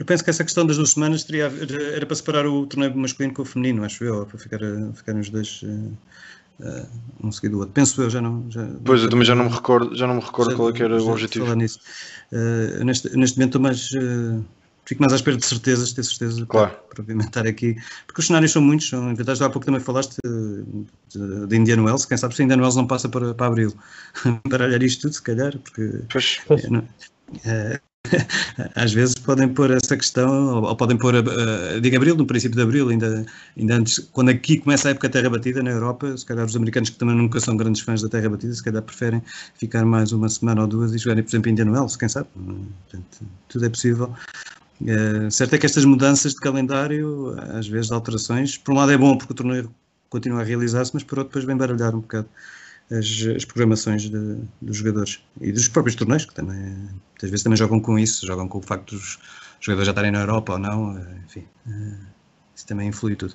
Eu 0.00 0.06
penso 0.06 0.24
que 0.24 0.30
essa 0.30 0.42
questão 0.42 0.64
das 0.66 0.78
duas 0.78 0.92
semanas 0.92 1.24
teria, 1.24 1.52
era 1.94 2.06
para 2.06 2.16
separar 2.16 2.46
o 2.46 2.64
torneio 2.64 2.96
masculino 2.96 3.34
com 3.34 3.42
o 3.42 3.44
feminino, 3.44 3.84
acho 3.84 4.02
eu, 4.02 4.24
para 4.24 4.38
ficar, 4.38 4.58
ficarem 4.94 5.20
os 5.20 5.28
dois 5.28 5.60
uh, 5.62 5.92
uh, 6.60 6.88
um 7.22 7.30
seguido 7.30 7.56
do 7.56 7.60
outro. 7.60 7.74
Penso 7.74 8.00
eu, 8.00 8.08
já 8.08 8.18
não. 8.18 8.50
Já, 8.50 8.66
pois, 8.82 9.02
eu 9.02 9.10
também 9.10 9.26
já 9.26 9.34
não 9.34 9.44
me 9.44 9.50
recordo, 9.50 9.94
já 9.94 10.06
não 10.06 10.14
me 10.14 10.22
recordo 10.22 10.52
já, 10.52 10.56
qual 10.56 10.70
é 10.70 10.72
que 10.72 10.82
era 10.82 11.02
o 11.02 11.06
objetivo. 11.06 11.44
Falar 11.44 11.56
nisso. 11.56 11.80
Uh, 12.32 12.82
neste, 12.82 13.14
neste 13.14 13.36
momento 13.36 13.58
estou 13.58 13.60
mais. 13.60 13.90
Fico 14.86 15.02
mais 15.02 15.12
à 15.12 15.16
espera 15.16 15.36
de 15.36 15.44
certezas, 15.44 15.92
ter 15.92 16.02
certeza 16.02 16.46
claro. 16.46 16.70
para, 16.70 16.80
para 16.88 17.02
implementar 17.02 17.46
aqui, 17.46 17.76
porque 18.06 18.22
os 18.22 18.26
cenários 18.26 18.52
são 18.52 18.62
muitos, 18.62 18.88
são 18.88 19.12
inventados. 19.12 19.42
Há 19.42 19.50
pouco 19.50 19.66
também 19.66 19.82
falaste 19.82 20.16
de, 20.24 21.46
de 21.46 21.56
Indian 21.56 21.82
Wells, 21.82 22.06
quem 22.06 22.16
sabe 22.16 22.34
se 22.34 22.42
Indian 22.42 22.56
Wells 22.56 22.74
não 22.74 22.86
passa 22.86 23.06
para, 23.06 23.34
para 23.34 23.48
abril. 23.48 23.74
para 24.48 24.64
olhar 24.64 24.82
isto 24.82 25.02
tudo, 25.02 25.12
se 25.12 25.22
calhar, 25.22 25.56
porque. 25.58 26.00
Pois. 26.10 26.40
É, 27.44 27.80
às 28.74 28.92
vezes 28.92 29.14
podem 29.14 29.48
pôr 29.48 29.70
essa 29.70 29.96
questão, 29.96 30.62
ou, 30.62 30.76
podem 30.76 30.96
pôr, 30.96 31.14
a, 31.14 31.18
a, 31.18 31.80
digo 31.80 31.96
abril, 31.96 32.16
no 32.16 32.26
princípio 32.26 32.56
de 32.56 32.62
abril, 32.62 32.88
ainda, 32.88 33.24
ainda 33.56 33.74
antes, 33.76 33.98
quando 34.12 34.30
aqui 34.30 34.58
começa 34.58 34.88
a 34.88 34.90
época 34.92 35.08
da 35.08 35.12
terra 35.12 35.30
batida 35.30 35.62
na 35.62 35.70
Europa, 35.70 36.16
se 36.16 36.24
calhar 36.24 36.44
os 36.44 36.56
americanos 36.56 36.90
que 36.90 36.96
também 36.96 37.16
nunca 37.16 37.40
são 37.40 37.56
grandes 37.56 37.82
fãs 37.82 38.02
da 38.02 38.08
terra 38.08 38.28
batida, 38.28 38.52
se 38.52 38.62
calhar 38.62 38.82
preferem 38.82 39.22
ficar 39.54 39.84
mais 39.84 40.12
uma 40.12 40.28
semana 40.28 40.62
ou 40.62 40.66
duas 40.66 40.94
e 40.94 40.98
jogarem, 40.98 41.22
por 41.22 41.30
exemplo, 41.30 41.50
Indian 41.50 41.70
Wells, 41.70 41.96
quem 41.96 42.08
sabe? 42.08 42.28
Portanto, 42.34 43.26
tudo 43.48 43.64
é 43.64 43.68
possível. 43.68 44.14
É, 44.86 45.30
certo 45.30 45.54
é 45.54 45.58
que 45.58 45.66
estas 45.66 45.84
mudanças 45.84 46.32
de 46.32 46.40
calendário, 46.40 47.36
às 47.54 47.68
vezes 47.68 47.92
alterações, 47.92 48.56
por 48.56 48.72
um 48.72 48.76
lado 48.76 48.92
é 48.92 48.96
bom 48.96 49.16
porque 49.16 49.32
o 49.32 49.36
torneio 49.36 49.70
continua 50.08 50.40
a 50.40 50.44
realizar-se, 50.44 50.92
mas 50.94 51.04
por 51.04 51.18
outro 51.18 51.30
depois 51.30 51.44
vem 51.44 51.56
baralhar 51.56 51.94
um 51.94 52.00
bocado 52.00 52.28
as, 52.90 53.36
as 53.36 53.44
programações 53.44 54.10
de, 54.10 54.38
dos 54.60 54.76
jogadores 54.76 55.22
e 55.40 55.52
dos 55.52 55.68
próprios 55.68 55.94
torneios, 55.94 56.24
que 56.24 56.34
também, 56.34 56.88
às 57.22 57.30
vezes 57.30 57.42
também 57.42 57.56
jogam 57.56 57.80
com 57.80 57.98
isso, 57.98 58.26
jogam 58.26 58.48
com 58.48 58.58
o 58.58 58.62
facto 58.62 58.94
dos 58.94 59.18
jogadores 59.60 59.86
já 59.86 59.92
estarem 59.92 60.10
na 60.10 60.20
Europa 60.20 60.54
ou 60.54 60.58
não, 60.58 60.98
eh, 60.98 61.16
enfim, 61.24 61.44
eh, 61.68 61.96
isso 62.54 62.66
também 62.66 62.88
influi 62.88 63.14
tudo. 63.14 63.34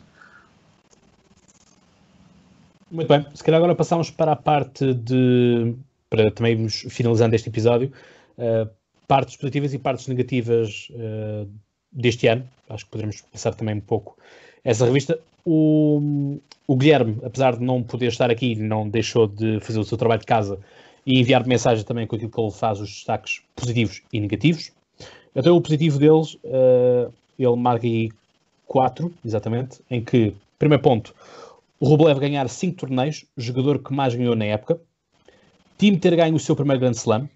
Muito 2.91 3.08
bem, 3.08 3.26
se 3.34 3.43
calhar 3.43 3.58
agora 3.58 3.76
passamos 3.76 4.12
para 4.12 4.34
a 4.34 4.36
parte 4.36 4.93
de, 4.93 5.76
para 6.10 6.32
também 6.32 6.53
irmos 6.53 6.86
finalizando 6.89 7.36
este 7.36 7.49
episódio, 7.49 7.91
uh, 8.38 8.70
partes 9.08 9.36
positivas 9.36 9.74
e 9.74 9.80
partes 9.80 10.08
negativas 10.08 10.88
uh, 10.91 11.49
deste 11.91 12.28
ano, 12.28 12.47
acho 12.70 12.86
que 12.86 12.91
poderemos 12.91 13.22
passar 13.22 13.53
também 13.56 13.76
um 13.76 13.82
pouco 13.82 14.18
essa 14.64 14.86
revista. 14.86 15.20
O, 15.43 16.39
o 16.68 16.76
Guilherme, 16.76 17.18
apesar 17.24 17.57
de 17.57 17.63
não 17.63 17.84
poder 17.84 18.07
estar 18.07 18.32
aqui, 18.32 18.55
não 18.55 18.89
deixou 18.89 19.28
de 19.28 19.59
fazer 19.59 19.80
o 19.80 19.84
seu 19.84 19.97
trabalho 19.97 20.22
de 20.22 20.28
casa 20.28 20.59
e 21.05 21.20
enviar 21.20 21.45
mensagem 21.45 21.86
também 21.86 22.07
com 22.07 22.16
aquilo 22.16 22.32
que 22.32 22.41
ele 22.41 22.51
faz, 22.51 22.80
os 22.80 22.89
destaques 22.89 23.41
positivos 23.55 24.01
e 24.11 24.20
negativos. 24.20 24.72
Então, 25.36 25.55
o 25.55 25.61
positivo 25.61 25.99
deles, 25.99 26.36
uh, 26.45 27.13
ele 27.38 27.55
marca 27.57 27.86
aí 27.86 28.09
quatro, 28.66 29.13
exatamente, 29.24 29.80
em 29.91 30.03
que, 30.03 30.34
primeiro 30.57 30.82
ponto, 30.82 31.13
o 31.80 31.88
Rublev 31.88 32.20
ganhar 32.20 32.49
cinco 32.49 32.78
torneios, 32.78 33.26
jogador 33.38 33.80
que 33.80 33.93
mais 33.93 34.16
ganhou 34.16 34.36
na 34.36 34.45
época. 34.45 34.80
Time 35.78 35.97
ter 35.97 36.16
ganho 36.16 36.36
o 36.36 36.39
seu 36.39 36.55
primeiro 36.55 36.80
Grand 36.80 36.93
Slam, 36.93 37.30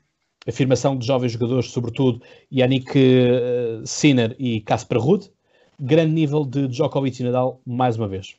afirmação 0.48 0.98
de 0.98 1.06
jovens 1.06 1.34
jogadores, 1.34 1.70
sobretudo 1.70 2.22
Yannick 2.52 2.98
uh, 2.98 3.86
Sinner 3.86 4.36
e 4.40 4.62
Casper 4.62 4.98
Ruud. 4.98 5.30
Grande 5.80 6.14
nível 6.14 6.44
de 6.44 6.68
Djokovic 6.68 7.22
e 7.22 7.26
Nadal, 7.26 7.62
mais 7.66 7.96
uma 7.96 8.08
vez. 8.08 8.36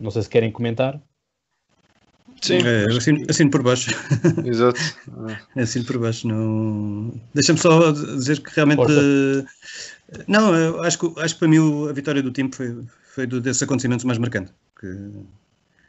Não 0.00 0.10
sei 0.10 0.22
se 0.22 0.28
querem 0.28 0.52
comentar. 0.52 1.00
Sim. 2.40 2.58
É, 2.64 2.84
assino, 2.96 3.26
assino 3.28 3.50
por 3.50 3.62
baixo. 3.62 3.90
Exato. 4.44 4.80
assino 5.56 5.84
por 5.84 5.98
baixo. 5.98 6.28
Não... 6.28 7.12
Deixa-me 7.34 7.58
só 7.58 7.90
dizer 7.90 8.40
que 8.40 8.50
realmente. 8.54 8.76
Porta. 8.76 9.46
Não, 10.26 10.82
acho 10.82 10.98
que, 10.98 11.20
acho 11.20 11.34
que 11.34 11.40
para 11.40 11.48
mim 11.48 11.88
a 11.88 11.92
vitória 11.92 12.22
do 12.22 12.30
time 12.30 12.50
foi, 12.52 12.84
foi 13.14 13.26
desses 13.26 13.62
acontecimentos 13.62 14.04
mais 14.04 14.18
marcante. 14.18 14.52
Que 14.78 15.10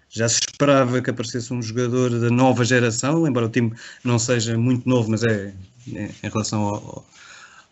já 0.09 0.27
se 0.27 0.39
esperava 0.39 1.01
que 1.01 1.09
aparecesse 1.09 1.53
um 1.53 1.61
jogador 1.61 2.09
da 2.09 2.29
nova 2.29 2.65
geração, 2.65 3.27
embora 3.27 3.45
o 3.45 3.49
time 3.49 3.71
não 4.03 4.17
seja 4.17 4.57
muito 4.57 4.89
novo, 4.89 5.11
mas 5.11 5.23
é, 5.23 5.53
é 5.93 6.09
em 6.23 6.29
relação 6.29 6.61
ao, 6.63 7.05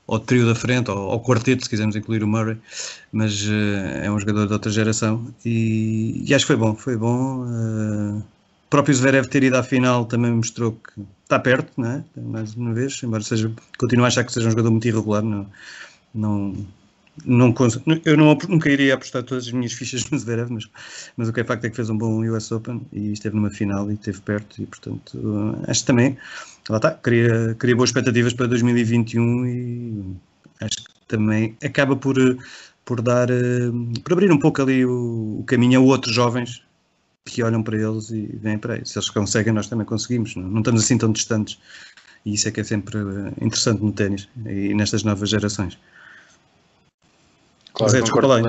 ao 0.08 0.20
trio 0.20 0.46
da 0.46 0.56
frente, 0.56 0.90
ao, 0.90 1.12
ao, 1.12 1.22
quarteto, 1.22 1.64
se 1.64 1.70
quisermos 1.70 1.96
incluir 1.96 2.24
o 2.24 2.28
Murray, 2.28 2.58
mas 3.12 3.46
uh, 3.48 4.04
é 4.04 4.10
um 4.10 4.20
jogador 4.20 4.48
de 4.48 4.54
outra 4.54 4.72
geração 4.72 5.28
e, 5.46 6.24
e 6.26 6.34
acho 6.34 6.46
que 6.46 6.48
foi 6.48 6.56
bom, 6.56 6.76
foi 6.76 6.96
bom. 6.96 7.44
Uh, 7.44 8.18
o 8.20 8.70
próprio 8.70 8.96
Zverev 8.96 9.28
ter 9.28 9.44
ido 9.44 9.58
à 9.58 9.64
final 9.64 10.06
também 10.06 10.32
mostrou 10.32 10.74
que 10.74 11.02
está 11.24 11.40
perto, 11.40 11.72
não 11.78 11.90
é? 11.90 12.04
mais 12.18 12.54
uma 12.56 12.74
vez, 12.74 13.02
embora 13.04 13.24
seja, 13.24 13.52
continuo 13.78 14.06
a 14.06 14.08
achar 14.08 14.24
que 14.24 14.32
seja 14.32 14.48
um 14.48 14.52
jogador 14.52 14.72
muito 14.72 14.88
irregular, 14.88 15.24
não, 15.24 15.48
não, 16.14 16.54
não, 17.26 17.54
eu 18.06 18.18
não, 18.18 18.38
nunca 18.48 18.70
iria 18.70 18.94
apostar 18.94 19.24
todas 19.24 19.48
as 19.48 19.52
minhas 19.52 19.74
fichas 19.74 20.10
no 20.10 20.20
Zverev, 20.20 20.52
mas, 20.52 20.70
mas 21.16 21.30
o 21.30 21.34
que 21.34 21.42
é 21.42 21.44
facto 21.44 21.66
é 21.66 21.70
que 21.70 21.76
fez 21.76 21.90
um 21.90 21.98
bom 21.98 22.24
US 22.30 22.52
Open 22.52 22.82
e 22.94 23.12
esteve 23.12 23.36
numa 23.36 23.50
final 23.50 23.90
e 23.90 23.96
esteve 23.96 24.22
perto 24.22 24.62
e 24.62 24.66
portanto 24.66 25.58
acho 25.68 25.82
que 25.82 25.88
também 25.88 26.18
lá 26.70 26.78
está, 26.78 26.92
cria, 26.92 27.56
cria 27.58 27.76
boas 27.76 27.90
expectativas 27.90 28.34
para 28.34 28.48
2021 28.48 29.46
e 29.46 30.16
acho 30.62 30.78
que 30.78 30.84
também 31.08 31.56
acaba 31.64 31.96
por, 31.96 32.16
por 32.84 33.02
dar 33.02 33.28
por 34.04 34.14
abrir 34.14 34.32
um 34.32 34.40
pouco 34.40 34.62
ali 34.62 34.86
o, 34.86 35.40
o 35.40 35.44
caminho 35.46 35.80
a 35.80 35.84
outros 35.84 36.14
jovens 36.14 36.64
que 37.26 37.44
olham 37.44 37.62
para 37.62 37.78
eles 37.78 38.10
e 38.10 38.26
vêm 38.42 38.58
para 38.58 38.76
aí. 38.76 38.86
Se 38.86 38.98
eles 38.98 39.10
conseguem, 39.10 39.54
nós 39.54 39.68
também 39.68 39.86
conseguimos, 39.86 40.36
não, 40.36 40.48
não 40.48 40.60
estamos 40.60 40.84
assim 40.84 40.98
tão 40.98 41.12
distantes 41.12 41.60
e 42.26 42.34
isso 42.34 42.48
é 42.48 42.52
que 42.52 42.60
é 42.60 42.64
sempre 42.64 43.00
interessante 43.42 43.82
no 43.82 43.92
ténis 43.92 44.28
e 44.46 44.74
nestas 44.74 45.04
novas 45.04 45.30
gerações. 45.30 45.78
Claro, 47.78 47.92
Zé, 47.92 48.02
desculpa 48.02 48.26
lá, 48.26 48.42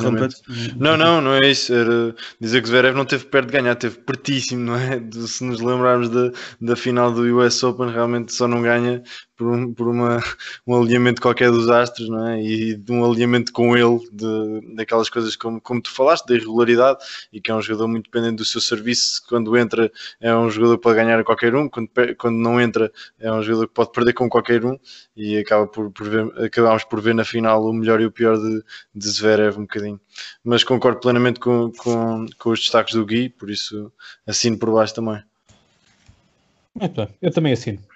Não, 0.79 0.97
não, 0.97 1.20
não 1.20 1.35
é 1.35 1.51
isso. 1.51 1.74
Era 1.74 2.14
dizer 2.41 2.62
que 2.62 2.68
Zverev 2.68 2.97
não 2.97 3.05
teve 3.05 3.26
perto 3.26 3.49
de 3.49 3.53
ganhar, 3.53 3.74
teve 3.74 3.99
pertíssimo, 3.99 4.64
não 4.64 4.74
é? 4.74 4.99
De, 5.09 5.29
se 5.29 5.45
nos 5.45 5.61
lembrarmos 5.61 6.09
da, 6.09 6.31
da 6.59 6.74
final 6.74 7.12
do 7.12 7.22
US 7.39 7.62
Open, 7.62 7.91
realmente 7.91 8.33
só 8.33 8.49
não 8.49 8.62
ganha 8.62 9.03
por, 9.39 9.47
um, 9.47 9.72
por 9.72 9.89
uma, 9.89 10.18
um 10.66 10.76
alinhamento 10.76 11.22
qualquer 11.22 11.51
dos 11.51 11.70
astros, 11.70 12.09
não 12.09 12.28
é? 12.28 12.43
E 12.43 12.74
de 12.74 12.93
um 12.93 13.09
alinhamento 13.09 13.53
com 13.53 13.76
ele, 13.76 14.01
de, 14.12 14.74
daquelas 14.74 15.09
coisas 15.09 15.36
como, 15.36 15.61
como 15.61 15.80
tu 15.80 15.91
falaste, 15.91 16.26
da 16.26 16.34
irregularidade, 16.34 16.99
e 17.32 17.41
que 17.41 17.51
é 17.51 17.55
um 17.55 17.62
jogador 17.62 17.86
muito 17.86 18.11
dependente 18.11 18.36
do 18.36 18.45
seu 18.45 18.61
serviço. 18.61 19.22
Quando 19.28 19.57
entra, 19.57 19.91
é 20.20 20.34
um 20.34 20.51
jogador 20.51 20.76
pode 20.78 20.97
ganhar 20.97 21.18
a 21.18 21.24
qualquer 21.24 21.55
um, 21.55 21.68
quando, 21.68 21.89
quando 22.18 22.36
não 22.36 22.61
entra, 22.61 22.93
é 23.18 23.32
um 23.32 23.43
jogador 23.43 23.68
que 23.68 23.74
pode 23.74 23.93
perder 23.93 24.12
com 24.12 24.28
qualquer 24.28 24.64
um, 24.64 24.76
e 25.16 25.39
acaba 25.39 25.66
por, 25.66 25.91
por 25.93 26.09
ver, 26.09 26.45
acabamos 26.45 26.84
por 26.84 27.01
ver 27.01 27.14
na 27.14 27.24
final 27.24 27.64
o 27.64 27.72
melhor 27.72 28.01
e 28.01 28.07
o 28.07 28.11
pior 28.11 28.36
de, 28.36 28.62
de 28.95 29.09
Zverev 29.09 29.57
um 29.57 29.62
bocadinho. 29.62 30.01
Mas 30.45 30.64
concordo 30.64 31.01
plenamente 31.01 31.39
com, 31.39 31.70
com, 31.72 32.26
com 32.36 32.51
os 32.51 32.61
destaques 32.61 32.95
do 32.95 33.07
Gui, 33.07 33.28
por 33.28 33.49
isso 33.49 33.93
assino 34.26 34.59
por 34.59 34.72
baixo 34.72 34.95
também. 34.95 35.22
Eu 37.20 37.32
também 37.32 37.53
assino. 37.53 37.88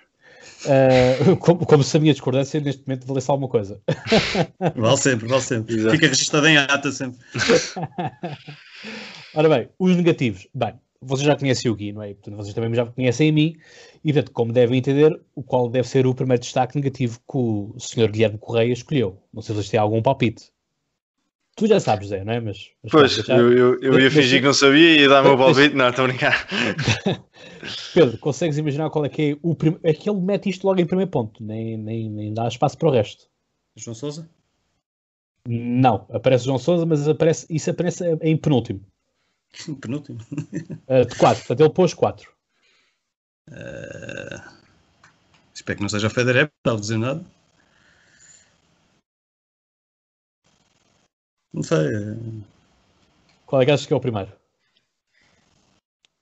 Uh, 0.64 1.36
como, 1.38 1.66
como, 1.66 1.82
se 1.82 1.96
a 1.96 2.00
minha 2.00 2.12
discordância 2.12 2.60
neste 2.60 2.86
momento 2.86 3.06
valesse 3.06 3.30
alguma 3.30 3.48
coisa. 3.48 3.80
Vale 4.76 4.96
sempre, 4.96 5.26
vale 5.26 5.42
sempre. 5.42 5.74
Exato. 5.74 5.94
Fica 5.94 6.08
registado 6.08 6.46
em 6.46 6.56
ata 6.56 6.92
sempre. 6.92 7.18
Ora 9.34 9.48
bem, 9.48 9.68
os 9.78 9.96
negativos. 9.96 10.46
Bem, 10.54 10.74
vocês 11.00 11.26
já 11.26 11.36
conhecem 11.36 11.70
o 11.70 11.74
Gui, 11.74 11.92
não 11.92 12.02
é? 12.02 12.14
Portanto, 12.14 12.36
vocês 12.36 12.54
também 12.54 12.74
já 12.74 12.86
conhecem 12.86 13.30
a 13.30 13.32
mim. 13.32 13.56
E, 14.04 14.12
portanto, 14.12 14.32
como 14.32 14.52
devem 14.52 14.78
entender, 14.78 15.18
o 15.34 15.42
qual 15.42 15.68
deve 15.68 15.88
ser 15.88 16.06
o 16.06 16.14
primeiro 16.14 16.42
destaque 16.42 16.76
negativo 16.76 17.18
que 17.18 17.36
o 17.36 17.74
Sr. 17.78 18.10
Guilherme 18.10 18.38
Correia 18.38 18.72
escolheu. 18.72 19.18
Não 19.32 19.42
sei 19.42 19.54
se 19.54 19.62
vocês 19.62 19.70
têm 19.70 19.80
algum 19.80 20.02
palpite. 20.02 20.51
Tu 21.56 21.66
já 21.66 21.78
sabes, 21.78 22.08
Zé, 22.08 22.24
não 22.24 22.32
é? 22.32 22.40
Mas, 22.40 22.70
mas 22.82 22.92
pois, 22.92 23.14
já... 23.14 23.36
eu, 23.36 23.52
eu, 23.52 23.80
eu, 23.80 24.00
ia 24.00 24.10
fingir 24.10 24.40
que 24.40 24.46
não 24.46 24.54
sabia 24.54 24.96
e 24.96 25.00
ia 25.00 25.08
dar 25.08 25.20
o 25.20 25.28
meu 25.28 25.36
palpite. 25.36 25.74
Não, 25.74 25.88
estou 25.88 26.06
a 26.06 26.08
brincar. 26.08 26.48
Pedro, 27.92 28.16
consegues 28.18 28.56
imaginar 28.56 28.88
qual 28.88 29.04
é 29.04 29.08
que 29.08 29.32
é 29.32 29.36
o 29.42 29.54
primeiro. 29.54 29.86
É 29.86 29.92
que 29.92 30.08
ele 30.08 30.20
mete 30.20 30.48
isto 30.48 30.66
logo 30.66 30.80
em 30.80 30.86
primeiro 30.86 31.10
ponto, 31.10 31.42
nem, 31.44 31.76
nem, 31.76 32.08
nem 32.10 32.32
dá 32.32 32.48
espaço 32.48 32.78
para 32.78 32.88
o 32.88 32.92
resto. 32.92 33.28
João 33.76 33.94
Souza? 33.94 34.28
Não, 35.46 36.06
aparece 36.10 36.44
João 36.44 36.58
Souza, 36.58 36.86
mas 36.86 37.06
aparece, 37.06 37.46
isso 37.50 37.70
aparece 37.70 38.18
em 38.22 38.36
penúltimo. 38.36 38.80
penúltimo? 39.80 40.18
Uh, 40.88 41.04
de 41.06 41.16
4, 41.16 41.44
portanto 41.44 41.60
ele 41.60 41.70
pôs 41.70 41.92
4. 41.92 42.30
Uh... 43.50 44.62
Espero 45.54 45.76
que 45.76 45.82
não 45.82 45.88
seja 45.88 46.06
o 46.06 46.10
Federer, 46.10 46.50
não 46.64 46.76
a 46.76 46.80
dizer 46.80 46.96
nada. 46.96 47.24
Não 51.52 51.62
sei. 51.62 51.88
Qual 53.46 53.60
é 53.60 53.64
que 53.64 53.70
achas 53.70 53.86
que 53.86 53.92
é 53.92 53.96
o 53.96 54.00
primeiro? 54.00 54.32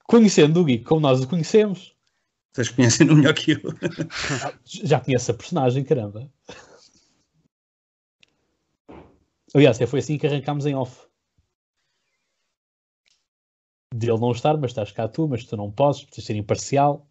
Conhecendo 0.05 0.59
o 0.59 0.65
Gui 0.65 0.79
como 0.79 0.99
nós 0.99 1.21
o 1.21 1.27
conhecemos. 1.27 1.95
Vocês 2.51 2.69
conhecem-no 2.69 3.15
melhor 3.15 3.33
que 3.33 3.51
eu. 3.51 3.61
Já 4.65 4.99
conhece 4.99 5.31
a 5.31 5.33
personagem, 5.33 5.85
caramba. 5.85 6.29
Aliás, 9.53 9.77
foi 9.87 9.99
assim 9.99 10.17
que 10.17 10.27
arrancámos 10.27 10.65
em 10.65 10.75
off. 10.75 11.07
De 13.93 14.09
ele 14.09 14.19
não 14.19 14.31
estar, 14.31 14.57
mas 14.57 14.71
estás 14.71 14.91
cá 14.91 15.07
tu, 15.07 15.27
mas 15.27 15.45
tu 15.45 15.55
não 15.55 15.71
podes, 15.71 16.03
precisas 16.03 16.25
ser 16.25 16.35
imparcial. 16.35 17.07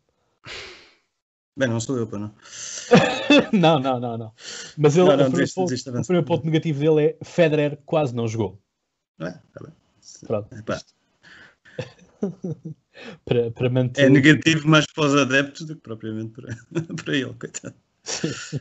Bem, 1.56 1.68
não 1.68 1.80
sou 1.80 1.98
eu, 1.98 2.06
para 2.06 2.18
não. 2.18 2.34
não, 3.52 3.78
não, 3.78 4.00
não, 4.00 4.18
não. 4.18 4.32
Mas 4.76 4.96
ele, 4.96 5.08
não, 5.08 5.16
não, 5.16 5.26
o, 5.26 5.30
primeiro 5.30 5.52
ponto, 5.54 5.74
o 5.74 6.02
primeiro 6.04 6.26
ponto 6.26 6.46
negativo 6.46 6.80
dele 6.80 7.16
é 7.20 7.24
Federer 7.24 7.78
quase 7.86 8.14
não 8.14 8.26
jogou. 8.26 8.58
É, 9.20 9.30
tá 9.30 9.60
bem. 9.62 9.72
Pronto. 10.26 10.48
para, 13.24 13.50
para 13.50 13.70
manter... 13.70 14.04
É 14.04 14.08
negativo 14.08 14.68
mais 14.68 14.86
para 14.86 15.04
os 15.04 15.16
adeptos 15.16 15.66
do 15.66 15.74
que 15.74 15.80
propriamente 15.80 16.32
para, 16.32 16.56
para 17.04 17.14
ele, 17.14 17.34
coitado. 17.34 17.74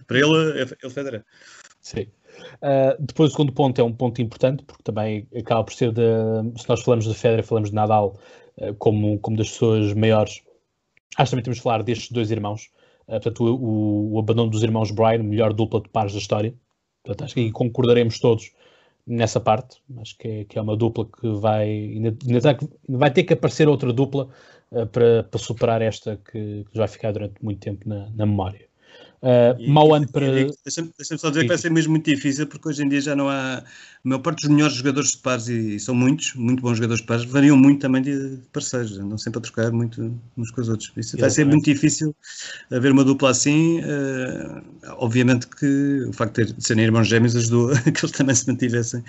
para 0.07 0.20
ele, 0.20 0.61
é, 0.61 0.61
ele 0.61 0.93
Federer. 0.93 1.26
Sim. 1.82 2.07
Uh, 2.61 2.95
depois 2.99 3.30
o 3.30 3.32
segundo 3.32 3.51
ponto 3.51 3.80
é 3.80 3.84
um 3.84 3.93
ponto 3.93 4.22
importante, 4.22 4.63
porque 4.63 4.84
também 4.84 5.28
acaba 5.38 5.63
por 5.63 5.74
ser 5.74 5.91
de, 5.91 6.01
se 6.57 6.70
nós 6.70 6.82
falamos 6.82 7.05
de 7.05 7.13
Federer, 7.13 7.43
falamos 7.43 7.70
de 7.70 7.76
Nadal 7.76 8.20
uh, 8.57 8.74
como, 8.76 9.20
como 9.20 9.38
das 9.38 9.49
pessoas 9.49 9.93
maiores. 9.93 10.41
Acho 11.17 11.26
que 11.26 11.32
também 11.32 11.43
temos 11.43 11.57
de 11.57 11.63
falar 11.63 11.84
destes 11.84 12.11
dois 12.11 12.32
irmãos, 12.32 12.70
portanto, 13.10 13.43
o, 13.43 14.14
o, 14.14 14.20
abandono 14.20 14.49
dos 14.49 14.64
irmãos 14.64 14.91
Bryan, 14.91 15.24
melhor 15.24 15.53
dupla 15.53 15.82
de 15.82 15.89
pares 15.89 16.14
da 16.14 16.20
história. 16.20 16.53
Portanto, 17.03 17.26
acho 17.26 17.34
que 17.36 17.51
concordaremos 17.51 18.20
todos 18.20 18.51
nessa 19.05 19.39
parte. 19.39 19.82
Acho 19.99 20.18
que 20.18 20.28
é, 20.28 20.43
que 20.45 20.60
é 20.60 20.62
uma 20.62 20.78
dupla 20.78 21.05
que 21.05 21.28
vai, 21.39 21.68
ainda, 21.68 22.16
ainda, 22.28 22.57
vai 22.88 23.12
ter 23.12 23.24
que 23.24 23.34
aparecer 23.34 23.68
outra 23.68 23.91
dupla 23.91 24.30
uh, 24.72 24.86
para, 24.88 25.24
para 25.24 25.39
superar 25.39 25.82
esta 25.82 26.18
que, 26.18 26.66
que 26.72 26.78
vai 26.78 26.88
ficar 26.88 27.12
durante 27.12 27.43
muito 27.43 27.60
tempo 27.60 27.89
na, 27.89 28.10
na 28.12 28.26
memória. 28.26 28.68
Uh, 29.22 29.70
mau 29.70 29.93
ano 29.93 30.07
para. 30.07 30.26
Deixa-me 30.63 30.91
deixa 30.97 31.17
só 31.17 31.30
dizer 31.30 31.41
Sim. 31.41 31.45
que 31.45 31.47
vai 31.49 31.57
ser 31.57 31.72
mesmo 31.72 31.91
muito 31.91 32.05
difícil, 32.05 32.47
porque 32.47 32.70
hoje 32.70 32.84
em 32.84 32.89
dia 32.89 33.01
já 33.01 33.15
não 33.15 33.28
há. 33.28 33.57
A 33.57 34.07
maior 34.07 34.22
parte 34.22 34.43
dos 34.43 34.49
melhores 34.49 34.76
jogadores 34.76 35.11
de 35.11 35.17
pares, 35.17 35.49
e, 35.49 35.76
e 35.76 35.80
são 35.80 35.93
muitos, 35.93 36.34
muito 36.34 36.61
bons 36.61 36.78
jogadores 36.78 37.01
de 37.01 37.07
pares, 37.07 37.26
variam 37.26 37.57
muito 37.57 37.82
também 37.82 38.01
de 38.01 38.39
parceiros, 38.53 38.97
andam 38.97 39.17
sempre 39.17 39.39
a 39.39 39.41
trocar 39.41 39.74
muito 39.74 40.17
uns 40.38 40.51
com 40.51 40.61
os 40.61 40.70
outros. 40.70 40.89
Isso 40.95 41.17
vai 41.17 41.30
ser 41.30 41.45
muito 41.45 41.65
difícil 41.65 42.15
haver 42.72 42.93
uma 42.93 43.03
dupla 43.03 43.32
assim. 43.32 43.82
Uh, 43.82 44.61
obviamente 44.99 45.47
que 45.47 46.05
o 46.07 46.13
facto 46.13 46.45
de 46.45 46.63
serem 46.63 46.86
irmãos 46.86 47.09
gêmeos 47.09 47.36
ajudou 47.36 47.72
a 47.76 47.82
que 47.82 48.05
eles 48.05 48.11
também 48.11 48.34
se 48.34 48.47
mantivessem 48.47 49.03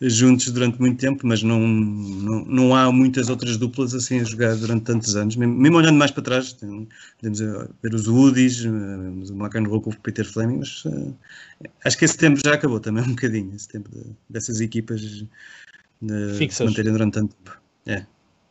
juntos 0.00 0.50
durante 0.50 0.80
muito 0.80 0.98
tempo, 0.98 1.26
mas 1.26 1.42
não, 1.42 1.60
não, 1.60 2.44
não 2.46 2.74
há 2.74 2.90
muitas 2.90 3.28
outras 3.28 3.58
duplas 3.58 3.94
assim 3.94 4.20
a 4.20 4.24
jogar 4.24 4.56
durante 4.56 4.84
tantos 4.84 5.16
anos. 5.16 5.36
Mesmo, 5.36 5.54
mesmo 5.54 5.76
olhando 5.76 5.98
mais 5.98 6.10
para 6.10 6.22
trás, 6.22 6.56
podemos 7.20 7.40
ver 7.82 7.94
os 7.94 8.08
Woodies, 8.08 8.64
uh, 8.64 8.70
and 9.58 9.64
roll 9.68 9.80
com 9.80 9.90
o 9.90 10.00
Peter 10.00 10.24
Fleming, 10.24 10.58
mas 10.58 10.84
uh, 10.84 11.16
acho 11.84 11.98
que 11.98 12.04
esse 12.04 12.16
tempo 12.16 12.40
já 12.44 12.54
acabou 12.54 12.80
também 12.80 13.04
um 13.04 13.10
bocadinho, 13.10 13.54
esse 13.54 13.68
tempo 13.68 13.90
de, 13.90 14.16
dessas 14.28 14.60
equipas 14.60 15.00
de, 15.00 15.28
Fixas. 16.36 16.68
manterem 16.68 16.92
durante 16.92 17.14
tanto 17.14 17.34
tempo. 17.34 17.60
É. 17.86 18.06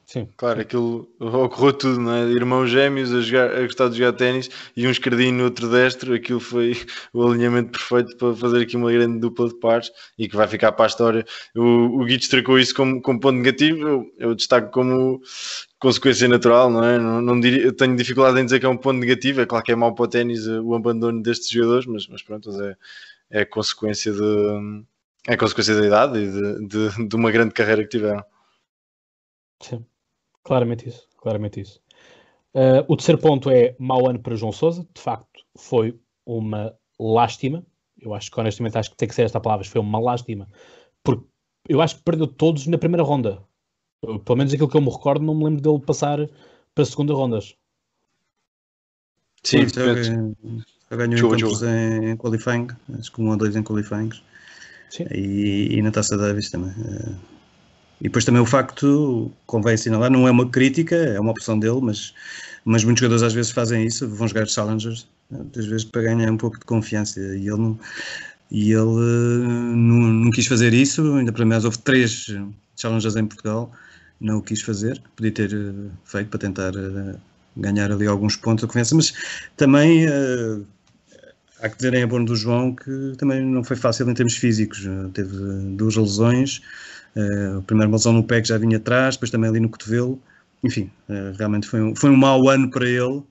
Sim. 0.09 0.27
Claro, 0.37 0.59
aquilo 0.59 1.07
ocorreu 1.19 1.71
tudo, 1.71 1.99
não 1.99 2.11
é? 2.11 2.23
Irmãos 2.31 2.65
gêmeos 2.65 3.13
a, 3.13 3.21
jogar, 3.21 3.55
a 3.55 3.61
gostar 3.61 3.89
de 3.89 3.97
jogar 3.99 4.17
ténis 4.17 4.49
e 4.75 4.87
um 4.87 4.89
esquerdinho 4.89 5.35
no 5.35 5.43
outro 5.43 5.69
destro, 5.69 6.15
aquilo 6.15 6.39
foi 6.39 6.73
o 7.13 7.27
alinhamento 7.27 7.69
perfeito 7.69 8.17
para 8.17 8.35
fazer 8.35 8.63
aqui 8.63 8.75
uma 8.75 8.91
grande 8.91 9.19
dupla 9.19 9.47
de 9.47 9.59
pares 9.59 9.91
e 10.17 10.27
que 10.27 10.35
vai 10.35 10.47
ficar 10.47 10.71
para 10.71 10.85
a 10.85 10.87
história. 10.87 11.23
O, 11.55 12.01
o 12.01 12.05
Gui 12.05 12.17
destacou 12.17 12.57
isso 12.57 12.73
como, 12.73 12.99
como 13.03 13.19
ponto 13.19 13.35
negativo, 13.35 13.87
eu, 13.87 14.11
eu 14.17 14.33
destaco 14.33 14.71
como 14.71 15.21
consequência 15.77 16.27
natural, 16.27 16.71
não 16.71 16.83
é? 16.83 16.97
Não, 16.97 17.21
não 17.21 17.39
diria, 17.39 17.71
tenho 17.71 17.95
dificuldade 17.95 18.39
em 18.39 18.45
dizer 18.45 18.59
que 18.59 18.65
é 18.65 18.69
um 18.69 18.77
ponto 18.77 18.97
negativo, 18.97 19.41
é 19.41 19.45
claro 19.45 19.63
que 19.63 19.71
é 19.71 19.75
mau 19.75 19.93
para 19.93 20.05
o 20.05 20.07
ténis 20.07 20.47
eh, 20.47 20.59
o 20.59 20.73
abandono 20.73 21.21
destes 21.21 21.51
jogadores, 21.51 21.85
mas, 21.85 22.07
mas 22.07 22.23
pronto, 22.23 22.49
é, 22.63 22.75
é 23.29 23.45
consequência 23.45 24.11
de 24.11 24.83
é 25.27 25.37
consequência 25.37 25.79
da 25.79 25.85
idade 25.85 26.17
e 26.17 26.31
de, 26.31 26.67
de, 26.67 27.07
de 27.09 27.15
uma 27.15 27.29
grande 27.29 27.53
carreira 27.53 27.83
que 27.83 27.89
tiveram. 27.89 28.25
Sim. 29.61 29.85
Claramente 30.43 30.87
isso, 30.87 31.07
claramente 31.17 31.59
isso. 31.61 31.81
Uh, 32.53 32.83
o 32.87 32.95
terceiro 32.95 33.21
ponto 33.21 33.49
é 33.49 33.75
mau 33.77 34.09
ano 34.09 34.19
para 34.19 34.35
João 34.35 34.51
Sousa. 34.51 34.87
De 34.93 35.01
facto, 35.01 35.45
foi 35.57 35.99
uma 36.25 36.73
lástima. 36.99 37.65
Eu 37.99 38.13
acho 38.13 38.31
que 38.31 38.39
honestamente 38.39 38.77
acho 38.77 38.91
que 38.91 38.97
tem 38.97 39.07
que 39.07 39.15
ser 39.15 39.23
esta 39.23 39.39
palavra, 39.39 39.65
foi 39.65 39.81
uma 39.81 39.99
lástima. 39.99 40.47
Porque 41.03 41.25
eu 41.67 41.81
acho 41.81 41.97
que 41.97 42.03
perdeu 42.03 42.27
todos 42.27 42.65
na 42.67 42.77
primeira 42.77 43.03
ronda. 43.03 43.43
Pelo 44.01 44.37
menos 44.37 44.53
aquilo 44.53 44.69
que 44.69 44.77
eu 44.77 44.81
me 44.81 44.89
recordo, 44.89 45.25
não 45.25 45.35
me 45.35 45.43
lembro 45.43 45.61
dele 45.61 45.85
passar 45.85 46.17
para 46.73 46.83
a 46.83 46.85
segunda 46.85 47.13
rondas. 47.13 47.55
Sim, 49.43 49.67
só, 49.69 49.81
ganhou 50.95 51.35
em, 51.65 52.11
em 52.11 52.17
qualifying, 52.17 52.67
acho 52.97 53.11
que 53.11 53.21
um 53.21 53.29
ou 53.29 53.37
dois 53.37 53.55
em 53.55 53.63
qualifying. 53.63 54.09
E, 55.11 55.77
e, 55.77 55.81
na 55.81 55.91
Taça 55.91 56.17
Davis 56.17 56.49
também. 56.49 56.71
Uh, 56.71 57.19
e 58.01 58.03
depois 58.03 58.23
também 58.23 58.41
o 58.41 58.45
facto, 58.45 59.31
convém 59.45 59.73
assinalar, 59.73 60.09
não 60.09 60.27
é 60.27 60.31
uma 60.31 60.49
crítica, 60.49 60.95
é 60.95 61.19
uma 61.19 61.31
opção 61.31 61.59
dele, 61.59 61.79
mas, 61.81 62.13
mas 62.63 62.83
muitos 62.83 63.01
jogadores 63.01 63.23
às 63.23 63.33
vezes 63.33 63.51
fazem 63.51 63.85
isso, 63.85 64.07
vão 64.07 64.27
jogar 64.27 64.47
challengers, 64.47 65.07
às 65.57 65.65
vezes 65.65 65.83
para 65.83 66.03
ganhar 66.03 66.31
um 66.31 66.37
pouco 66.37 66.57
de 66.57 66.65
confiança. 66.65 67.19
E 67.19 67.47
ele 67.47 67.57
não, 67.57 67.79
e 68.49 68.71
ele 68.71 69.45
não, 69.75 69.97
não 69.99 70.31
quis 70.31 70.47
fazer 70.47 70.73
isso, 70.73 71.13
ainda 71.15 71.33
para 71.33 71.45
mais 71.45 71.65
houve 71.65 71.77
três 71.79 72.33
challengers 72.77 73.17
em 73.17 73.25
Portugal, 73.25 73.71
não 74.21 74.37
o 74.37 74.41
quis 74.41 74.61
fazer, 74.61 75.01
podia 75.15 75.31
ter 75.31 75.53
eh, 75.53 75.89
feito 76.05 76.29
para 76.29 76.39
tentar 76.39 76.73
eh, 76.75 77.15
ganhar 77.57 77.91
ali 77.91 78.07
alguns 78.07 78.37
pontos 78.37 78.61
de 78.61 78.67
confiança, 78.67 78.95
mas 78.95 79.13
também 79.57 80.07
há 81.61 81.69
que 81.69 81.75
dizer 81.77 81.93
em 81.93 82.03
abono 82.03 82.25
do 82.25 82.35
João 82.35 82.73
que 82.73 83.13
também 83.17 83.45
não 83.45 83.63
foi 83.63 83.75
fácil 83.75 84.09
em 84.09 84.13
termos 84.13 84.35
físicos, 84.35 84.87
teve 85.13 85.35
duas 85.75 85.95
lesões, 85.95 86.61
Uh, 87.15 87.59
o 87.59 87.63
primeiro 87.63 87.91
lesão 87.91 88.13
no 88.13 88.23
pé 88.23 88.41
que 88.41 88.47
já 88.47 88.57
vinha 88.57 88.77
atrás, 88.77 89.15
depois 89.15 89.31
também 89.31 89.49
ali 89.49 89.59
no 89.59 89.69
cotovelo. 89.69 90.21
Enfim, 90.63 90.91
uh, 91.09 91.35
realmente 91.37 91.67
foi 91.67 91.81
um, 91.81 91.95
foi 91.95 92.09
um 92.09 92.15
mau 92.15 92.49
ano 92.49 92.69
para 92.69 92.87
ele, 92.87 93.23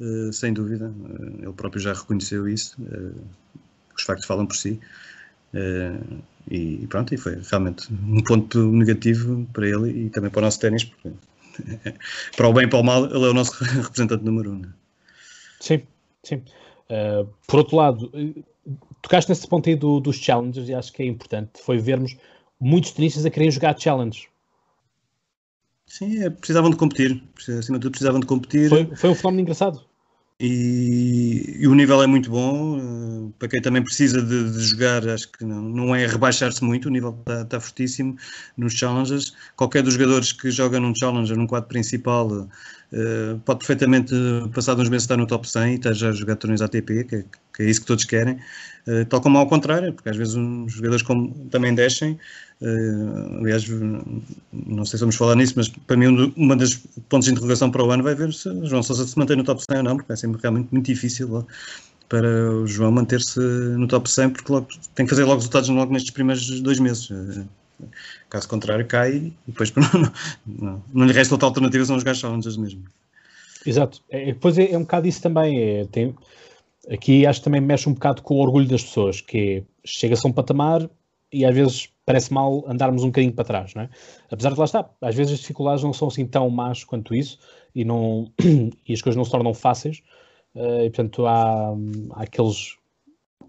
uh, 0.00 0.32
sem 0.32 0.52
dúvida. 0.52 0.92
ele 1.38 1.52
próprio 1.52 1.80
já 1.80 1.92
reconheceu 1.92 2.48
isso. 2.48 2.76
os 3.96 4.02
factos 4.02 4.26
falam 4.26 4.46
por 4.46 4.56
si. 4.56 4.80
e 6.50 6.86
pronto, 6.88 7.14
e 7.14 7.16
foi 7.16 7.40
realmente 7.50 7.92
um 7.92 8.22
ponto 8.22 8.72
negativo 8.72 9.46
para 9.52 9.68
ele 9.68 10.06
e 10.06 10.10
também 10.10 10.30
para 10.30 10.40
o 10.40 10.42
nosso 10.42 10.60
ténis, 10.60 10.84
porque 10.84 11.10
para 12.36 12.48
o 12.48 12.52
bem 12.52 12.64
e 12.64 12.68
para 12.68 12.80
o 12.80 12.82
mal, 12.82 13.04
ele 13.04 13.24
é 13.24 13.28
o 13.28 13.34
nosso 13.34 13.52
representante 13.62 14.24
número 14.24 14.52
um. 14.52 14.58
Né? 14.58 14.68
Sim, 15.60 15.82
sim. 16.24 16.42
por 17.46 17.60
outro 17.60 17.76
lado, 17.76 18.10
tocaste 19.00 19.30
nesse 19.30 19.46
ponto 19.46 19.68
aí 19.68 19.76
do, 19.76 20.00
dos 20.00 20.16
challenges 20.16 20.68
e 20.68 20.74
acho 20.74 20.92
que 20.92 21.02
é 21.02 21.06
importante, 21.06 21.62
foi 21.62 21.78
vermos 21.78 22.16
muitos 22.62 22.92
tenistas 22.92 23.26
a 23.26 23.30
querem 23.30 23.50
jogar 23.50 23.76
challenge. 23.76 24.28
Sim, 25.84 26.22
é, 26.22 26.30
precisavam 26.30 26.70
de 26.70 26.76
competir. 26.76 27.22
Acima 27.36 27.78
de 27.78 27.82
tudo, 27.82 27.90
precisavam 27.90 28.20
de 28.20 28.26
competir. 28.26 28.68
Foi, 28.68 28.86
foi 28.94 29.10
um 29.10 29.14
fenómeno 29.14 29.42
engraçado. 29.42 29.84
E, 30.44 31.58
e, 31.60 31.68
o 31.68 31.74
nível 31.74 32.02
é 32.02 32.06
muito 32.06 32.30
bom. 32.30 32.78
Uh, 32.78 33.32
para 33.38 33.46
quem 33.46 33.60
também 33.60 33.82
precisa 33.82 34.20
de, 34.20 34.50
de 34.50 34.60
jogar, 34.60 35.08
acho 35.08 35.30
que 35.30 35.44
não, 35.44 35.62
não 35.62 35.94
é 35.94 36.04
rebaixar-se 36.06 36.64
muito. 36.64 36.86
O 36.86 36.90
nível 36.90 37.16
está, 37.20 37.42
está 37.42 37.60
fortíssimo 37.60 38.16
nos 38.56 38.72
challenges. 38.72 39.34
Qualquer 39.54 39.82
dos 39.82 39.94
jogadores 39.94 40.32
que 40.32 40.50
joga 40.50 40.80
num 40.80 40.94
challenger, 40.94 41.36
num 41.36 41.46
quadro 41.46 41.68
principal, 41.68 42.26
uh, 42.28 43.38
pode 43.44 43.60
perfeitamente, 43.60 44.14
passado 44.52 44.82
uns 44.82 44.88
meses, 44.88 45.04
estar 45.04 45.16
no 45.16 45.26
top 45.28 45.48
100 45.48 45.72
e 45.72 45.74
estar 45.76 45.92
já 45.92 46.08
a 46.08 46.12
jogar 46.12 46.36
torneios 46.36 46.62
ATP, 46.62 47.04
que, 47.04 47.16
é, 47.16 47.24
que 47.54 47.62
é 47.62 47.66
isso 47.66 47.82
que 47.82 47.86
todos 47.86 48.04
querem. 48.04 48.34
Uh, 48.84 49.04
tal 49.08 49.20
como 49.20 49.38
ao 49.38 49.46
contrário, 49.46 49.92
porque 49.92 50.08
às 50.08 50.16
vezes 50.16 50.34
os 50.34 50.72
jogadores 50.72 51.02
como, 51.02 51.32
também 51.50 51.72
descem 51.72 52.18
Uh, 52.62 53.38
aliás, 53.40 53.68
não 54.52 54.84
sei 54.84 54.96
se 54.96 55.00
vamos 55.00 55.16
falar 55.16 55.34
nisso, 55.34 55.54
mas 55.56 55.68
para 55.68 55.96
mim 55.96 56.06
um 56.06 56.32
uma 56.36 56.54
das 56.54 56.76
pontos 57.08 57.26
de 57.26 57.32
interrogação 57.32 57.72
para 57.72 57.84
o 57.84 57.90
ano 57.90 58.04
vai 58.04 58.14
ver 58.14 58.32
se 58.32 58.48
João 58.66 58.84
Sousa 58.84 59.04
se 59.04 59.18
mantém 59.18 59.36
no 59.36 59.42
top 59.42 59.60
100 59.68 59.78
ou 59.78 59.82
não, 59.82 59.96
porque 59.96 60.12
é 60.12 60.16
sempre 60.16 60.40
realmente 60.40 60.68
muito 60.70 60.86
difícil 60.86 61.44
para 62.08 62.28
o 62.52 62.66
João 62.66 62.92
manter-se 62.92 63.40
no 63.40 63.88
top 63.88 64.08
100, 64.08 64.30
porque 64.30 64.52
logo, 64.52 64.68
tem 64.94 65.04
que 65.04 65.10
fazer 65.10 65.24
logo 65.24 65.36
resultados 65.36 65.68
logo 65.70 65.92
nestes 65.92 66.12
primeiros 66.12 66.60
dois 66.60 66.78
meses. 66.78 67.10
Uh, 67.10 67.44
caso 68.30 68.48
contrário, 68.48 68.86
cai 68.86 69.16
e 69.16 69.32
depois 69.48 69.72
não, 69.74 70.12
não, 70.46 70.84
não 70.94 71.06
lhe 71.06 71.12
resta 71.12 71.34
outra 71.34 71.48
alternativa, 71.48 71.84
são 71.84 71.96
os 71.96 72.04
gajos 72.04 72.20
challenges 72.20 72.56
mesmo. 72.56 72.84
Exato. 73.66 74.00
É, 74.08 74.26
depois 74.26 74.56
é, 74.56 74.70
é 74.70 74.78
um 74.78 74.82
bocado 74.82 75.08
isso 75.08 75.20
também. 75.20 75.60
É, 75.60 75.84
tem, 75.86 76.14
aqui 76.88 77.26
acho 77.26 77.40
que 77.40 77.44
também 77.44 77.60
mexe 77.60 77.88
um 77.88 77.94
bocado 77.94 78.22
com 78.22 78.34
o 78.34 78.38
orgulho 78.38 78.68
das 78.68 78.84
pessoas, 78.84 79.20
que 79.20 79.38
é, 79.38 79.62
chega-se 79.84 80.24
a 80.24 80.30
um 80.30 80.32
patamar 80.32 80.88
e 81.32 81.44
às 81.44 81.54
vezes 81.54 81.88
parece 82.04 82.32
mal 82.32 82.64
andarmos 82.66 83.02
um 83.02 83.06
bocadinho 83.06 83.32
para 83.32 83.44
trás, 83.44 83.74
não 83.74 83.82
é? 83.82 83.90
Apesar 84.30 84.52
de 84.52 84.58
lá 84.58 84.64
estar, 84.64 84.90
às 85.00 85.14
vezes 85.14 85.34
as 85.34 85.40
dificuldades 85.40 85.84
não 85.84 85.92
são 85.92 86.08
assim 86.08 86.26
tão 86.26 86.48
más 86.50 86.84
quanto 86.84 87.14
isso 87.14 87.38
e, 87.74 87.84
não, 87.84 88.32
e 88.86 88.92
as 88.92 89.00
coisas 89.00 89.16
não 89.16 89.24
se 89.24 89.30
tornam 89.30 89.54
fáceis 89.54 90.02
uh, 90.54 90.82
e 90.84 90.90
portanto 90.90 91.26
há, 91.26 91.70
há, 92.12 92.22
aqueles, 92.22 92.76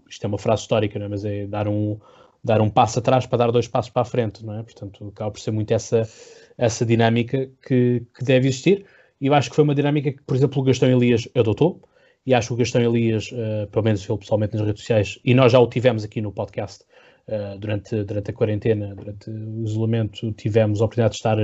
isto 0.08 0.24
é 0.24 0.26
uma 0.26 0.38
frase 0.38 0.62
histórica, 0.62 0.98
não 0.98 1.06
é? 1.06 1.08
mas 1.08 1.24
é 1.24 1.46
dar 1.46 1.66
um, 1.66 1.98
dar 2.42 2.60
um 2.60 2.70
passo 2.70 3.00
atrás 3.00 3.26
para 3.26 3.38
dar 3.38 3.50
dois 3.50 3.66
passos 3.66 3.90
para 3.90 4.02
a 4.02 4.04
frente, 4.04 4.44
não 4.44 4.58
é? 4.58 4.62
Portanto 4.62 5.08
acaba 5.08 5.30
por 5.30 5.40
ser 5.40 5.50
muito 5.50 5.72
essa, 5.72 6.08
essa 6.56 6.86
dinâmica 6.86 7.50
que, 7.66 8.06
que 8.16 8.24
deve 8.24 8.48
existir 8.48 8.86
e 9.20 9.26
eu 9.26 9.34
acho 9.34 9.50
que 9.50 9.56
foi 9.56 9.64
uma 9.64 9.74
dinâmica 9.74 10.12
que, 10.12 10.22
por 10.22 10.36
exemplo, 10.36 10.60
o 10.60 10.64
Gastão 10.64 10.88
Elias 10.90 11.28
adotou 11.34 11.82
e 12.26 12.34
acho 12.34 12.48
que 12.48 12.54
o 12.54 12.56
Gastão 12.56 12.82
Elias, 12.82 13.30
uh, 13.32 13.66
pelo 13.70 13.84
menos 13.84 14.08
ele 14.08 14.18
pessoalmente 14.18 14.56
nas 14.56 14.66
redes 14.66 14.82
sociais, 14.82 15.18
e 15.24 15.34
nós 15.34 15.52
já 15.52 15.58
o 15.58 15.66
tivemos 15.66 16.04
aqui 16.04 16.20
no 16.20 16.32
podcast, 16.32 16.84
Uh, 17.26 17.58
durante, 17.58 18.04
durante 18.04 18.30
a 18.30 18.34
quarentena, 18.34 18.94
durante 18.94 19.30
o 19.30 19.64
isolamento, 19.64 20.30
tivemos 20.32 20.82
a 20.82 20.84
oportunidade 20.84 21.12
de 21.12 21.16
estar, 21.16 21.38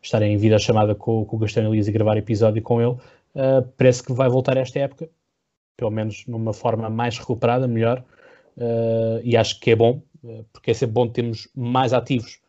estar 0.00 0.22
em 0.22 0.36
vida 0.36 0.56
chamada 0.56 0.94
com, 0.94 1.24
com 1.24 1.34
o 1.34 1.38
Gastão 1.40 1.66
Elias 1.66 1.88
e 1.88 1.92
gravar 1.92 2.16
episódio 2.16 2.62
com 2.62 2.80
ele. 2.80 2.92
Uh, 3.34 3.66
parece 3.76 4.04
que 4.04 4.12
vai 4.12 4.28
voltar 4.28 4.56
esta 4.56 4.78
época, 4.78 5.08
pelo 5.76 5.90
menos 5.90 6.24
numa 6.28 6.52
forma 6.52 6.88
mais 6.88 7.18
recuperada, 7.18 7.66
melhor, 7.66 8.04
uh, 8.56 9.20
e 9.24 9.36
acho 9.36 9.58
que 9.58 9.72
é 9.72 9.76
bom, 9.76 10.00
porque 10.52 10.70
é 10.70 10.74
sempre 10.74 10.94
bom 10.94 11.08
termos 11.08 11.48
mais 11.54 11.92
ativos 11.92 12.40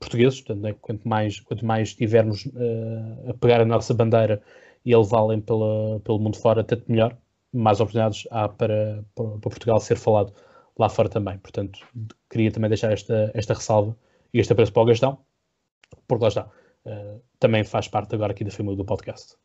portugueses, 0.00 0.40
portanto, 0.40 0.62
né, 0.62 0.74
quanto, 0.80 1.06
mais, 1.06 1.40
quanto 1.40 1.64
mais 1.64 1.88
estivermos 1.88 2.48
a 3.28 3.34
pegar 3.34 3.60
a 3.60 3.66
nossa 3.66 3.92
bandeira 3.92 4.42
e 4.82 4.94
a 4.94 4.98
levá-la 4.98 5.38
pelo 5.38 6.18
mundo 6.18 6.38
fora, 6.38 6.64
tanto 6.64 6.90
melhor, 6.90 7.16
mais 7.52 7.78
oportunidades 7.78 8.26
há 8.30 8.48
para, 8.48 9.04
para, 9.14 9.28
para 9.28 9.38
Portugal 9.40 9.78
ser 9.78 9.96
falado 9.96 10.32
lá 10.78 10.88
fora 10.88 11.08
também. 11.08 11.38
Portanto, 11.38 11.86
queria 12.30 12.50
também 12.50 12.68
deixar 12.68 12.92
esta, 12.92 13.30
esta 13.34 13.54
ressalva 13.54 13.96
e 14.32 14.40
este 14.40 14.52
apreço 14.52 14.72
para 14.72 14.82
o 14.82 14.86
Gastão, 14.86 15.18
porque 16.08 16.22
lá 16.22 16.28
está, 16.28 16.50
uh, 16.86 17.22
também 17.38 17.64
faz 17.64 17.88
parte 17.88 18.14
agora 18.14 18.32
aqui 18.32 18.44
da 18.44 18.50
família 18.50 18.76
do 18.76 18.84
podcast. 18.84 19.36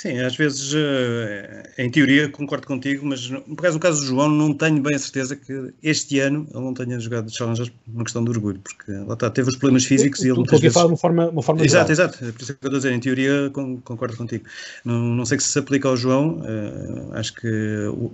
Sim, 0.00 0.18
às 0.20 0.34
vezes, 0.34 0.72
eh, 0.74 1.72
em 1.76 1.90
teoria, 1.90 2.26
concordo 2.30 2.66
contigo, 2.66 3.04
mas 3.04 3.28
por 3.28 3.56
causa 3.56 3.76
do 3.76 3.82
caso 3.82 4.00
do 4.00 4.06
João, 4.06 4.30
não 4.30 4.54
tenho 4.54 4.80
bem 4.80 4.96
a 4.96 4.98
certeza 4.98 5.36
que 5.36 5.74
este 5.82 6.18
ano 6.20 6.48
ele 6.54 6.64
não 6.64 6.72
tenha 6.72 6.98
jogado 6.98 7.30
Challengers 7.30 7.68
por 7.68 7.92
uma 7.92 8.04
questão 8.04 8.24
de 8.24 8.30
orgulho, 8.30 8.58
porque 8.60 8.92
lá 8.92 9.12
está, 9.12 9.28
teve 9.28 9.50
os 9.50 9.56
problemas 9.56 9.84
físicos 9.84 10.20
e 10.20 10.28
ele 10.28 10.36
muitas 10.36 10.58
vezes... 10.58 10.72
falar 10.72 10.86
de 10.86 10.92
uma 10.92 10.96
forma, 10.96 11.28
uma 11.28 11.42
forma 11.42 11.62
Exato, 11.62 11.92
exato, 11.92 12.16
por 12.16 12.40
isso 12.40 12.52
é 12.52 12.54
que 12.54 12.64
eu 12.64 12.68
estou 12.68 12.70
a 12.70 12.76
dizer, 12.78 12.92
em 12.92 13.00
teoria 13.00 13.50
concordo 13.50 14.16
contigo. 14.16 14.46
Não, 14.86 14.98
não 14.98 15.26
sei 15.26 15.38
se 15.38 15.48
se 15.48 15.58
aplica 15.58 15.86
ao 15.86 15.98
João, 15.98 16.38
uh, 16.38 17.12
acho 17.12 17.34
que 17.34 17.46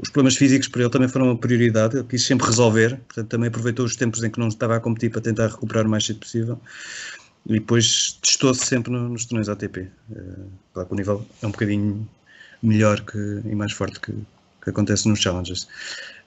os 0.00 0.10
problemas 0.10 0.36
físicos 0.36 0.66
para 0.66 0.80
ele 0.80 0.90
também 0.90 1.06
foram 1.06 1.26
uma 1.26 1.38
prioridade, 1.38 1.98
ele 1.98 2.06
quis 2.08 2.26
sempre 2.26 2.48
resolver, 2.48 2.98
portanto 3.06 3.28
também 3.28 3.46
aproveitou 3.46 3.86
os 3.86 3.94
tempos 3.94 4.24
em 4.24 4.30
que 4.30 4.40
não 4.40 4.48
estava 4.48 4.74
a 4.74 4.80
competir 4.80 5.12
para 5.12 5.20
tentar 5.20 5.46
recuperar 5.46 5.86
o 5.86 5.88
mais 5.88 6.04
cedo 6.04 6.18
possível. 6.18 6.60
E 7.48 7.54
depois 7.54 8.18
testou-se 8.22 8.66
sempre 8.66 8.92
nos 8.92 9.24
torneios 9.24 9.48
ATP. 9.48 9.88
Uh, 10.10 10.50
claro 10.72 10.88
que 10.88 10.94
o 10.94 10.96
nível 10.96 11.26
é 11.42 11.46
um 11.46 11.50
bocadinho 11.50 12.08
melhor 12.62 13.00
que, 13.00 13.18
e 13.44 13.54
mais 13.54 13.72
forte 13.72 14.00
que, 14.00 14.12
que 14.62 14.70
acontece 14.70 15.08
nos 15.08 15.20
Challengers. 15.20 15.68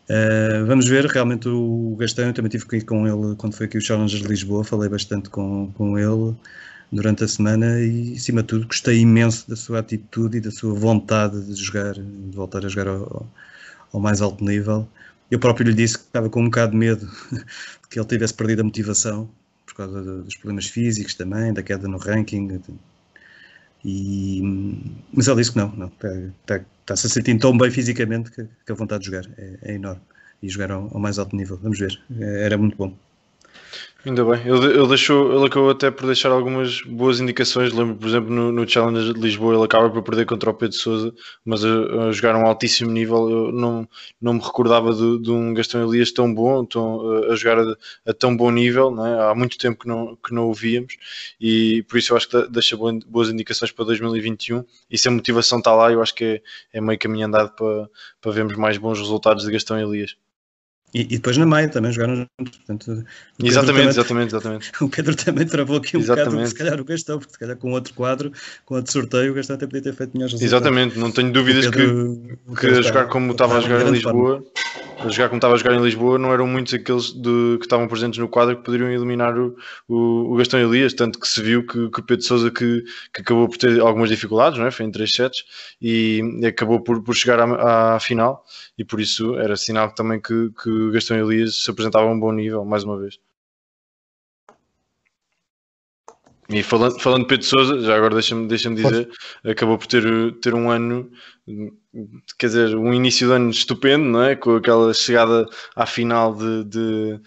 Uh, 0.09 0.65
vamos 0.65 0.88
ver, 0.88 1.05
realmente 1.05 1.47
o 1.47 1.95
Gastão, 1.99 2.28
eu 2.28 2.34
também 2.34 2.49
tive 2.49 2.65
que 2.65 2.78
ir 2.78 2.84
com 2.84 3.05
ele 3.05 3.36
quando 3.36 3.53
foi 3.53 3.65
aqui 3.65 3.78
o 3.78 3.82
Challengers 3.82 4.22
de 4.22 4.28
Lisboa, 4.28 4.63
falei 4.63 4.89
bastante 4.89 5.30
com, 5.30 5.72
com 5.74 5.99
ele 5.99 6.36
durante 6.91 7.24
a 7.24 7.28
semana 7.28 7.80
e, 7.80 8.15
acima 8.15 8.41
de 8.41 8.47
tudo, 8.47 8.65
gostei 8.65 8.99
imenso 8.99 9.47
da 9.47 9.55
sua 9.55 9.80
atitude 9.80 10.38
e 10.38 10.41
da 10.41 10.51
sua 10.51 10.74
vontade 10.74 11.39
de 11.45 11.53
jogar, 11.53 11.93
de 11.93 12.36
voltar 12.36 12.65
a 12.65 12.70
jogar 12.70 12.88
ao, 12.88 13.28
ao 13.91 13.99
mais 13.99 14.22
alto 14.22 14.43
nível. 14.43 14.88
Eu 15.30 15.38
próprio 15.38 15.67
lhe 15.67 15.74
disse 15.76 15.97
que 15.97 16.05
estava 16.05 16.30
com 16.30 16.41
um 16.41 16.45
bocado 16.45 16.72
de 16.72 16.78
medo 16.78 17.05
de 17.32 17.45
que 17.89 17.99
ele 17.99 18.07
tivesse 18.07 18.34
perdido 18.34 18.61
a 18.61 18.63
motivação, 18.63 19.30
causa 19.86 20.01
dos 20.23 20.36
problemas 20.36 20.67
físicos 20.67 21.13
também, 21.13 21.53
da 21.53 21.63
queda 21.63 21.88
no 21.88 21.97
ranking. 21.97 22.61
E, 23.84 24.41
mas 25.13 25.27
ele 25.27 25.38
disse 25.38 25.51
que 25.51 25.57
não, 25.57 25.71
não 25.75 25.88
está-se 25.88 26.34
está, 26.45 26.93
a 26.93 26.95
sentir 26.95 27.38
tão 27.39 27.57
bem 27.57 27.71
fisicamente 27.71 28.32
que, 28.32 28.43
que 28.65 28.71
a 28.71 28.75
vontade 28.75 29.03
de 29.03 29.07
jogar 29.07 29.30
é, 29.38 29.57
é 29.61 29.73
enorme. 29.75 30.01
E 30.41 30.49
jogar 30.49 30.71
ao, 30.71 30.89
ao, 30.93 30.99
mais 30.99 31.19
alto 31.19 31.36
nível, 31.36 31.57
vamos 31.61 31.80
ver, 31.80 31.99
é, 32.19 32.45
era 32.45 32.57
muito 32.57 32.77
bom. 32.77 32.95
Ainda 34.06 34.24
bem, 34.24 34.39
ele, 34.45 34.78
ele, 34.78 34.88
deixou, 34.88 35.36
ele 35.36 35.45
acabou 35.47 35.70
até 35.72 35.91
por 35.91 36.06
deixar 36.06 36.32
algumas 36.32 36.82
boas 36.84 37.20
indicações. 37.20 37.74
Lembro, 37.74 37.97
por 37.97 38.08
exemplo, 38.08 38.34
no, 38.34 38.50
no 38.50 38.68
Challenger 38.68 39.14
de 39.14 39.20
Lisboa, 39.20 39.56
ele 39.56 39.66
acaba 39.66 39.89
por 39.89 40.02
perder 40.02 40.26
contra 40.26 40.50
o 40.50 40.54
Pedro 40.54 40.78
Souza, 40.78 41.14
mas 41.43 41.66
a, 41.66 42.08
a 42.08 42.12
jogar 42.14 42.34
um 42.38 42.45
altíssimo 42.45 42.91
nível. 42.91 43.30
Eu 43.30 43.52
não, 43.52 43.86
não 44.22 44.36
me 44.36 44.39
recordava 44.39 44.93
de, 44.93 45.22
de 45.22 45.30
um 45.30 45.54
Gastão 45.54 45.86
Elias 45.86 46.14
tão 46.14 46.34
bom, 46.34 46.64
tão, 46.64 47.26
a 47.30 47.36
jogar 47.36 47.60
a, 47.60 47.76
a, 48.06 48.14
tão 48.14 48.38
bom 48.38 48.50
nível. 48.52 48.89
Né? 48.89 49.20
Há 49.22 49.36
muito 49.36 49.58
tempo 49.58 49.80
que 49.80 49.88
não, 49.89 50.16
que 50.16 50.34
não 50.34 50.50
o 50.50 50.54
víamos, 50.54 50.95
e 51.39 51.84
por 51.89 51.97
isso 51.97 52.14
eu 52.14 52.18
acho 52.18 52.30
que 52.30 52.47
deixa 52.47 52.78
boas 52.78 53.30
indicações 53.30 53.72
para 53.74 53.84
2021. 53.84 54.64
E 54.89 54.97
se 54.97 55.10
a 55.10 55.12
motivação 55.12 55.58
está 55.58 55.76
lá, 55.76 55.91
eu 55.91 56.02
acho 56.02 56.16
que 56.16 56.24
é, 56.24 56.41
é 56.78 56.82
meio 56.82 56.97
caminho 56.97 57.28
andado 57.28 57.52
para, 57.54 57.89
para 58.22 58.32
vermos 58.32 58.56
mais 58.56 58.78
bons 58.78 58.97
resultados 58.97 59.43
de 59.43 59.52
Gastão 59.52 59.78
Elias. 59.78 60.16
E, 60.94 61.02
e, 61.02 61.06
depois 61.06 61.38
na 61.38 61.46
Maia 61.46 61.70
também 61.70 61.92
jogaram 61.92 62.16
juntos. 62.16 62.58
Portanto, 62.58 63.06
exatamente, 63.44 63.90
exatamente, 63.90 64.28
exatamente. 64.28 64.72
O 64.82 64.90
Pedro 64.90 65.16
também 65.16 65.46
travou 65.46 65.78
aqui 65.78 65.98
um 65.98 66.00
exatamente. 66.00 66.32
bocado, 66.32 66.48
se 66.48 66.56
calhar 66.56 66.82
o 66.82 66.84
Gastão, 66.84 67.20
porque 67.20 67.34
se 67.34 67.40
calhar 67.40 67.58
com 67.58 67.72
outro 67.72 67.94
quadro, 67.94 68.32
com 68.66 68.76
outro 68.76 68.92
sorteio, 68.92 69.32
o 69.32 69.36
Gastão 69.36 69.56
até 69.56 69.68
podia 69.68 69.84
ter 69.84 69.94
feito 69.94 70.14
melhores 70.14 70.34
resultados. 70.34 70.66
Exatamente, 70.66 70.98
não 70.98 71.12
tenho 71.12 71.32
dúvidas 71.32 71.68
Pedro, 71.68 72.38
que, 72.50 72.56
que 72.56 72.68
a 72.68 72.82
jogar 72.82 73.08
como 73.08 73.32
estava 73.34 73.58
a 73.58 73.62
jogar 73.62 73.88
em 73.88 73.92
Lisboa, 73.92 74.44
a 74.98 75.10
jogar 75.10 75.30
como 75.30 75.38
estava 75.38 75.54
a 75.54 75.58
jogar 75.58 75.76
em 75.76 75.82
Lisboa, 75.82 76.18
não 76.18 76.34
eram 76.34 76.48
muitos 76.48 76.74
aqueles 76.74 77.14
de, 77.14 77.58
que 77.60 77.66
estavam 77.66 77.88
presentes 77.88 78.18
no 78.18 78.28
quadro 78.28 78.58
que 78.58 78.64
poderiam 78.64 78.90
eliminar 78.90 79.38
o, 79.38 79.56
o, 79.88 80.34
o 80.34 80.36
Gastão 80.38 80.60
Elias, 80.60 80.94
tanto 80.94 81.20
que 81.20 81.28
se 81.28 81.42
viu 81.42 81.66
que, 81.66 81.90
que 81.90 82.00
o 82.00 82.04
Pedro 82.04 82.26
Souza 82.26 82.50
que, 82.50 82.84
que 83.14 83.22
acabou 83.22 83.48
por 83.48 83.58
ter 83.58 83.80
algumas 83.80 84.10
dificuldades, 84.10 84.58
não 84.58 84.66
é? 84.66 84.72
foi 84.72 84.86
em 84.88 84.92
três 84.92 85.12
sets, 85.12 85.44
e 85.82 86.22
acabou 86.46 86.82
por, 86.82 87.04
por 87.04 87.16
chegar 87.16 87.40
à, 87.40 87.96
à 87.96 88.00
final, 88.00 88.44
e 88.78 88.84
por 88.84 89.00
isso 89.00 89.38
era 89.38 89.56
sinal 89.56 89.92
também 89.94 90.20
que, 90.20 90.50
que 90.62 90.78
o 90.80 90.91
Gastão 90.91 91.17
Elias 91.17 91.55
se 91.63 91.71
apresentava 91.71 92.05
a 92.07 92.11
um 92.11 92.19
bom 92.19 92.32
nível, 92.32 92.63
mais 92.65 92.84
uma 92.84 92.97
vez. 92.97 93.19
E 96.49 96.63
falando, 96.63 96.99
falando 96.99 97.21
de 97.21 97.27
Pedro 97.27 97.45
Souza, 97.45 97.80
já 97.82 97.95
agora 97.95 98.15
deixa-me 98.15 98.47
deixa 98.47 98.73
dizer, 98.73 99.07
acabou 99.45 99.77
por 99.77 99.86
ter, 99.86 100.03
ter 100.39 100.55
um 100.55 100.71
ano, 100.71 101.11
quer 102.39 102.47
dizer, 102.47 102.75
um 102.75 102.91
início 102.91 103.27
de 103.27 103.34
ano 103.34 103.51
estupendo, 103.51 104.05
não 104.05 104.23
é? 104.23 104.36
Com 104.36 104.55
aquela 104.55 104.91
chegada 104.91 105.45
à 105.75 105.86
final 105.86 106.34
de, 106.34 106.63
de, 106.63 107.21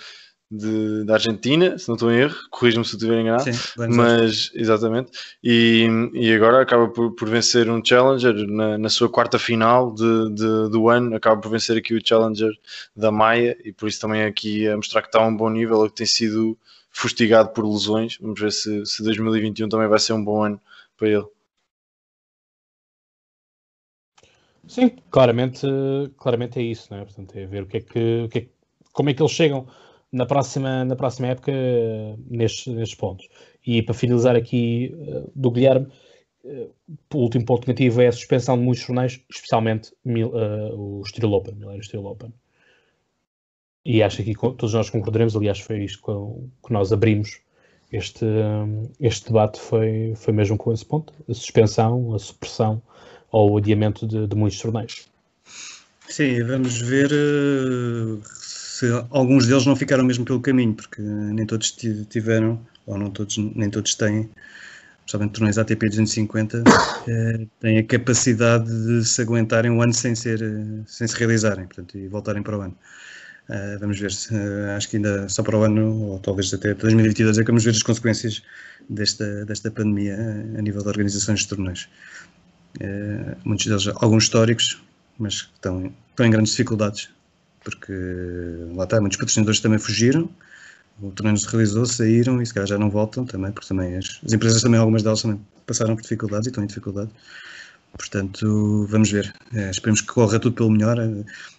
de 0.53 1.05
da 1.05 1.15
Argentina, 1.15 1.79
se 1.79 1.89
não 1.89 1.95
estou 1.95 2.13
em 2.13 2.19
erro, 2.19 2.37
corrijo-me 2.51 2.85
se 2.85 2.95
estiver 2.95 3.19
enganado, 3.19 3.45
Sim, 3.45 3.59
mas 3.89 4.51
exatamente, 4.55 5.11
e, 5.43 5.89
e 6.13 6.31
agora 6.35 6.61
acaba 6.61 6.89
por, 6.89 7.13
por 7.13 7.27
vencer 7.27 7.71
um 7.71 7.83
Challenger 7.83 8.35
na, 8.47 8.77
na 8.77 8.89
sua 8.91 9.09
quarta 9.09 9.39
final 9.39 9.95
de, 9.95 10.35
de, 10.35 10.71
do 10.71 10.91
ano, 10.91 11.17
acaba 11.17 11.41
por 11.41 11.51
vencer 11.51 11.79
aqui 11.79 11.95
o 11.95 12.07
Challenger 12.07 12.53
da 12.95 13.11
Maia, 13.11 13.57
e 13.65 13.73
por 13.73 13.89
isso 13.89 14.01
também 14.01 14.25
aqui 14.25 14.69
a 14.69 14.77
mostrar 14.77 15.01
que 15.01 15.09
está 15.09 15.21
a 15.21 15.27
um 15.27 15.35
bom 15.35 15.49
nível, 15.49 15.89
que 15.89 15.97
tem 15.97 16.07
sido 16.07 16.59
fustigado 16.91 17.49
por 17.51 17.67
lesões. 17.67 18.19
Vamos 18.21 18.39
ver 18.39 18.53
se, 18.53 18.85
se 18.85 19.03
2021 19.03 19.71
também 19.71 19.89
vai 19.89 19.99
ser 19.99 20.13
um 20.13 20.23
bom 20.23 20.45
ano 20.45 20.61
para 20.99 21.09
ele. 21.09 21.27
Sim, 24.69 24.91
claramente, 25.11 25.67
claramente 26.19 26.59
é 26.59 26.63
isso, 26.63 26.89
não 26.91 27.01
é? 27.01 27.05
Portanto, 27.05 27.35
é 27.37 27.47
ver 27.47 27.63
o 27.63 27.67
que 27.67 27.79
é 27.79 27.81
que, 27.81 28.23
o 28.25 28.29
que, 28.29 28.39
é, 28.39 28.49
como 28.93 29.09
é 29.09 29.15
que 29.15 29.23
eles 29.23 29.33
chegam 29.33 29.67
na 30.13 30.27
próxima, 30.27 30.85
na 30.85 30.95
próxima 30.95 31.29
época 31.29 31.53
nestes, 32.29 32.73
nestes 32.73 32.97
pontos. 32.97 33.29
E 33.67 33.83
para 33.83 33.95
finalizar 33.95 34.37
aqui 34.37 34.95
do 35.35 35.51
Guilherme, 35.51 35.89
o 37.15 37.19
último 37.19 37.45
ponto 37.45 37.67
negativo 37.67 38.01
é 38.01 38.09
a 38.09 38.13
suspensão 38.13 38.59
de 38.59 38.65
muitos 38.65 38.85
jornais, 38.85 39.21
especialmente 39.31 39.93
uh, 40.05 41.01
o 41.01 41.05
Steel 41.07 41.33
Open, 41.33 41.65
o 41.65 41.83
Steel 41.83 42.05
Open. 42.05 42.33
E 43.85 44.03
acho 44.03 44.23
que 44.23 44.35
todos 44.35 44.75
nós 44.75 44.91
concordaremos, 44.91 45.37
aliás, 45.37 45.61
foi 45.61 45.85
isto 45.85 46.51
que 46.65 46.73
nós 46.73 46.93
abrimos 46.93 47.41
este, 47.91 48.25
este 49.01 49.27
debate, 49.27 49.59
foi, 49.59 50.15
foi 50.17 50.33
mesmo 50.33 50.57
com 50.57 50.73
esse 50.73 50.85
ponto, 50.85 51.13
a 51.29 51.35
suspensão, 51.35 52.15
a 52.15 52.19
supressão 52.19 52.81
ou 53.31 53.53
o 53.53 53.57
adiamento 53.57 54.07
de, 54.07 54.27
de 54.27 54.37
muitos 54.37 54.61
torneios. 54.61 55.09
Sim, 56.09 56.45
vamos 56.45 56.81
ver 56.81 57.11
se 58.83 59.07
alguns 59.11 59.47
deles 59.47 59.65
não 59.65 59.77
ficaram 59.77 60.03
mesmo 60.03 60.25
pelo 60.25 60.41
caminho, 60.41 60.75
porque 60.75 61.01
nem 61.01 61.47
todos 61.47 61.71
tiveram, 62.09 62.61
ou 62.85 62.99
não 62.99 63.11
todos, 63.11 63.39
nem 63.39 63.71
todos 63.71 63.95
têm, 63.95 64.29
principalmente 65.05 65.35
torneios 65.35 65.59
ATP 65.59 65.89
250, 65.89 66.65
eh, 67.07 67.47
têm 67.61 67.79
a 67.79 67.85
capacidade 67.85 68.67
de 68.67 69.05
se 69.05 69.23
aguentarem 69.23 69.71
um 69.71 69.81
ano 69.81 69.95
sem, 69.95 70.17
ser, 70.17 70.41
sem 70.87 71.07
se 71.07 71.17
realizarem 71.17 71.67
portanto, 71.67 71.97
e 71.97 72.09
voltarem 72.09 72.43
para 72.43 72.59
o 72.59 72.61
ano. 72.63 72.77
Uh, 73.49 73.79
vamos 73.79 73.99
ver, 73.99 74.11
uh, 74.11 74.77
acho 74.77 74.89
que 74.89 74.97
ainda 74.97 75.29
só 75.29 75.43
para 75.43 75.57
o 75.57 75.63
ano, 75.63 75.95
ou 76.03 76.19
talvez 76.19 76.53
até 76.53 76.75
2022, 76.75 77.39
é 77.39 77.41
que 77.43 77.47
vamos 77.47 77.65
ver 77.65 77.71
as 77.71 77.83
consequências 77.83 78.43
desta, 78.89 79.45
desta 79.45 79.71
pandemia 79.71 80.17
a 80.59 80.63
nível 80.63 80.83
de 80.83 80.89
organizações 80.89 81.41
de 81.41 81.49
torneios. 81.49 81.89
muitos 83.45 83.67
deles, 83.67 83.89
alguns 83.97 84.25
históricos, 84.25 84.83
mas 85.19 85.51
estão, 85.55 85.93
estão 86.11 86.27
em 86.27 86.31
grandes 86.31 86.53
dificuldades, 86.53 87.11
porque 87.65 87.93
lá 88.75 88.85
está, 88.85 89.01
muitos 89.01 89.19
patrocinadores 89.19 89.61
também 89.61 89.79
fugiram, 89.79 90.29
o 91.01 91.11
torneio 91.11 91.37
se 91.37 91.49
realizou, 91.49 91.87
saíram 91.87 92.41
e 92.41 92.47
se 92.47 92.55
calhar 92.55 92.69
já 92.69 92.79
não 92.79 92.91
voltam 92.91 93.25
também, 93.25 93.51
porque 93.51 93.69
também 93.69 93.97
as, 93.97 94.21
as 94.25 94.33
empresas 94.33 94.63
também, 94.63 94.79
algumas 94.79 95.03
delas 95.03 95.23
também 95.23 95.41
passaram 95.67 95.97
por 95.97 96.03
dificuldades 96.03 96.47
e 96.47 96.51
estão 96.51 96.63
em 96.63 96.67
dificuldade. 96.67 97.11
Portanto, 97.97 98.87
vamos 98.89 99.11
ver. 99.11 99.35
É, 99.53 99.71
esperemos 99.71 100.01
que 100.01 100.07
corra 100.09 100.39
tudo 100.39 100.55
pelo 100.55 100.71
melhor. 100.71 100.97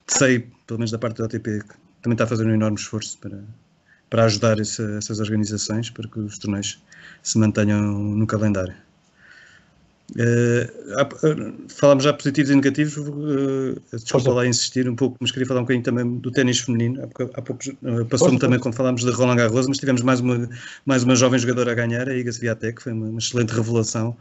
Sei, 0.07 0.47
pelo 0.65 0.79
menos 0.79 0.91
da 0.91 0.97
parte 0.97 1.17
do 1.17 1.25
ATP, 1.25 1.59
que 1.59 1.75
também 2.01 2.13
está 2.13 2.23
a 2.23 2.27
fazer 2.27 2.45
um 2.45 2.53
enorme 2.53 2.77
esforço 2.77 3.17
para, 3.19 3.43
para 4.09 4.25
ajudar 4.25 4.59
essa, 4.59 4.83
essas 4.97 5.19
organizações 5.19 5.89
para 5.89 6.07
que 6.07 6.19
os 6.19 6.37
torneios 6.37 6.81
se 7.21 7.37
mantenham 7.37 7.81
no 7.81 8.25
calendário. 8.25 8.75
Uh, 10.11 11.67
falámos 11.69 12.03
já 12.03 12.13
positivos 12.13 12.51
e 12.51 12.55
negativos, 12.55 12.97
uh, 12.97 13.81
desculpa 13.93 14.31
lá 14.31 14.45
insistir 14.45 14.87
um 14.87 14.95
pouco, 14.95 15.17
mas 15.19 15.31
queria 15.31 15.47
falar 15.47 15.61
um 15.61 15.63
bocadinho 15.63 15.83
também 15.83 16.17
do 16.17 16.29
ténis 16.29 16.59
feminino. 16.59 17.03
Há 17.03 17.07
pouco, 17.07 17.33
há 17.33 17.41
pouco 17.41 17.63
uh, 17.81 18.05
passou-me 18.05 18.37
também 18.37 18.59
quando 18.59 18.75
falámos 18.75 19.03
de 19.03 19.11
Roland 19.11 19.37
Garros, 19.37 19.67
mas 19.67 19.77
tivemos 19.77 20.01
mais 20.01 20.19
uma, 20.19 20.47
mais 20.85 21.03
uma 21.03 21.15
jovem 21.15 21.39
jogadora 21.39 21.71
a 21.71 21.75
ganhar, 21.75 22.07
a 22.07 22.15
Iga 22.15 22.31
Swiatek, 22.31 22.83
foi 22.83 22.93
uma, 22.93 23.07
uma 23.07 23.19
excelente 23.19 23.53
revelação 23.53 24.15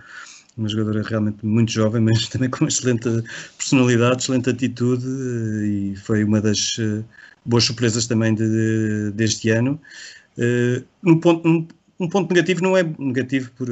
uma 0.54 0.68
jogadora 0.68 1.02
realmente 1.02 1.46
muito 1.46 1.72
jovem, 1.72 2.00
mas 2.04 2.28
também 2.28 2.48
com 2.48 2.64
uma 2.64 2.68
excelente 2.68 3.08
personalidade, 3.56 4.22
excelente 4.22 4.50
atitude 4.50 5.06
e 5.06 5.94
foi 5.96 6.24
uma 6.24 6.40
das 6.40 6.76
boas 7.44 7.64
surpresas 7.64 8.06
também 8.06 8.34
de, 8.34 8.48
de, 8.48 9.10
deste 9.12 9.50
ano. 9.50 9.80
Uh, 10.38 10.84
um, 11.04 11.18
ponto, 11.18 11.46
um, 11.48 11.66
um, 12.00 12.08
ponto 12.08 12.32
negativo 12.32 12.62
não 12.62 12.76
é 12.76 12.82
negativo 12.98 13.50
por, 13.52 13.68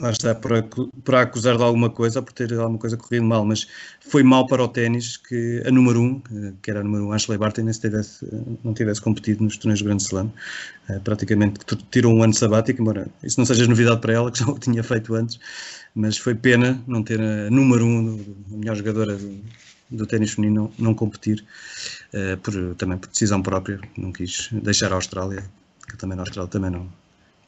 lá 0.00 0.10
está, 0.10 0.34
por 0.34 1.14
acusar 1.14 1.56
de 1.56 1.62
alguma 1.62 1.90
coisa 1.90 2.22
por 2.22 2.32
ter 2.32 2.52
alguma 2.54 2.78
coisa 2.78 2.96
corrido 2.96 3.24
mal, 3.24 3.44
mas 3.44 3.66
foi 4.00 4.22
mal 4.22 4.46
para 4.46 4.62
o 4.62 4.68
ténis 4.68 5.16
que 5.16 5.62
a 5.66 5.70
número 5.70 6.00
1, 6.00 6.04
um, 6.04 6.52
que 6.62 6.70
era 6.70 6.80
a 6.80 6.84
número 6.84 7.04
1, 7.04 7.08
um, 7.08 7.12
Ashley 7.12 7.38
Barty, 7.38 7.72
se 7.72 7.80
tivesse, 7.80 8.26
não 8.64 8.74
tivesse 8.74 9.00
competido 9.00 9.44
nos 9.44 9.56
torneios 9.56 9.82
Grand 9.82 9.98
Slam. 9.98 10.32
Uh, 10.88 11.00
praticamente 11.00 11.60
tirou 11.90 12.14
um 12.14 12.22
ano 12.22 12.34
sabático, 12.34 12.80
embora 12.80 13.08
isso 13.22 13.38
não 13.38 13.46
seja 13.46 13.66
novidade 13.66 14.00
para 14.00 14.12
ela, 14.12 14.30
que 14.30 14.38
já 14.38 14.46
o 14.46 14.58
tinha 14.58 14.82
feito 14.82 15.14
antes, 15.14 15.38
mas 15.94 16.16
foi 16.16 16.34
pena 16.34 16.80
não 16.86 17.02
ter 17.02 17.20
a 17.20 17.50
número 17.50 17.84
1, 17.84 17.88
um, 17.88 18.36
a 18.52 18.56
melhor 18.56 18.76
jogadora 18.76 19.16
do, 19.16 19.40
do 19.90 20.06
ténis 20.06 20.32
feminino, 20.32 20.72
não, 20.78 20.86
não 20.86 20.94
competir, 20.94 21.44
uh, 22.14 22.36
por, 22.38 22.74
também 22.76 22.98
por 22.98 23.08
decisão 23.08 23.42
própria, 23.42 23.80
não 23.96 24.12
quis 24.12 24.48
deixar 24.52 24.92
a 24.92 24.96
Austrália, 24.96 25.44
que 25.88 25.96
também 25.96 26.16
na 26.16 26.22
Austrália 26.22 26.50
também 26.50 26.70
não, 26.70 26.88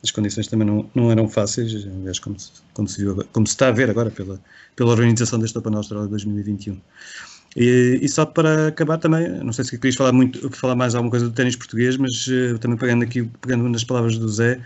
as 0.02 0.10
condições 0.10 0.46
também 0.46 0.66
não, 0.66 0.88
não 0.94 1.10
eram 1.10 1.28
fáceis, 1.28 1.86
aliás, 1.86 2.18
como 2.18 2.38
se, 2.38 2.50
como, 2.72 2.88
se 2.88 3.00
viu, 3.00 3.24
como 3.32 3.46
se 3.46 3.52
está 3.52 3.68
a 3.68 3.72
ver 3.72 3.90
agora 3.90 4.10
pela, 4.10 4.40
pela 4.74 4.90
organização 4.90 5.38
deste 5.38 5.58
Open 5.58 5.74
Austrália 5.74 6.08
2021. 6.08 6.78
E, 7.56 7.98
e, 8.00 8.08
só 8.08 8.24
para 8.24 8.68
acabar 8.68 8.96
também, 8.98 9.28
não 9.28 9.52
sei 9.52 9.64
se 9.64 9.76
querias 9.76 9.96
falar, 9.96 10.12
muito, 10.12 10.48
falar 10.50 10.76
mais 10.76 10.94
alguma 10.94 11.10
coisa 11.10 11.28
do 11.28 11.32
ténis 11.32 11.56
português, 11.56 11.96
mas 11.96 12.26
uh, 12.28 12.58
também 12.58 12.78
pegando 12.78 13.02
aqui, 13.02 13.24
pegando 13.40 13.68
nas 13.68 13.82
palavras 13.82 14.16
do 14.16 14.28
Zé, 14.28 14.60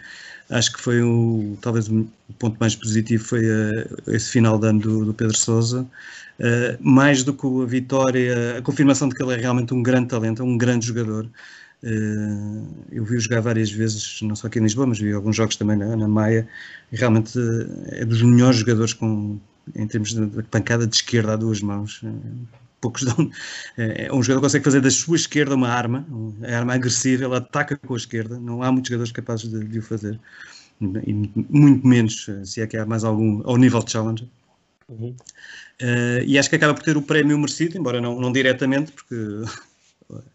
acho 0.50 0.72
que 0.72 0.80
foi 0.80 1.02
o, 1.02 1.56
talvez 1.62 1.88
o 1.88 2.06
ponto 2.38 2.58
mais 2.60 2.76
positivo 2.76 3.24
foi 3.24 3.46
uh, 3.46 3.88
esse 4.08 4.30
final 4.30 4.58
de 4.58 4.68
ano 4.68 4.80
do, 4.80 5.04
do 5.06 5.14
Pedro 5.14 5.36
Sousa, 5.36 5.80
uh, 5.80 6.76
mais 6.78 7.24
do 7.24 7.32
que 7.32 7.46
a 7.46 7.64
vitória, 7.64 8.58
a 8.58 8.62
confirmação 8.62 9.08
de 9.08 9.14
que 9.14 9.22
ele 9.22 9.32
é 9.32 9.36
realmente 9.36 9.72
um 9.72 9.82
grande 9.82 10.08
talento, 10.08 10.44
um 10.44 10.58
grande 10.58 10.86
jogador, 10.86 11.26
eu 12.90 13.04
vi-o 13.04 13.20
jogar 13.20 13.40
várias 13.40 13.70
vezes, 13.70 14.20
não 14.22 14.34
só 14.34 14.46
aqui 14.46 14.58
em 14.58 14.62
Lisboa, 14.62 14.86
mas 14.86 14.98
vi 14.98 15.12
alguns 15.12 15.36
jogos 15.36 15.56
também 15.56 15.76
na, 15.76 15.96
na 15.96 16.08
Maia, 16.08 16.48
e 16.90 16.96
realmente 16.96 17.38
eh, 17.38 18.00
é 18.00 18.04
dos 18.04 18.22
melhores 18.22 18.58
jogadores 18.58 18.94
com, 18.94 19.38
em 19.74 19.86
termos 19.86 20.14
de, 20.14 20.26
pancada 20.44 20.86
de 20.86 20.96
esquerda 20.96 21.34
a 21.34 21.36
duas 21.36 21.60
mãos. 21.60 22.00
Eh, 22.02 22.08
poucos 22.80 23.02
dão. 23.04 23.30
É 23.76 24.12
um 24.12 24.22
jogador 24.22 24.40
que 24.40 24.46
consegue 24.46 24.64
fazer 24.64 24.80
da 24.80 24.90
sua 24.90 25.16
esquerda 25.16 25.54
uma 25.54 25.68
arma, 25.68 26.06
a 26.42 26.56
arma 26.56 26.74
agressiva, 26.74 27.24
ele 27.24 27.36
ataca 27.36 27.76
com 27.76 27.94
a 27.94 27.96
esquerda, 27.96 28.38
não 28.38 28.62
há 28.62 28.70
muitos 28.70 28.88
jogadores 28.90 29.12
capazes 29.12 29.50
de, 29.50 29.64
de 29.64 29.78
o 29.78 29.82
fazer. 29.82 30.20
E 30.80 31.12
muito 31.48 31.86
menos, 31.86 32.28
se 32.44 32.60
é 32.60 32.66
que 32.66 32.76
há 32.76 32.84
mais 32.84 33.04
algum, 33.04 33.42
ao 33.44 33.56
nível 33.56 33.82
de 33.82 33.92
challenger. 33.92 34.28
Uhum. 34.88 35.16
Uh, 35.80 36.22
e 36.26 36.38
acho 36.38 36.50
que 36.50 36.56
acaba 36.56 36.74
por 36.74 36.82
ter 36.82 36.96
o 36.96 37.02
prémio 37.02 37.38
merecido, 37.38 37.78
embora 37.78 38.00
não, 38.00 38.20
não 38.20 38.32
diretamente, 38.32 38.92
porque 38.92 39.14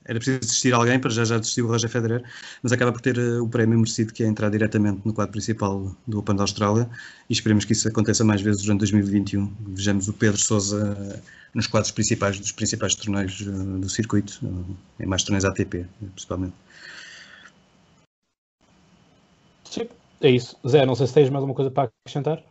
era 0.06 0.20
preciso 0.20 0.40
desistir 0.40 0.74
alguém, 0.74 1.00
para 1.00 1.10
já 1.10 1.24
já 1.24 1.38
desistiu 1.38 1.66
o 1.66 1.68
Roger 1.68 1.90
Federer, 1.90 2.24
mas 2.62 2.72
acaba 2.72 2.92
por 2.92 3.02
ter 3.02 3.18
uh, 3.18 3.44
o 3.44 3.50
prémio 3.50 3.78
merecido 3.78 4.14
que 4.14 4.24
é 4.24 4.28
entrar 4.28 4.50
diretamente 4.50 5.02
no 5.06 5.14
quadro 5.14 5.32
principal 5.32 5.96
do 6.08 6.20
Open 6.20 6.36
da 6.36 6.44
Austrália 6.44 6.90
e 7.30 7.34
esperemos 7.34 7.66
que 7.66 7.74
isso 7.74 7.88
aconteça 7.88 8.24
mais 8.24 8.42
vezes 8.42 8.64
durante 8.64 8.80
2021. 8.80 9.54
Vejamos 9.68 10.08
o 10.08 10.14
Pedro 10.14 10.40
Sousa 10.40 11.22
nos 11.54 11.68
quadros 11.68 11.92
principais 11.92 12.40
dos 12.40 12.52
principais 12.52 12.96
torneios 12.96 13.42
uh, 13.42 13.80
do 13.80 13.90
circuito, 13.90 14.40
em 15.00 15.06
mais 15.06 15.24
torneios 15.24 15.46
ATP, 15.46 15.86
principalmente. 16.14 16.54
Sim, 19.70 19.88
é 20.22 20.32
isso. 20.32 20.58
Zé, 20.68 20.86
não 20.86 20.96
sei 20.96 21.08
se 21.08 21.14
tens 21.14 21.30
mais 21.30 21.42
alguma 21.42 21.56
coisa 21.56 21.70
para 21.70 21.90
acrescentar. 22.04 22.44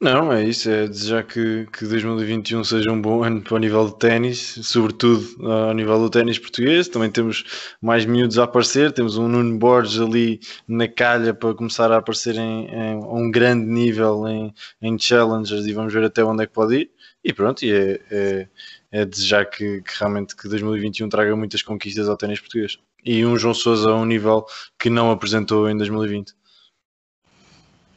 Não, 0.00 0.32
é 0.32 0.44
isso, 0.44 0.68
é 0.68 0.86
desejar 0.88 1.24
que, 1.24 1.66
que 1.72 1.86
2021 1.86 2.64
seja 2.64 2.90
um 2.90 3.00
bom 3.00 3.22
ano 3.22 3.40
para 3.40 3.54
o 3.54 3.58
nível 3.58 3.86
de 3.86 3.98
ténis, 3.98 4.58
sobretudo 4.62 5.24
ao 5.50 5.72
nível 5.72 5.98
do 5.98 6.10
ténis 6.10 6.38
português. 6.38 6.88
Também 6.88 7.10
temos 7.10 7.44
mais 7.80 8.04
miúdos 8.04 8.38
a 8.38 8.44
aparecer, 8.44 8.92
temos 8.92 9.16
um 9.16 9.28
Nuno 9.28 9.56
Borges 9.58 10.00
ali 10.00 10.40
na 10.66 10.88
calha 10.88 11.32
para 11.32 11.54
começar 11.54 11.90
a 11.92 11.98
aparecer 11.98 12.34
em, 12.36 12.66
em 12.66 12.94
a 12.94 13.12
um 13.14 13.30
grande 13.30 13.66
nível 13.66 14.26
em, 14.28 14.52
em 14.82 14.98
challengers 14.98 15.64
e 15.66 15.72
vamos 15.72 15.92
ver 15.92 16.04
até 16.04 16.24
onde 16.24 16.42
é 16.42 16.46
que 16.46 16.52
pode 16.52 16.74
ir. 16.76 16.90
E 17.22 17.32
pronto, 17.32 17.64
e 17.64 17.72
é, 17.72 18.00
é, 18.10 18.48
é 18.92 19.04
desejar 19.06 19.46
que, 19.46 19.80
que, 19.80 19.98
realmente 19.98 20.36
que 20.36 20.48
2021 20.48 21.08
traga 21.08 21.34
muitas 21.36 21.62
conquistas 21.62 22.08
ao 22.08 22.16
ténis 22.16 22.40
português. 22.40 22.78
E 23.04 23.24
um 23.24 23.36
João 23.38 23.54
Sousa 23.54 23.90
a 23.90 23.94
um 23.94 24.04
nível 24.04 24.44
que 24.78 24.90
não 24.90 25.10
apresentou 25.10 25.68
em 25.68 25.76
2020. 25.76 26.34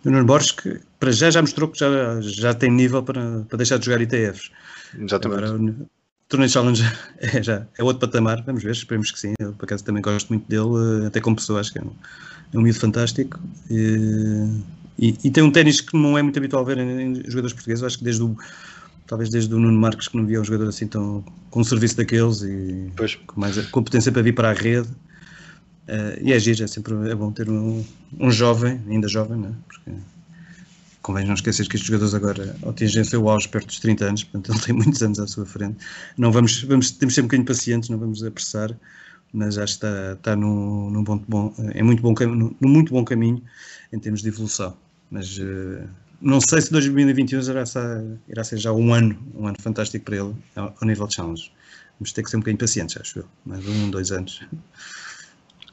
O 0.07 0.09
Nuno 0.09 0.23
Borges, 0.23 0.51
que 0.51 0.79
para 1.01 1.11
já 1.11 1.29
já 1.29 1.41
mostrou 1.41 1.67
que 1.69 1.77
já, 1.77 2.21
já 2.21 2.53
tem 2.53 2.71
nível 2.71 3.03
para, 3.03 3.41
para 3.41 3.57
deixar 3.57 3.77
de 3.77 3.85
jogar 3.87 4.01
ITFs. 4.01 4.49
Exatamente. 4.97 5.43
Agora, 5.43 5.61
o 5.61 5.89
Torneio 6.29 6.49
Challenge 6.49 6.81
é, 7.19 7.43
já, 7.43 7.67
é 7.77 7.83
outro 7.83 8.07
patamar, 8.07 8.41
vamos 8.45 8.63
ver, 8.63 8.71
esperemos 8.71 9.11
que 9.11 9.19
sim. 9.19 9.33
Eu, 9.37 9.51
por 9.51 9.65
acaso, 9.65 9.83
também 9.83 10.01
gosto 10.01 10.29
muito 10.29 10.47
dele, 10.47 11.07
até 11.07 11.19
como 11.19 11.35
pessoa, 11.35 11.59
acho 11.59 11.73
que 11.73 11.79
é 11.79 11.81
um, 11.81 11.91
é 12.53 12.57
um 12.57 12.61
miúdo 12.61 12.79
fantástico. 12.79 13.37
E, 13.69 14.49
e, 14.97 15.17
e, 15.25 15.29
tem 15.29 15.43
um 15.43 15.51
ténis 15.51 15.81
que 15.81 15.97
não 15.97 16.17
é 16.17 16.21
muito 16.21 16.39
habitual 16.39 16.63
ver 16.63 16.77
em, 16.77 17.01
em 17.01 17.15
jogadores 17.25 17.51
portugueses, 17.51 17.83
acho 17.83 17.97
que 17.97 18.05
desde 18.05 18.23
o 18.23 18.33
talvez 19.07 19.29
desde 19.29 19.53
o 19.53 19.59
Nuno 19.59 19.77
Marques 19.77 20.07
que 20.07 20.15
não 20.15 20.25
via 20.25 20.39
um 20.39 20.43
jogador 20.43 20.69
assim 20.69 20.87
tão 20.87 21.23
com 21.49 21.61
um 21.61 21.63
serviço 21.63 21.97
daqueles 21.97 22.41
e 22.41 22.91
pois. 22.95 23.15
com 23.15 23.39
mais 23.39 23.57
competência 23.67 24.11
para 24.11 24.21
vir 24.21 24.33
para 24.33 24.49
a 24.49 24.53
rede 24.53 24.89
Uh, 25.87 26.19
e 26.21 26.33
é 26.33 26.39
giro, 26.39 26.63
é 26.63 26.67
sempre 26.67 26.93
é 27.09 27.15
bom 27.15 27.31
ter 27.31 27.49
um, 27.49 27.83
um 28.19 28.29
jovem, 28.29 28.81
ainda 28.89 29.07
jovem, 29.07 29.37
né? 29.37 29.53
porque 29.65 29.91
convém 31.01 31.25
não 31.25 31.33
esquecer 31.33 31.65
que 31.69 31.77
estes 31.77 31.87
jogadores 31.87 32.13
agora 32.13 32.57
atingem 32.67 33.01
seu 33.05 33.29
auge 33.29 33.47
perto 33.47 33.67
dos 33.67 33.79
30 33.79 34.05
anos, 34.05 34.23
portanto 34.25 34.51
ele 34.51 34.65
tem 34.65 34.75
muitos 34.75 35.01
anos 35.01 35.19
à 35.19 35.27
sua 35.27 35.45
frente. 35.45 35.77
Não 36.17 36.31
vamos, 36.31 36.61
vamos 36.63 36.91
temos 36.91 37.15
ser 37.15 37.21
um 37.21 37.23
bocadinho 37.23 37.47
pacientes, 37.47 37.89
não 37.89 37.97
vamos 37.97 38.21
apressar, 38.21 38.77
mas 39.31 39.57
acho 39.57 39.79
que 39.79 39.85
está, 39.85 40.13
está 40.13 40.35
num, 40.35 40.89
num 40.89 41.03
bom, 41.03 41.23
bom, 41.25 41.53
é 41.73 41.81
muito 41.81 42.01
bom, 42.01 42.13
num 42.27 42.55
muito 42.61 42.91
bom 42.91 43.05
caminho 43.05 43.41
em 43.93 43.99
termos 43.99 44.21
de 44.21 44.27
evolução. 44.27 44.75
Mas 45.09 45.37
uh, 45.37 45.87
não 46.21 46.41
sei 46.41 46.61
se 46.61 46.71
2021 46.71 47.39
irá 47.39 47.65
ser, 47.65 48.19
irá 48.27 48.43
ser 48.43 48.57
já 48.57 48.73
um 48.73 48.93
ano, 48.93 49.17
um 49.33 49.47
ano 49.47 49.57
fantástico 49.61 50.03
para 50.03 50.17
ele 50.17 50.35
ao, 50.57 50.75
ao 50.81 50.87
nível 50.87 51.07
de 51.07 51.15
challenge. 51.15 51.49
Vamos 51.99 52.11
ter 52.11 52.23
que 52.23 52.29
ser 52.29 52.35
um 52.35 52.39
bocadinho 52.41 52.59
pacientes, 52.59 52.97
acho 52.99 53.19
eu. 53.19 53.25
Mais 53.45 53.65
um, 53.65 53.89
dois 53.89 54.11
anos. 54.11 54.41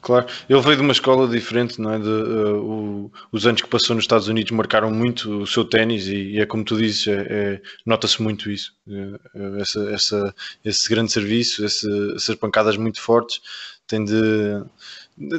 Claro, 0.05 0.27
ele 0.47 0.61
veio 0.61 0.75
de 0.75 0.83
uma 0.83 0.91
escola 0.91 1.27
diferente, 1.27 1.81
não 1.81 1.91
é? 1.91 1.97
De, 1.97 2.07
uh, 2.07 2.61
o, 2.63 3.11
os 3.31 3.47
anos 3.47 3.63
que 3.63 3.67
passou 3.67 3.95
nos 3.95 4.03
Estados 4.03 4.27
Unidos 4.27 4.51
marcaram 4.51 4.91
muito 4.91 5.41
o 5.41 5.47
seu 5.47 5.65
ténis 5.65 6.05
e, 6.05 6.33
e, 6.33 6.39
é 6.39 6.45
como 6.45 6.63
tu 6.63 6.77
dizes, 6.77 7.07
é, 7.07 7.25
é, 7.27 7.61
nota-se 7.83 8.21
muito 8.21 8.51
isso. 8.51 8.71
É, 8.87 9.61
essa, 9.61 9.79
essa, 9.89 10.35
esse 10.63 10.87
grande 10.87 11.11
serviço, 11.11 11.65
esse, 11.65 11.87
essas 12.15 12.35
pancadas 12.35 12.77
muito 12.77 13.01
fortes, 13.01 13.41
tem 13.87 14.05
de, 14.05 14.63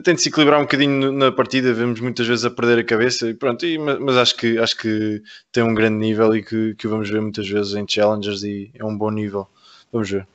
tem 0.03 0.17
de 0.17 0.23
se 0.23 0.31
equilibrar 0.31 0.59
um 0.59 0.65
bocadinho 0.65 1.13
na 1.13 1.31
partida, 1.31 1.73
vemos 1.73 2.01
muitas 2.01 2.27
vezes 2.27 2.45
a 2.45 2.51
perder 2.51 2.81
a 2.81 2.85
cabeça 2.85 3.29
e 3.29 3.35
pronto, 3.35 3.65
e, 3.65 3.79
mas 3.79 4.17
acho 4.17 4.37
que, 4.37 4.59
acho 4.59 4.77
que 4.77 5.23
tem 5.53 5.63
um 5.63 5.75
grande 5.75 5.99
nível 5.99 6.35
e 6.35 6.43
que, 6.43 6.75
que 6.75 6.89
vamos 6.89 7.09
ver 7.09 7.23
muitas 7.23 7.49
vezes 7.49 7.73
em 7.75 7.87
challengers 7.89 8.43
e 8.43 8.73
é 8.75 8.85
um 8.85 8.99
bom 8.99 9.13
nível. 9.13 9.47
Vamos 9.93 10.11
ver. 10.11 10.27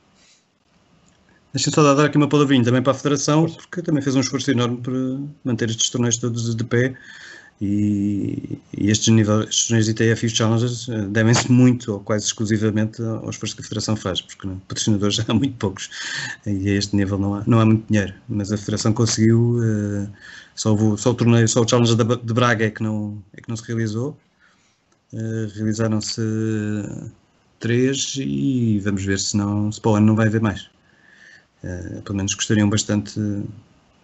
Deixa-me 1.54 1.76
só 1.76 1.94
dar 1.94 2.06
aqui 2.06 2.18
uma 2.18 2.30
palavrinha 2.30 2.64
também 2.64 2.82
para 2.82 2.92
a 2.92 2.96
Federação, 2.96 3.46
porque 3.46 3.82
também 3.82 4.02
fez 4.02 4.16
um 4.16 4.22
esforço 4.22 4.52
enorme 4.52 4.78
para 4.78 4.94
manter 5.44 5.70
estes 5.70 5.90
torneios 5.90 6.18
todos 6.18 6.56
de 6.56 6.64
pé. 6.64 6.96
E, 7.62 8.58
e 8.76 8.90
estes, 8.90 9.10
níveis, 9.10 9.50
estes 9.50 9.68
torneios 9.68 9.88
ITF 9.88 10.24
e 10.24 10.28
os 10.28 10.34
Challengers 10.34 10.90
eh, 10.90 11.06
devem-se 11.10 11.52
muito 11.52 11.94
ou 11.94 12.00
quase 12.00 12.26
exclusivamente 12.26 13.00
ao 13.04 13.30
esforço 13.30 13.56
que 13.56 13.62
a 13.62 13.64
Federação 13.64 13.96
faz, 13.96 14.20
porque 14.20 14.48
não, 14.48 14.58
patrocinadores 14.62 15.20
há 15.30 15.34
muito 15.34 15.56
poucos. 15.58 15.90
E 16.48 16.70
a 16.70 16.74
este 16.74 16.96
nível 16.96 17.20
não 17.20 17.36
há, 17.36 17.44
não 17.46 17.60
há 17.60 17.66
muito 17.66 17.86
dinheiro, 17.88 18.16
mas 18.28 18.52
a 18.52 18.58
Federação 18.58 18.94
conseguiu, 18.94 19.60
uh, 19.60 20.10
só, 20.56 20.74
o, 20.74 20.98
só 20.98 21.12
o 21.12 21.14
torneio, 21.14 21.48
só 21.48 21.62
o 21.62 21.68
Challenger 21.70 21.98
de 21.98 22.34
Braga 22.34 22.66
é 22.66 22.72
que 22.72 22.82
não, 22.82 23.22
é 23.34 23.42
que 23.42 23.48
não 23.48 23.56
se 23.56 23.64
realizou, 23.68 24.18
realizaram-se 25.54 26.22
três 27.60 28.16
e 28.18 28.80
vamos 28.80 29.04
ver 29.06 29.20
se, 29.20 29.38
não, 29.38 29.72
se 29.72 29.80
para 29.80 29.92
o 29.92 29.96
ano 29.96 30.08
não 30.08 30.16
vai 30.16 30.28
haver 30.28 30.42
mais. 30.42 30.68
Uh, 31.64 32.02
pelo 32.02 32.18
menos 32.18 32.34
gostariam 32.34 32.70
bastante, 32.70 33.20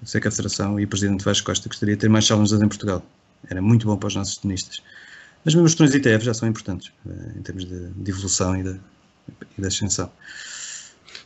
sei 0.03 0.22
que 0.22 0.28
a 0.28 0.32
Federação 0.32 0.80
e 0.80 0.86
o 0.86 0.88
Presidente 0.88 1.24
Vasco 1.24 1.45
Costa 1.45 1.68
gostaria 1.68 1.95
de 1.95 2.01
ter 2.01 2.10
mais 2.10 2.26
challenges 2.26 2.62
em 2.62 2.68
Portugal. 2.68 3.03
Era 3.49 3.62
muito 3.62 3.88
bom 3.88 3.97
para 3.97 4.08
os 4.08 4.16
nossos 4.16 4.38
tenistas. 4.38 4.82
Mas 5.43 5.55
mesmo 5.55 5.66
os 5.66 5.76
torneios 5.76 5.95
ITF 5.95 6.26
já 6.26 6.34
são 6.34 6.47
importantes 6.47 6.91
uh, 7.05 7.38
em 7.38 7.41
termos 7.41 7.66
de, 7.66 7.89
de 7.89 8.12
evolução 8.12 8.55
e 8.55 8.64
de 8.64 9.68
ascensão. 9.68 10.12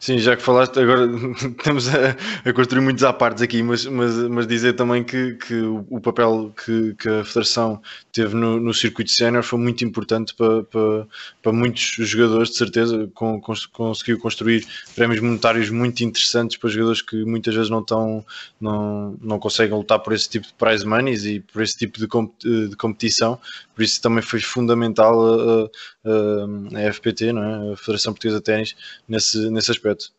Sim, 0.03 0.17
já 0.17 0.35
que 0.35 0.41
falaste, 0.41 0.79
agora 0.79 1.05
estamos 1.45 1.87
a, 1.87 2.17
a, 2.43 2.51
construir 2.53 2.81
muitos 2.81 3.03
à 3.03 3.13
partes 3.13 3.43
aqui, 3.43 3.61
mas, 3.61 3.85
mas, 3.85 4.15
mas 4.15 4.47
dizer 4.47 4.73
também 4.73 5.03
que, 5.03 5.35
que 5.35 5.61
o, 5.61 6.01
papel 6.01 6.51
que, 6.65 6.95
que, 6.95 7.07
a 7.07 7.23
Federação 7.23 7.79
teve 8.11 8.35
no, 8.35 8.59
no 8.59 8.73
circuito 8.73 9.11
sénior 9.11 9.43
foi 9.43 9.59
muito 9.59 9.85
importante 9.85 10.33
para, 10.33 10.63
para, 10.63 11.07
para, 11.39 11.53
muitos 11.53 11.83
jogadores, 11.99 12.49
de 12.49 12.57
certeza, 12.57 13.11
com, 13.13 13.39
conseguiu 13.71 14.17
construir 14.17 14.65
prémios 14.95 15.21
monetários 15.21 15.69
muito 15.69 16.03
interessantes 16.03 16.57
para 16.57 16.71
jogadores 16.71 17.03
que 17.03 17.23
muitas 17.23 17.53
vezes 17.53 17.69
não, 17.69 17.81
estão, 17.81 18.25
não, 18.59 19.15
não 19.21 19.37
conseguem 19.37 19.77
lutar 19.77 19.99
por 19.99 20.13
esse 20.13 20.27
tipo 20.27 20.47
de 20.47 20.53
prize 20.53 20.83
monies 20.83 21.25
e 21.25 21.41
por 21.41 21.61
esse 21.61 21.77
tipo 21.77 21.99
de, 21.99 22.69
de 22.69 22.75
competição, 22.75 23.39
por 23.75 23.83
isso 23.83 24.01
também 24.01 24.23
foi 24.23 24.39
fundamental 24.39 25.13
a, 25.23 25.69
a, 26.00 26.00
a 26.03 26.93
FPT, 26.93 27.31
não 27.31 27.43
é? 27.43 27.73
a 27.73 27.77
Federação 27.77 28.13
Portuguesa 28.13 28.39
de 28.39 28.43
Ténis, 28.43 28.75
nesse, 29.07 29.49
nesse 29.49 29.71
aspecto. 29.71 30.13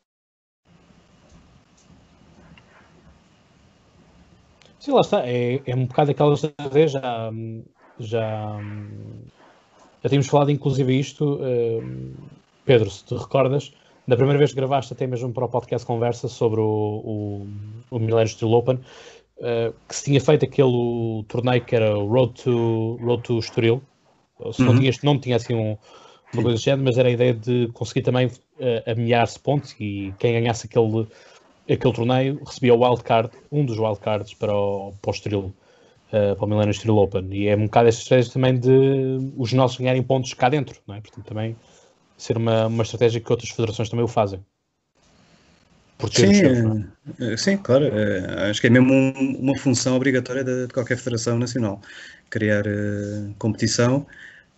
Sim, 4.79 4.93
lá 4.93 5.01
está. 5.01 5.23
É, 5.25 5.63
é 5.65 5.77
um 5.77 5.87
bocado 5.87 6.11
aquela 6.11 6.35
vez, 6.73 6.91
já, 6.91 7.31
já, 8.01 8.59
já 10.03 10.09
tínhamos 10.09 10.27
falado 10.27 10.51
inclusive 10.51 10.99
isto, 10.99 11.35
uh, 11.37 12.15
Pedro, 12.65 12.91
se 12.91 13.05
te 13.05 13.15
recordas, 13.15 13.73
na 14.09 14.17
primeira 14.17 14.39
vez 14.39 14.51
que 14.51 14.57
gravaste 14.57 14.93
até 14.93 15.07
mesmo 15.07 15.33
para 15.33 15.45
o 15.45 15.49
podcast 15.49 15.87
Conversa 15.87 16.27
sobre 16.27 16.61
o, 16.61 16.65
o, 16.65 17.47
o 17.93 17.99
Millennium 18.01 18.27
Steel 18.27 18.51
Open, 18.51 18.75
uh, 18.75 19.73
que 19.89 19.95
se 19.95 20.05
tinha 20.05 20.21
feito 20.21 20.45
aquele 20.45 21.25
torneio 21.29 21.65
que 21.65 21.77
era 21.77 21.97
o 21.97 22.09
Road 22.09 22.43
to, 22.43 22.99
Road 23.01 23.23
to 23.23 23.39
Estoril, 23.39 23.81
se 24.53 24.63
uhum. 24.63 24.73
não, 24.73 24.81
tinha, 24.81 24.93
não 25.03 25.19
tinha 25.19 25.37
assim 25.37 25.55
um, 25.55 25.77
uma 26.33 26.43
coisa 26.43 26.59
género, 26.59 26.85
mas 26.85 26.99
era 26.99 27.09
a 27.09 27.13
ideia 27.13 27.35
de 27.35 27.69
conseguir 27.75 28.03
também 28.03 28.27
uh, 28.27 28.91
amealhar-se 28.91 29.39
pontos 29.39 29.75
e 29.79 30.15
quem 30.19 30.33
ganhasse 30.33 30.67
aquele, 30.67 31.07
aquele 31.71 31.95
torneio 31.95 32.41
recebia 32.45 32.75
o 32.75 32.83
wildcard, 32.83 33.31
um 33.51 33.65
dos 33.65 33.79
wildcards 33.79 34.35
para 34.35 34.55
o, 34.55 34.93
para 35.01 35.11
o 35.11 35.15
Estoril, 35.15 35.55
uh, 36.09 36.37
para 36.37 36.45
o 36.45 36.49
Millennium 36.49 36.71
Estoril 36.71 36.97
Open. 36.97 37.29
E 37.31 37.49
é 37.49 37.57
um 37.57 37.65
bocado 37.65 37.89
esta 37.89 38.03
estratégia 38.03 38.33
também 38.33 38.59
de 38.59 39.33
os 39.37 39.53
nossos 39.53 39.79
ganharem 39.79 40.03
pontos 40.03 40.33
cá 40.35 40.49
dentro, 40.49 40.81
não 40.87 40.95
é? 40.95 41.01
Portanto, 41.01 41.27
também 41.27 41.55
ser 42.17 42.37
uma, 42.37 42.67
uma 42.67 42.83
estratégia 42.83 43.21
que 43.21 43.31
outras 43.31 43.51
federações 43.51 43.89
também 43.89 44.05
o 44.05 44.09
fazem. 44.09 44.41
Sim, 46.11 46.35
seus, 46.35 46.85
é? 47.21 47.37
sim, 47.37 47.57
claro. 47.57 47.85
É, 47.85 48.51
acho 48.51 48.61
que 48.61 48.67
é 48.67 48.71
mesmo 48.71 48.93
um, 48.93 49.37
uma 49.41 49.57
função 49.57 49.95
obrigatória 49.95 50.43
de, 50.43 50.67
de, 50.67 50.73
qualquer 50.73 50.97
federação 50.97 51.39
nacional. 51.39 51.81
Criar 52.29 52.67
uh, 52.67 53.33
competição. 53.39 54.07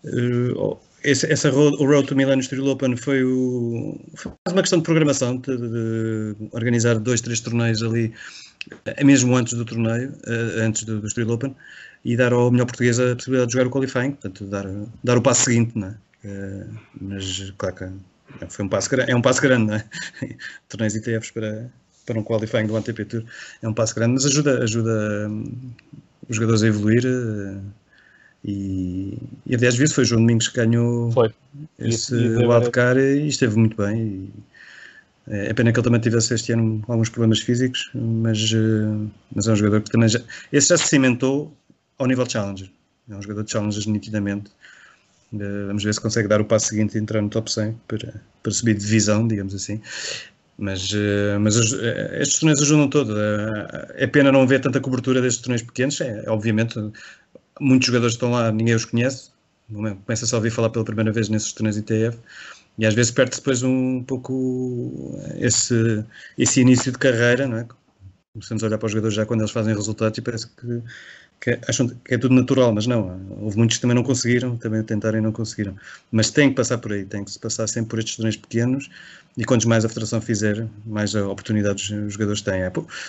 Uh, 0.05 0.79
esse, 1.03 1.31
essa 1.31 1.51
road, 1.51 1.77
o 1.83 1.87
Road 1.87 2.09
to 2.09 2.17
Milano 2.17 2.41
Street 2.41 2.65
Open 2.67 2.97
foi, 2.97 3.23
o, 3.23 4.01
foi 4.15 4.33
uma 4.51 4.63
questão 4.63 4.79
de 4.79 4.85
programação, 4.85 5.37
de, 5.37 5.57
de, 5.57 6.37
organizar 6.53 6.99
dois, 6.99 7.21
três 7.21 7.41
torneios 7.41 7.83
ali, 7.83 8.13
mesmo 9.05 9.37
antes 9.37 9.53
do 9.55 9.65
torneio, 9.65 10.11
uh, 10.27 10.63
antes 10.63 10.85
do, 10.85 11.01
do 11.01 11.33
Open, 11.33 11.55
e 12.05 12.17
dar 12.17 12.33
ao 12.33 12.51
melhor 12.51 12.67
português 12.67 12.99
a 12.99 13.15
possibilidade 13.15 13.49
de 13.49 13.53
jogar 13.59 13.67
o 13.67 13.71
qualifying, 13.71 14.13
portanto, 14.13 14.45
dar, 14.47 14.67
dar 15.03 15.19
o 15.19 15.23
passo 15.23 15.45
seguinte, 15.45 15.77
não 15.79 15.89
é? 15.89 15.95
Mas, 17.01 17.53
claro 17.59 17.77
que 17.77 17.85
foi 18.49 18.65
um 18.65 18.69
passo, 18.69 18.95
é 18.95 19.15
um 19.15 19.23
passo 19.23 19.43
grande, 19.43 19.67
não 19.67 19.75
é? 19.75 19.85
Torneios 20.69 20.95
ITFs 20.97 21.31
para, 21.31 21.71
para 22.07 22.19
um 22.19 22.25
qualifying 22.25 22.67
do 22.67 22.77
ATP 22.77 23.05
Tour 23.05 23.25
é 23.63 23.69
um 23.69 23.75
passo 23.75 23.95
grande, 23.95 24.15
mas 24.15 24.27
ajuda, 24.27 24.63
ajuda 24.63 25.29
um, 25.29 25.73
os 26.29 26.37
jogadores 26.37 26.63
a 26.63 26.69
evoluir. 26.69 27.05
E, 28.45 29.17
e 29.47 29.55
aliás, 29.55 29.75
vezes 29.75 29.95
foi 29.95 30.05
o 30.05 30.07
João 30.07 30.21
Domingos 30.21 30.49
que 30.49 30.57
ganhou 30.57 31.11
foi. 31.13 31.33
esse 31.79 32.15
wildcard 32.15 33.01
e 33.01 33.29
esteve 33.29 33.57
muito 33.57 33.77
bem. 33.77 33.99
E, 33.99 34.31
é, 35.29 35.49
é 35.49 35.55
pena 35.55 35.73
que 35.73 35.79
ele 35.79 35.85
também 35.85 36.01
tivesse 36.01 36.35
este 36.35 36.53
ano 36.53 36.83
alguns 36.87 37.09
problemas 37.09 37.41
físicos, 37.41 37.91
mas, 37.95 38.53
uh, 38.53 39.11
mas 39.35 39.49
é 39.49 39.53
um 39.53 39.57
jogador 39.57 39.81
que 39.81 39.91
também 39.91 40.09
já. 40.09 40.21
Esse 40.53 40.69
já 40.69 40.77
se 40.77 40.89
cimentou 40.89 41.57
ao 41.99 42.07
nível 42.07 42.25
de 42.25 42.33
Challenger. 42.33 42.71
É 43.09 43.15
um 43.15 43.23
jogador 43.23 43.45
de 43.45 43.53
Challengers 43.53 43.87
nitidamente. 43.87 44.51
Uh, 45.33 45.67
vamos 45.69 45.83
ver 45.83 45.95
se 45.95 46.01
consegue 46.01 46.29
dar 46.29 46.41
o 46.41 46.45
passo 46.45 46.67
seguinte 46.67 46.97
e 46.97 47.01
entrar 47.01 47.23
no 47.23 47.31
top 47.31 47.51
100 47.51 47.75
para, 47.89 48.21
para 48.43 48.53
subir 48.53 48.75
de 48.75 48.81
divisão, 48.81 49.27
digamos 49.27 49.55
assim. 49.55 49.81
Mas, 50.59 50.93
uh, 50.93 51.41
mas 51.41 51.57
estes 51.57 52.41
torneios 52.41 52.61
ajudam 52.61 52.89
todo. 52.89 53.15
é 53.95 54.07
pena 54.07 54.31
não 54.31 54.47
ver 54.47 54.61
tanta 54.61 54.79
cobertura 54.81 55.23
destes 55.23 55.43
torneios 55.43 55.63
pequenos. 55.63 55.99
É, 56.03 56.25
obviamente, 56.29 56.79
muitos 57.61 57.87
jogadores 57.87 58.15
estão 58.15 58.31
lá, 58.31 58.51
ninguém 58.51 58.75
os 58.75 58.85
conhece. 58.85 59.31
Começa 59.73 60.27
só 60.27 60.37
a 60.37 60.39
ouvir 60.39 60.51
falar 60.51 60.71
pela 60.71 60.85
primeira 60.85 61.13
vez 61.13 61.29
nesses 61.29 61.53
torneios 61.53 61.77
ITF. 61.77 62.19
E 62.77 62.85
às 62.85 62.95
vezes 62.95 63.13
perde-se 63.13 63.41
depois 63.41 63.63
um 63.63 64.03
pouco 64.03 65.17
esse, 65.37 66.05
esse 66.37 66.61
início 66.61 66.91
de 66.91 66.99
carreira, 66.99 67.47
não 67.47 67.59
é? 67.59 67.67
Começamos 68.33 68.65
a 68.65 68.67
olhar 68.67 68.79
para 68.79 68.87
os 68.87 68.93
jogadores 68.93 69.15
já 69.15 69.25
quando 69.25 69.43
eles 69.43 69.53
fazem 69.53 69.73
resultados 69.75 70.19
e 70.19 70.23
parece 70.23 70.49
que, 70.49 70.83
que 71.41 71.61
acham 71.69 71.87
que 71.87 72.15
é 72.15 72.19
tudo 72.19 72.35
natural, 72.35 72.75
mas 72.75 72.85
não. 72.85 73.21
Houve 73.41 73.57
muitos 73.57 73.77
que 73.77 73.83
também 73.83 73.95
não 73.95 74.03
conseguiram, 74.03 74.57
também 74.57 74.83
tentaram 74.83 75.19
e 75.19 75.21
não 75.21 75.31
conseguiram. 75.31 75.77
Mas 76.11 76.31
tem 76.31 76.51
que 76.51 76.57
passar 76.57 76.79
por 76.79 76.93
aí, 76.93 77.05
tem 77.05 77.23
que 77.25 77.31
se 77.31 77.39
passar 77.39 77.69
sempre 77.69 77.91
por 77.91 78.01
estes 78.01 78.17
torneios 78.17 78.37
pequenos 78.37 78.91
e 79.37 79.45
quantos 79.45 79.67
mais 79.67 79.85
a 79.85 79.89
federação 79.89 80.21
fizer, 80.21 80.67
mais 80.85 81.15
oportunidades 81.15 81.91
os 81.91 82.15
jogadores 82.15 82.43
têm. 82.43 82.63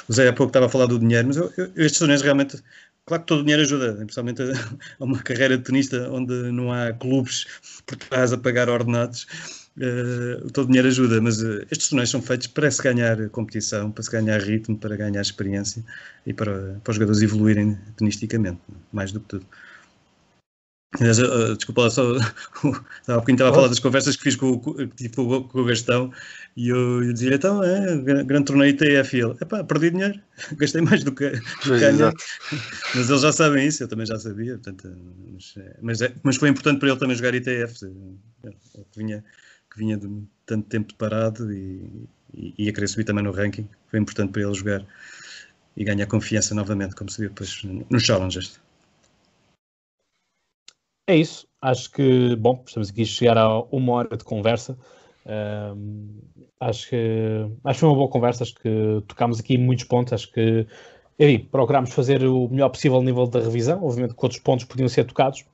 O 0.08 0.14
Zé 0.14 0.28
há 0.28 0.34
pouco 0.34 0.52
estava 0.52 0.68
a 0.68 0.70
falar 0.70 0.86
do 0.86 1.00
dinheiro, 1.00 1.28
mas 1.28 1.38
eu, 1.38 1.52
eu, 1.58 1.72
estes 1.76 1.98
torneios 1.98 2.22
realmente 2.22 2.62
Claro 3.08 3.22
que 3.22 3.28
todo 3.28 3.40
o 3.42 3.44
dinheiro 3.44 3.62
ajuda, 3.62 3.92
especialmente 4.00 4.42
a, 5.00 5.04
uma 5.04 5.22
carreira 5.22 5.58
de 5.58 5.64
tenista 5.64 6.10
onde 6.10 6.34
não 6.52 6.72
há 6.72 6.92
clubes 6.92 7.46
por 7.86 7.96
trás 7.98 8.34
a 8.34 8.38
pagar 8.38 8.68
ordenados. 8.68 9.28
Uh, 9.78 10.50
todo 10.52 10.66
o 10.66 10.68
dinheiro 10.68 10.88
ajuda, 10.88 11.22
mas 11.22 11.42
uh, 11.42 11.62
estes 11.70 11.90
torneios 11.90 12.10
são 12.10 12.22
feitos 12.22 12.48
para 12.48 12.72
se 12.72 12.82
ganhar 12.82 13.30
competição, 13.30 13.92
para 13.92 14.04
se 14.04 14.10
ganhar 14.10 14.42
ritmo, 14.42 14.78
para 14.78 14.96
ganhar 14.96 15.22
experiência 15.22 15.84
e 16.26 16.34
para, 16.34 16.80
para 16.84 16.92
os 16.92 16.96
jogadores 16.96 17.22
evoluírem 17.22 17.78
tenisticamente, 17.96 18.60
mais 18.92 19.12
do 19.12 19.20
que 19.20 19.28
tudo. 19.28 19.46
Desculpa 21.56 21.82
lá, 21.82 21.90
só 21.90 22.16
há 23.08 23.14
pouquinho 23.16 23.36
estava 23.36 23.52
a 23.52 23.54
falar 23.54 23.68
das 23.68 23.80
conversas 23.80 24.16
que 24.16 24.24
fiz 24.24 24.36
com, 24.36 24.60
com, 24.60 24.88
tipo, 24.88 25.44
com 25.44 25.60
o 25.60 25.66
Gastão 25.66 26.12
e 26.56 26.70
eu, 26.70 27.04
eu 27.04 27.14
dizia 27.14 27.36
então, 27.36 27.64
é, 27.64 27.98
grande 28.24 28.46
torneio 28.46 28.70
ITF 28.70 29.18
e 29.18 29.22
ele, 29.22 29.36
epá, 29.42 29.64
perdi 29.64 29.92
dinheiro, 29.92 30.20
gastei 30.58 30.82
mais 30.82 31.04
do 31.04 31.12
que, 31.12 31.30
do 31.30 31.40
que 31.40 31.86
Mas 32.96 33.10
eles 33.10 33.22
já 33.22 33.32
sabem 33.32 33.68
isso, 33.68 33.84
eu 33.84 33.88
também 33.88 34.06
já 34.06 34.18
sabia, 34.18 34.54
portanto, 34.54 34.96
mas, 35.32 35.54
é, 35.58 35.78
mas, 35.82 36.02
é, 36.02 36.14
mas, 36.24 36.38
foi 36.38 36.50
importante 36.50 36.80
para 36.80 36.90
ele 36.90 37.00
também 37.00 37.16
jogar 37.16 37.36
ITF, 37.36 37.86
é, 38.46 38.50
que 38.50 38.98
vinha, 38.98 39.24
que 39.72 39.78
vinha 39.78 39.98
de 39.98 40.08
tanto 40.46 40.68
tempo 40.70 40.94
parado 40.96 41.52
e, 41.52 42.08
e, 42.34 42.54
e 42.58 42.70
a 42.70 42.74
querer 42.74 42.88
subir 42.88 43.04
também 43.04 43.24
no 43.24 43.32
ranking, 43.32 43.68
foi 43.88 44.00
importante 44.00 44.32
para 44.32 44.44
ele 44.44 44.54
jogar 44.54 44.86
e 45.78 45.84
ganhar 45.84 46.06
confiança 46.06 46.56
novamente, 46.56 46.96
como 46.96 47.10
se 47.10 47.20
viu 47.20 47.30
depois 47.30 47.62
nos 47.90 48.04
Challengers. 48.04 48.60
É 51.08 51.16
isso. 51.16 51.48
Acho 51.62 51.92
que, 51.92 52.36
bom, 52.36 52.64
estamos 52.66 52.90
aqui 52.90 53.04
a 53.04 53.06
chegar 53.06 53.38
a 53.38 53.60
uma 53.72 53.94
hora 53.94 54.18
de 54.18 54.24
conversa. 54.24 54.78
acho, 56.60 56.90
que, 56.90 57.48
acho 57.64 57.76
que 57.76 57.80
foi 57.80 57.90
uma 57.90 57.96
boa 57.96 58.10
conversa. 58.10 58.44
Acho 58.44 58.56
que 58.56 59.04
tocámos 59.08 59.40
aqui 59.40 59.58
muitos 59.58 59.86
pontos. 59.86 60.14
Acho 60.14 60.32
que 60.32 60.68
enfim, 61.18 61.48
procurámos 61.50 61.94
fazer 61.94 62.24
o 62.26 62.50
melhor 62.50 62.70
possível 62.70 62.98
no 63.00 63.06
nível 63.06 63.28
da 63.28 63.40
revisão. 63.40 63.84
Obviamente 63.84 64.16
que 64.16 64.26
outros 64.26 64.42
pontos 64.42 64.66
podiam 64.66 64.90
ser 64.90 65.06
tocados, 65.06 65.46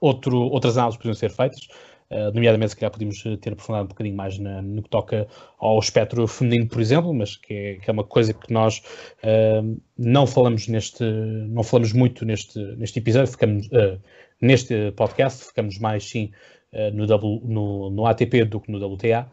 outro, 0.00 0.36
outras 0.36 0.76
análises 0.76 0.98
podiam 0.98 1.14
ser 1.14 1.30
feitas. 1.30 1.68
Uh, 2.10 2.34
nomeadamente, 2.34 2.70
se 2.70 2.76
calhar 2.76 2.90
podíamos 2.90 3.22
ter 3.40 3.52
aprofundado 3.52 3.84
um 3.84 3.88
bocadinho 3.88 4.16
mais 4.16 4.36
na, 4.36 4.60
no 4.60 4.82
que 4.82 4.88
toca 4.88 5.28
ao 5.60 5.78
espectro 5.78 6.26
feminino, 6.26 6.68
por 6.68 6.80
exemplo, 6.80 7.14
mas 7.14 7.36
que 7.36 7.54
é, 7.54 7.74
que 7.76 7.88
é 7.88 7.92
uma 7.92 8.02
coisa 8.02 8.34
que 8.34 8.52
nós 8.52 8.82
uh, 9.22 9.80
não 9.96 10.26
falamos 10.26 10.66
neste, 10.66 11.04
não 11.04 11.62
falamos 11.62 11.92
muito 11.92 12.24
neste, 12.24 12.58
neste 12.76 12.98
episódio, 12.98 13.30
ficamos, 13.30 13.68
uh, 13.68 14.00
Neste 14.40 14.92
podcast 14.92 15.44
ficamos 15.44 15.78
mais 15.78 16.08
sim 16.08 16.30
eh, 16.72 16.90
no, 16.90 17.06
no, 17.06 17.90
no, 17.90 18.06
ATP 18.06 18.44
do 18.44 18.60
que 18.60 18.70
no 18.72 18.78
WTA. 18.84 19.30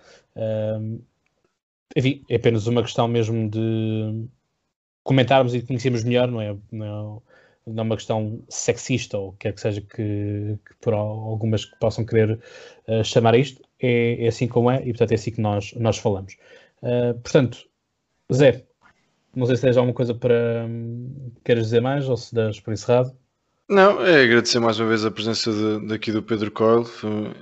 enfim, 1.95 2.23
é 2.29 2.35
apenas 2.35 2.67
uma 2.67 2.81
questão 2.81 3.07
mesmo 3.07 3.49
de 3.49 4.27
comentarmos 5.07 5.55
e 5.55 5.61
conhecermos 5.61 6.03
melhor, 6.03 6.29
não 6.29 6.41
é, 6.41 6.55
não, 6.69 7.23
não 7.65 7.81
é 7.81 7.81
uma 7.81 7.95
questão 7.95 8.43
sexista 8.49 9.17
ou 9.17 9.31
quer 9.33 9.53
que 9.53 9.61
seja 9.61 9.79
que, 9.81 10.59
que 10.65 10.75
por 10.81 10.93
algumas 10.93 11.63
que 11.63 11.79
possam 11.79 12.05
querer 12.05 12.39
uh, 12.87 13.03
chamar 13.05 13.35
isto, 13.35 13.61
é, 13.79 14.25
é, 14.25 14.27
assim 14.27 14.47
como 14.49 14.69
é 14.69 14.81
e 14.81 14.87
portanto 14.87 15.13
é 15.13 15.15
assim 15.15 15.31
que 15.31 15.41
nós, 15.41 15.73
nós 15.75 15.97
falamos. 15.97 16.35
Uh, 16.81 17.13
portanto, 17.21 17.69
Zé, 18.33 18.65
não 19.33 19.45
sei 19.45 19.55
se 19.55 19.61
tens 19.61 19.77
alguma 19.77 19.93
coisa 19.93 20.13
para 20.13 20.65
um, 20.67 21.31
queres 21.45 21.63
dizer 21.63 21.81
mais 21.81 22.09
ou 22.09 22.17
se 22.17 22.35
das 22.35 22.59
por 22.59 22.73
encerrado. 22.73 23.15
Não, 23.69 24.01
é 24.01 24.23
agradecer 24.23 24.59
mais 24.59 24.79
uma 24.79 24.87
vez 24.87 25.03
a 25.03 25.11
presença 25.11 25.51
de, 25.51 25.87
daqui 25.87 26.09
do 26.09 26.23
Pedro 26.23 26.49
Coelho. 26.49 26.89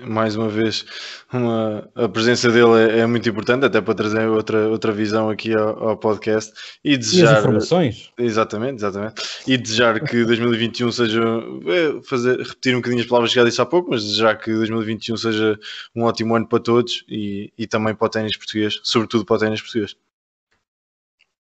Mais 0.07 0.35
uma 0.35 0.49
vez, 0.49 0.83
uma, 1.31 1.87
a 1.93 2.09
presença 2.09 2.49
dele 2.49 2.93
é, 2.93 2.99
é, 3.01 3.05
muito 3.05 3.29
importante, 3.29 3.63
até 3.63 3.79
para 3.79 3.93
trazer 3.93 4.27
outra, 4.27 4.67
outra 4.67 4.91
visão 4.91 5.29
aqui 5.29 5.53
ao, 5.53 5.89
ao 5.89 5.97
podcast. 5.97 6.51
E 6.83 6.97
desejar. 6.97 7.25
E 7.25 7.33
as 7.33 7.39
informações? 7.39 8.11
Exatamente, 8.17 8.77
exatamente. 8.77 9.21
E 9.45 9.55
desejar 9.55 9.99
que 9.99 10.25
2021 10.25 10.91
seja. 10.91 11.21
É, 11.67 12.01
fazer, 12.01 12.39
repetir 12.39 12.73
um 12.73 12.79
bocadinho 12.79 13.03
as 13.03 13.07
palavras 13.07 13.31
que 13.31 13.39
já 13.39 13.45
disse 13.45 13.61
há 13.61 13.65
pouco, 13.65 13.91
mas 13.91 14.03
desejar 14.03 14.35
que 14.39 14.51
2021 14.51 15.17
seja 15.17 15.59
um 15.95 16.05
ótimo 16.05 16.35
ano 16.35 16.47
para 16.47 16.59
todos 16.59 17.05
e, 17.07 17.53
e 17.55 17.67
também 17.67 17.93
para 17.93 18.07
o 18.07 18.09
ténis 18.09 18.35
português, 18.35 18.79
sobretudo 18.81 19.25
para 19.25 19.35
o 19.35 19.39
ténis 19.39 19.61
português 19.61 19.95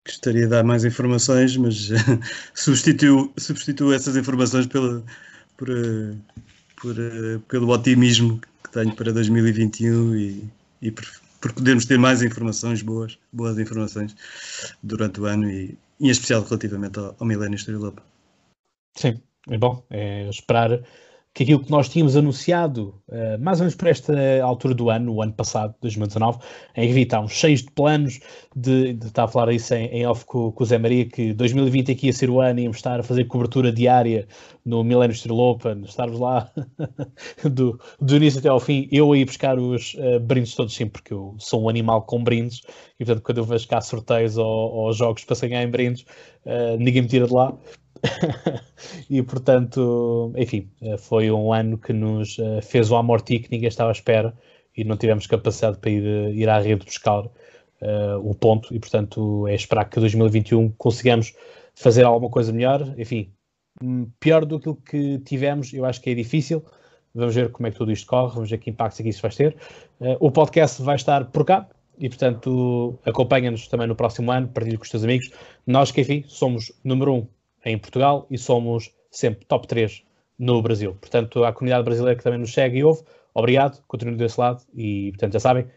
gostaria 0.09 0.41
de 0.41 0.47
dar 0.47 0.63
mais 0.63 0.83
informações, 0.83 1.55
mas 1.57 1.89
substituo, 2.53 3.31
substituo 3.37 3.93
essas 3.93 4.17
informações 4.17 4.65
pela, 4.67 5.03
por, 5.55 5.69
por, 6.81 6.95
pelo 7.47 7.69
otimismo 7.69 8.41
que 8.63 8.71
tenho 8.71 8.95
para 8.95 9.13
2021 9.13 10.15
e, 10.15 10.43
e 10.81 10.91
por, 10.91 11.05
por, 11.39 11.53
podermos 11.53 11.85
ter 11.85 11.97
mais 11.97 12.23
informações 12.23 12.81
boas, 12.81 13.17
boas 13.31 13.57
informações 13.59 14.15
durante 14.81 15.21
o 15.21 15.25
ano 15.25 15.49
e 15.49 15.77
em 15.99 16.09
especial 16.09 16.43
relativamente 16.43 16.97
ao, 16.97 17.15
ao 17.19 17.27
Milênio 17.27 17.55
História 17.55 17.93
Sim, 18.95 19.21
é 19.49 19.57
bom, 19.57 19.85
é 19.89 20.29
esperar 20.29 20.81
que 21.33 21.43
aquilo 21.43 21.63
que 21.63 21.71
nós 21.71 21.87
tínhamos 21.87 22.17
anunciado, 22.17 23.01
uh, 23.07 23.41
mais 23.41 23.59
ou 23.59 23.65
menos 23.65 23.75
por 23.75 23.87
esta 23.87 24.13
altura 24.43 24.73
do 24.73 24.89
ano, 24.89 25.13
o 25.13 25.21
ano 25.21 25.33
passado, 25.33 25.75
2019, 25.81 26.39
em 26.75 26.91
que 26.91 26.99
estávamos 26.99 27.31
cheios 27.31 27.61
de 27.61 27.71
planos, 27.71 28.19
de, 28.55 28.93
de 28.93 29.07
estar 29.07 29.25
a 29.25 29.27
falar 29.27 29.53
isso 29.53 29.73
em, 29.73 29.85
em 29.87 30.07
off 30.07 30.25
com, 30.25 30.51
com, 30.51 30.63
o 30.63 30.65
Zé 30.65 30.77
Maria, 30.77 31.05
que 31.05 31.33
2020 31.33 31.91
aqui 31.91 32.07
ia 32.07 32.13
ser 32.13 32.29
o 32.29 32.41
ano, 32.41 32.59
íamos 32.59 32.77
estar 32.77 32.99
a 32.99 33.03
fazer 33.03 33.25
cobertura 33.25 33.71
diária 33.71 34.27
no 34.65 34.83
Millennium 34.83 35.15
Steel 35.15 35.37
Open, 35.37 35.83
estarmos 35.83 36.19
lá 36.19 36.51
do, 37.49 37.79
do 38.01 38.15
início 38.17 38.39
até 38.39 38.49
ao 38.49 38.59
fim, 38.59 38.87
eu 38.91 39.11
a 39.11 39.17
ir 39.17 39.25
buscar 39.25 39.57
os 39.59 39.93
uh, 39.95 40.19
brindes 40.19 40.55
todos, 40.55 40.75
sim, 40.75 40.87
porque 40.87 41.13
eu 41.13 41.35
sou 41.37 41.63
um 41.63 41.69
animal 41.69 42.01
com 42.01 42.23
brindes, 42.23 42.61
e 42.99 43.05
portanto 43.05 43.23
quando 43.23 43.37
eu 43.37 43.45
vejo 43.45 43.67
cá 43.67 43.79
sorteios 43.81 44.35
ou, 44.37 44.45
ou 44.45 44.93
jogos 44.93 45.23
para 45.23 45.47
ganhar 45.47 45.63
em 45.63 45.69
brindes, 45.69 46.01
uh, 46.45 46.75
ninguém 46.77 47.03
me 47.03 47.07
tira 47.07 47.27
de 47.27 47.33
lá. 47.33 47.55
e 49.09 49.21
portanto, 49.21 50.31
enfim, 50.35 50.69
foi 50.99 51.31
um 51.31 51.53
ano 51.53 51.77
que 51.77 51.93
nos 51.93 52.37
eh, 52.39 52.61
fez 52.61 52.91
o 52.91 52.95
amorti 52.95 53.39
que 53.39 53.51
ninguém 53.51 53.67
estava 53.67 53.89
à 53.89 53.91
espera 53.91 54.33
e 54.75 54.83
não 54.83 54.97
tivemos 54.97 55.27
capacidade 55.27 55.77
para 55.77 55.89
ir, 55.89 56.05
eh, 56.05 56.31
ir 56.31 56.49
à 56.49 56.59
rede 56.59 56.85
buscar 56.85 57.25
uh, 57.25 58.19
o 58.23 58.33
ponto 58.33 58.73
e 58.73 58.79
portanto 58.79 59.47
é 59.47 59.55
esperar 59.55 59.85
que 59.85 59.99
2021 59.99 60.71
consigamos 60.77 61.33
fazer 61.75 62.05
alguma 62.05 62.29
coisa 62.29 62.51
melhor. 62.53 62.93
Enfim, 62.97 63.33
hum, 63.83 64.09
pior 64.19 64.45
do 64.45 64.59
que 64.59 64.69
o 64.69 64.75
que 64.75 65.19
tivemos, 65.19 65.73
eu 65.73 65.85
acho 65.85 66.01
que 66.01 66.09
é 66.09 66.15
difícil. 66.15 66.63
Vamos 67.13 67.35
ver 67.35 67.51
como 67.51 67.67
é 67.67 67.71
que 67.71 67.77
tudo 67.77 67.91
isto 67.91 68.07
corre, 68.07 68.33
vamos 68.35 68.49
ver 68.49 68.59
que 68.59 68.69
impacto 68.69 68.99
é 68.99 69.03
que 69.03 69.09
isso 69.09 69.21
vai 69.21 69.31
ter. 69.31 69.55
Uh, 69.99 70.15
o 70.19 70.31
podcast 70.31 70.81
vai 70.81 70.95
estar 70.95 71.25
por 71.25 71.43
cá, 71.43 71.67
e 71.99 72.07
portanto 72.07 72.97
acompanha-nos 73.05 73.67
também 73.67 73.85
no 73.85 73.95
próximo 73.95 74.31
ano, 74.31 74.47
partilhe 74.47 74.77
com 74.77 74.83
os 74.83 74.89
teus 74.89 75.03
amigos. 75.03 75.29
Nós 75.67 75.91
que 75.91 76.01
enfim 76.01 76.23
somos 76.27 76.71
número 76.83 77.13
um 77.13 77.27
em 77.69 77.77
Portugal 77.77 78.25
e 78.29 78.37
somos 78.37 78.93
sempre 79.11 79.45
top 79.45 79.67
3 79.67 80.03
no 80.37 80.61
Brasil. 80.61 80.95
Portanto, 80.99 81.43
a 81.43 81.53
comunidade 81.53 81.83
brasileira 81.83 82.17
que 82.17 82.23
também 82.23 82.39
nos 82.39 82.53
segue 82.53 82.79
e 82.79 82.83
ouve, 82.83 83.03
obrigado, 83.33 83.83
continuem 83.87 84.17
desse 84.17 84.39
lado 84.39 84.63
e, 84.73 85.11
portanto, 85.11 85.33
já 85.33 85.39
sabem, 85.39 85.67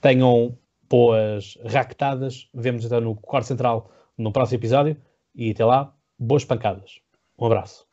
tenham 0.00 0.56
boas 0.88 1.58
raquetadas. 1.64 2.48
Vemos 2.52 2.84
então 2.84 3.00
no 3.00 3.14
quarto 3.16 3.46
central 3.46 3.90
no 4.16 4.32
próximo 4.32 4.58
episódio 4.58 4.96
e 5.34 5.50
até 5.50 5.64
lá, 5.64 5.94
boas 6.18 6.44
pancadas. 6.44 7.00
Um 7.38 7.46
abraço. 7.46 7.91